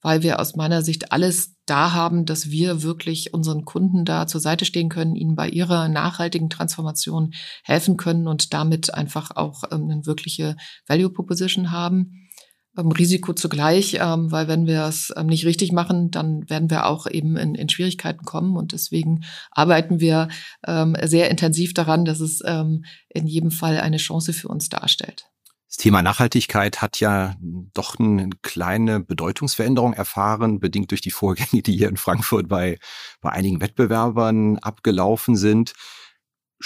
weil 0.00 0.22
wir 0.22 0.38
aus 0.38 0.54
meiner 0.54 0.82
Sicht 0.82 1.12
alles 1.12 1.54
da 1.66 1.92
haben, 1.92 2.26
dass 2.26 2.50
wir 2.50 2.82
wirklich 2.82 3.32
unseren 3.32 3.64
Kunden 3.64 4.04
da 4.04 4.26
zur 4.26 4.40
Seite 4.40 4.66
stehen 4.66 4.90
können, 4.90 5.16
ihnen 5.16 5.34
bei 5.34 5.48
ihrer 5.48 5.88
nachhaltigen 5.88 6.50
Transformation 6.50 7.32
helfen 7.62 7.96
können 7.96 8.28
und 8.28 8.52
damit 8.52 8.92
einfach 8.92 9.30
auch 9.34 9.64
ähm, 9.72 9.88
eine 9.90 10.06
wirkliche 10.06 10.56
Value 10.86 11.10
Proposition 11.10 11.70
haben. 11.70 12.23
Ähm, 12.76 12.90
Risiko 12.90 13.32
zugleich, 13.32 13.98
ähm, 14.00 14.32
weil 14.32 14.48
wenn 14.48 14.66
wir 14.66 14.84
es 14.84 15.12
ähm, 15.16 15.26
nicht 15.26 15.46
richtig 15.46 15.72
machen, 15.72 16.10
dann 16.10 16.48
werden 16.50 16.70
wir 16.70 16.86
auch 16.86 17.06
eben 17.06 17.36
in, 17.36 17.54
in 17.54 17.68
Schwierigkeiten 17.68 18.24
kommen. 18.24 18.56
Und 18.56 18.72
deswegen 18.72 19.24
arbeiten 19.50 20.00
wir 20.00 20.28
ähm, 20.66 20.96
sehr 21.02 21.30
intensiv 21.30 21.74
daran, 21.74 22.04
dass 22.04 22.20
es 22.20 22.40
ähm, 22.44 22.84
in 23.08 23.26
jedem 23.26 23.50
Fall 23.50 23.78
eine 23.78 23.98
Chance 23.98 24.32
für 24.32 24.48
uns 24.48 24.68
darstellt. 24.68 25.26
Das 25.68 25.82
Thema 25.82 26.02
Nachhaltigkeit 26.02 26.82
hat 26.82 27.00
ja 27.00 27.34
doch 27.40 27.98
eine 27.98 28.30
kleine 28.42 29.00
Bedeutungsveränderung 29.00 29.92
erfahren, 29.92 30.60
bedingt 30.60 30.92
durch 30.92 31.00
die 31.00 31.10
Vorgänge, 31.10 31.62
die 31.62 31.76
hier 31.76 31.88
in 31.88 31.96
Frankfurt 31.96 32.48
bei, 32.48 32.78
bei 33.20 33.30
einigen 33.30 33.60
Wettbewerbern 33.60 34.58
abgelaufen 34.58 35.34
sind. 35.36 35.72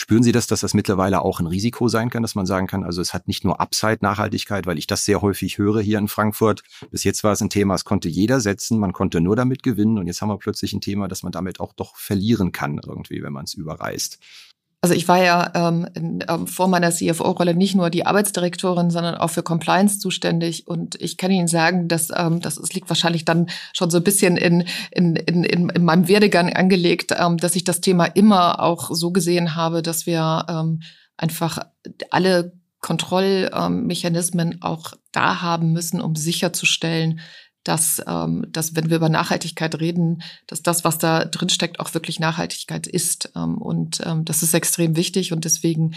Spüren 0.00 0.22
Sie 0.22 0.30
das, 0.30 0.46
dass 0.46 0.60
das 0.60 0.74
mittlerweile 0.74 1.22
auch 1.22 1.40
ein 1.40 1.48
Risiko 1.48 1.88
sein 1.88 2.08
kann, 2.08 2.22
dass 2.22 2.36
man 2.36 2.46
sagen 2.46 2.68
kann, 2.68 2.84
also 2.84 3.00
es 3.00 3.12
hat 3.14 3.26
nicht 3.26 3.42
nur 3.42 3.60
Upside-Nachhaltigkeit, 3.60 4.64
weil 4.64 4.78
ich 4.78 4.86
das 4.86 5.04
sehr 5.04 5.22
häufig 5.22 5.58
höre 5.58 5.80
hier 5.80 5.98
in 5.98 6.06
Frankfurt. 6.06 6.62
Bis 6.92 7.02
jetzt 7.02 7.24
war 7.24 7.32
es 7.32 7.40
ein 7.40 7.50
Thema, 7.50 7.74
es 7.74 7.84
konnte 7.84 8.08
jeder 8.08 8.38
setzen, 8.38 8.78
man 8.78 8.92
konnte 8.92 9.20
nur 9.20 9.34
damit 9.34 9.64
gewinnen 9.64 9.98
und 9.98 10.06
jetzt 10.06 10.22
haben 10.22 10.28
wir 10.28 10.38
plötzlich 10.38 10.72
ein 10.72 10.80
Thema, 10.80 11.08
dass 11.08 11.24
man 11.24 11.32
damit 11.32 11.58
auch 11.58 11.72
doch 11.72 11.96
verlieren 11.96 12.52
kann 12.52 12.80
irgendwie, 12.86 13.24
wenn 13.24 13.32
man 13.32 13.46
es 13.46 13.54
überreißt. 13.54 14.20
Also 14.80 14.94
ich 14.94 15.08
war 15.08 15.20
ja 15.22 15.50
ähm, 15.54 15.88
in, 15.94 16.24
ähm, 16.28 16.46
vor 16.46 16.68
meiner 16.68 16.92
CFO-Rolle 16.92 17.54
nicht 17.54 17.74
nur 17.74 17.90
die 17.90 18.06
Arbeitsdirektorin, 18.06 18.90
sondern 18.90 19.16
auch 19.16 19.30
für 19.30 19.42
Compliance 19.42 19.98
zuständig. 19.98 20.68
Und 20.68 20.94
ich 21.00 21.16
kann 21.16 21.32
Ihnen 21.32 21.48
sagen, 21.48 21.88
dass 21.88 22.10
ähm, 22.14 22.40
das 22.40 22.58
es 22.58 22.72
liegt 22.74 22.88
wahrscheinlich 22.88 23.24
dann 23.24 23.48
schon 23.72 23.90
so 23.90 23.96
ein 23.96 24.04
bisschen 24.04 24.36
in, 24.36 24.64
in, 24.92 25.16
in, 25.16 25.42
in 25.42 25.84
meinem 25.84 26.06
Werdegang 26.06 26.52
angelegt, 26.52 27.12
ähm, 27.18 27.38
dass 27.38 27.56
ich 27.56 27.64
das 27.64 27.80
Thema 27.80 28.04
immer 28.04 28.62
auch 28.62 28.90
so 28.92 29.10
gesehen 29.10 29.56
habe, 29.56 29.82
dass 29.82 30.06
wir 30.06 30.46
ähm, 30.48 30.80
einfach 31.16 31.58
alle 32.10 32.52
Kontrollmechanismen 32.80 34.62
auch 34.62 34.92
da 35.10 35.42
haben 35.42 35.72
müssen, 35.72 36.00
um 36.00 36.14
sicherzustellen, 36.14 37.18
dass, 37.68 38.02
ähm, 38.06 38.46
dass 38.50 38.74
wenn 38.74 38.88
wir 38.88 38.96
über 38.96 39.10
Nachhaltigkeit 39.10 39.78
reden, 39.78 40.22
dass 40.46 40.62
das, 40.62 40.84
was 40.84 40.96
da 40.96 41.26
drin 41.26 41.50
steckt, 41.50 41.80
auch 41.80 41.92
wirklich 41.92 42.18
Nachhaltigkeit 42.18 42.86
ist. 42.86 43.30
Ähm, 43.36 43.58
und 43.58 44.00
ähm, 44.06 44.24
das 44.24 44.42
ist 44.42 44.54
extrem 44.54 44.96
wichtig 44.96 45.34
und 45.34 45.44
deswegen, 45.44 45.94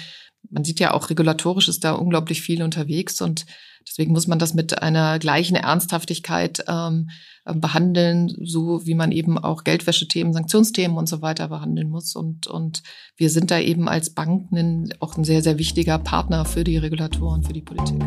man 0.49 0.65
sieht 0.65 0.81
ja 0.81 0.93
auch 0.93 1.09
regulatorisch 1.09 1.69
ist 1.69 1.85
da 1.85 1.93
unglaublich 1.93 2.41
viel 2.41 2.61
unterwegs 2.61 3.21
und 3.21 3.45
deswegen 3.87 4.11
muss 4.11 4.27
man 4.27 4.37
das 4.37 4.53
mit 4.53 4.81
einer 4.81 5.17
gleichen 5.17 5.55
Ernsthaftigkeit 5.55 6.65
ähm, 6.67 7.09
äh, 7.45 7.53
behandeln, 7.53 8.35
so 8.43 8.85
wie 8.85 8.95
man 8.95 9.13
eben 9.13 9.37
auch 9.37 9.63
Geldwäschethemen, 9.63 10.33
Sanktionsthemen 10.33 10.97
und 10.97 11.07
so 11.07 11.21
weiter 11.21 11.47
behandeln 11.47 11.89
muss. 11.89 12.17
Und, 12.17 12.47
und 12.47 12.83
wir 13.15 13.29
sind 13.29 13.49
da 13.49 13.59
eben 13.59 13.87
als 13.87 14.09
Banken 14.09 14.93
auch 14.99 15.15
ein 15.15 15.23
sehr, 15.23 15.41
sehr 15.41 15.57
wichtiger 15.57 15.99
Partner 15.99 16.43
für 16.43 16.65
die 16.65 16.77
Regulatoren, 16.77 17.43
für 17.43 17.53
die 17.53 17.61
Politik. 17.61 18.03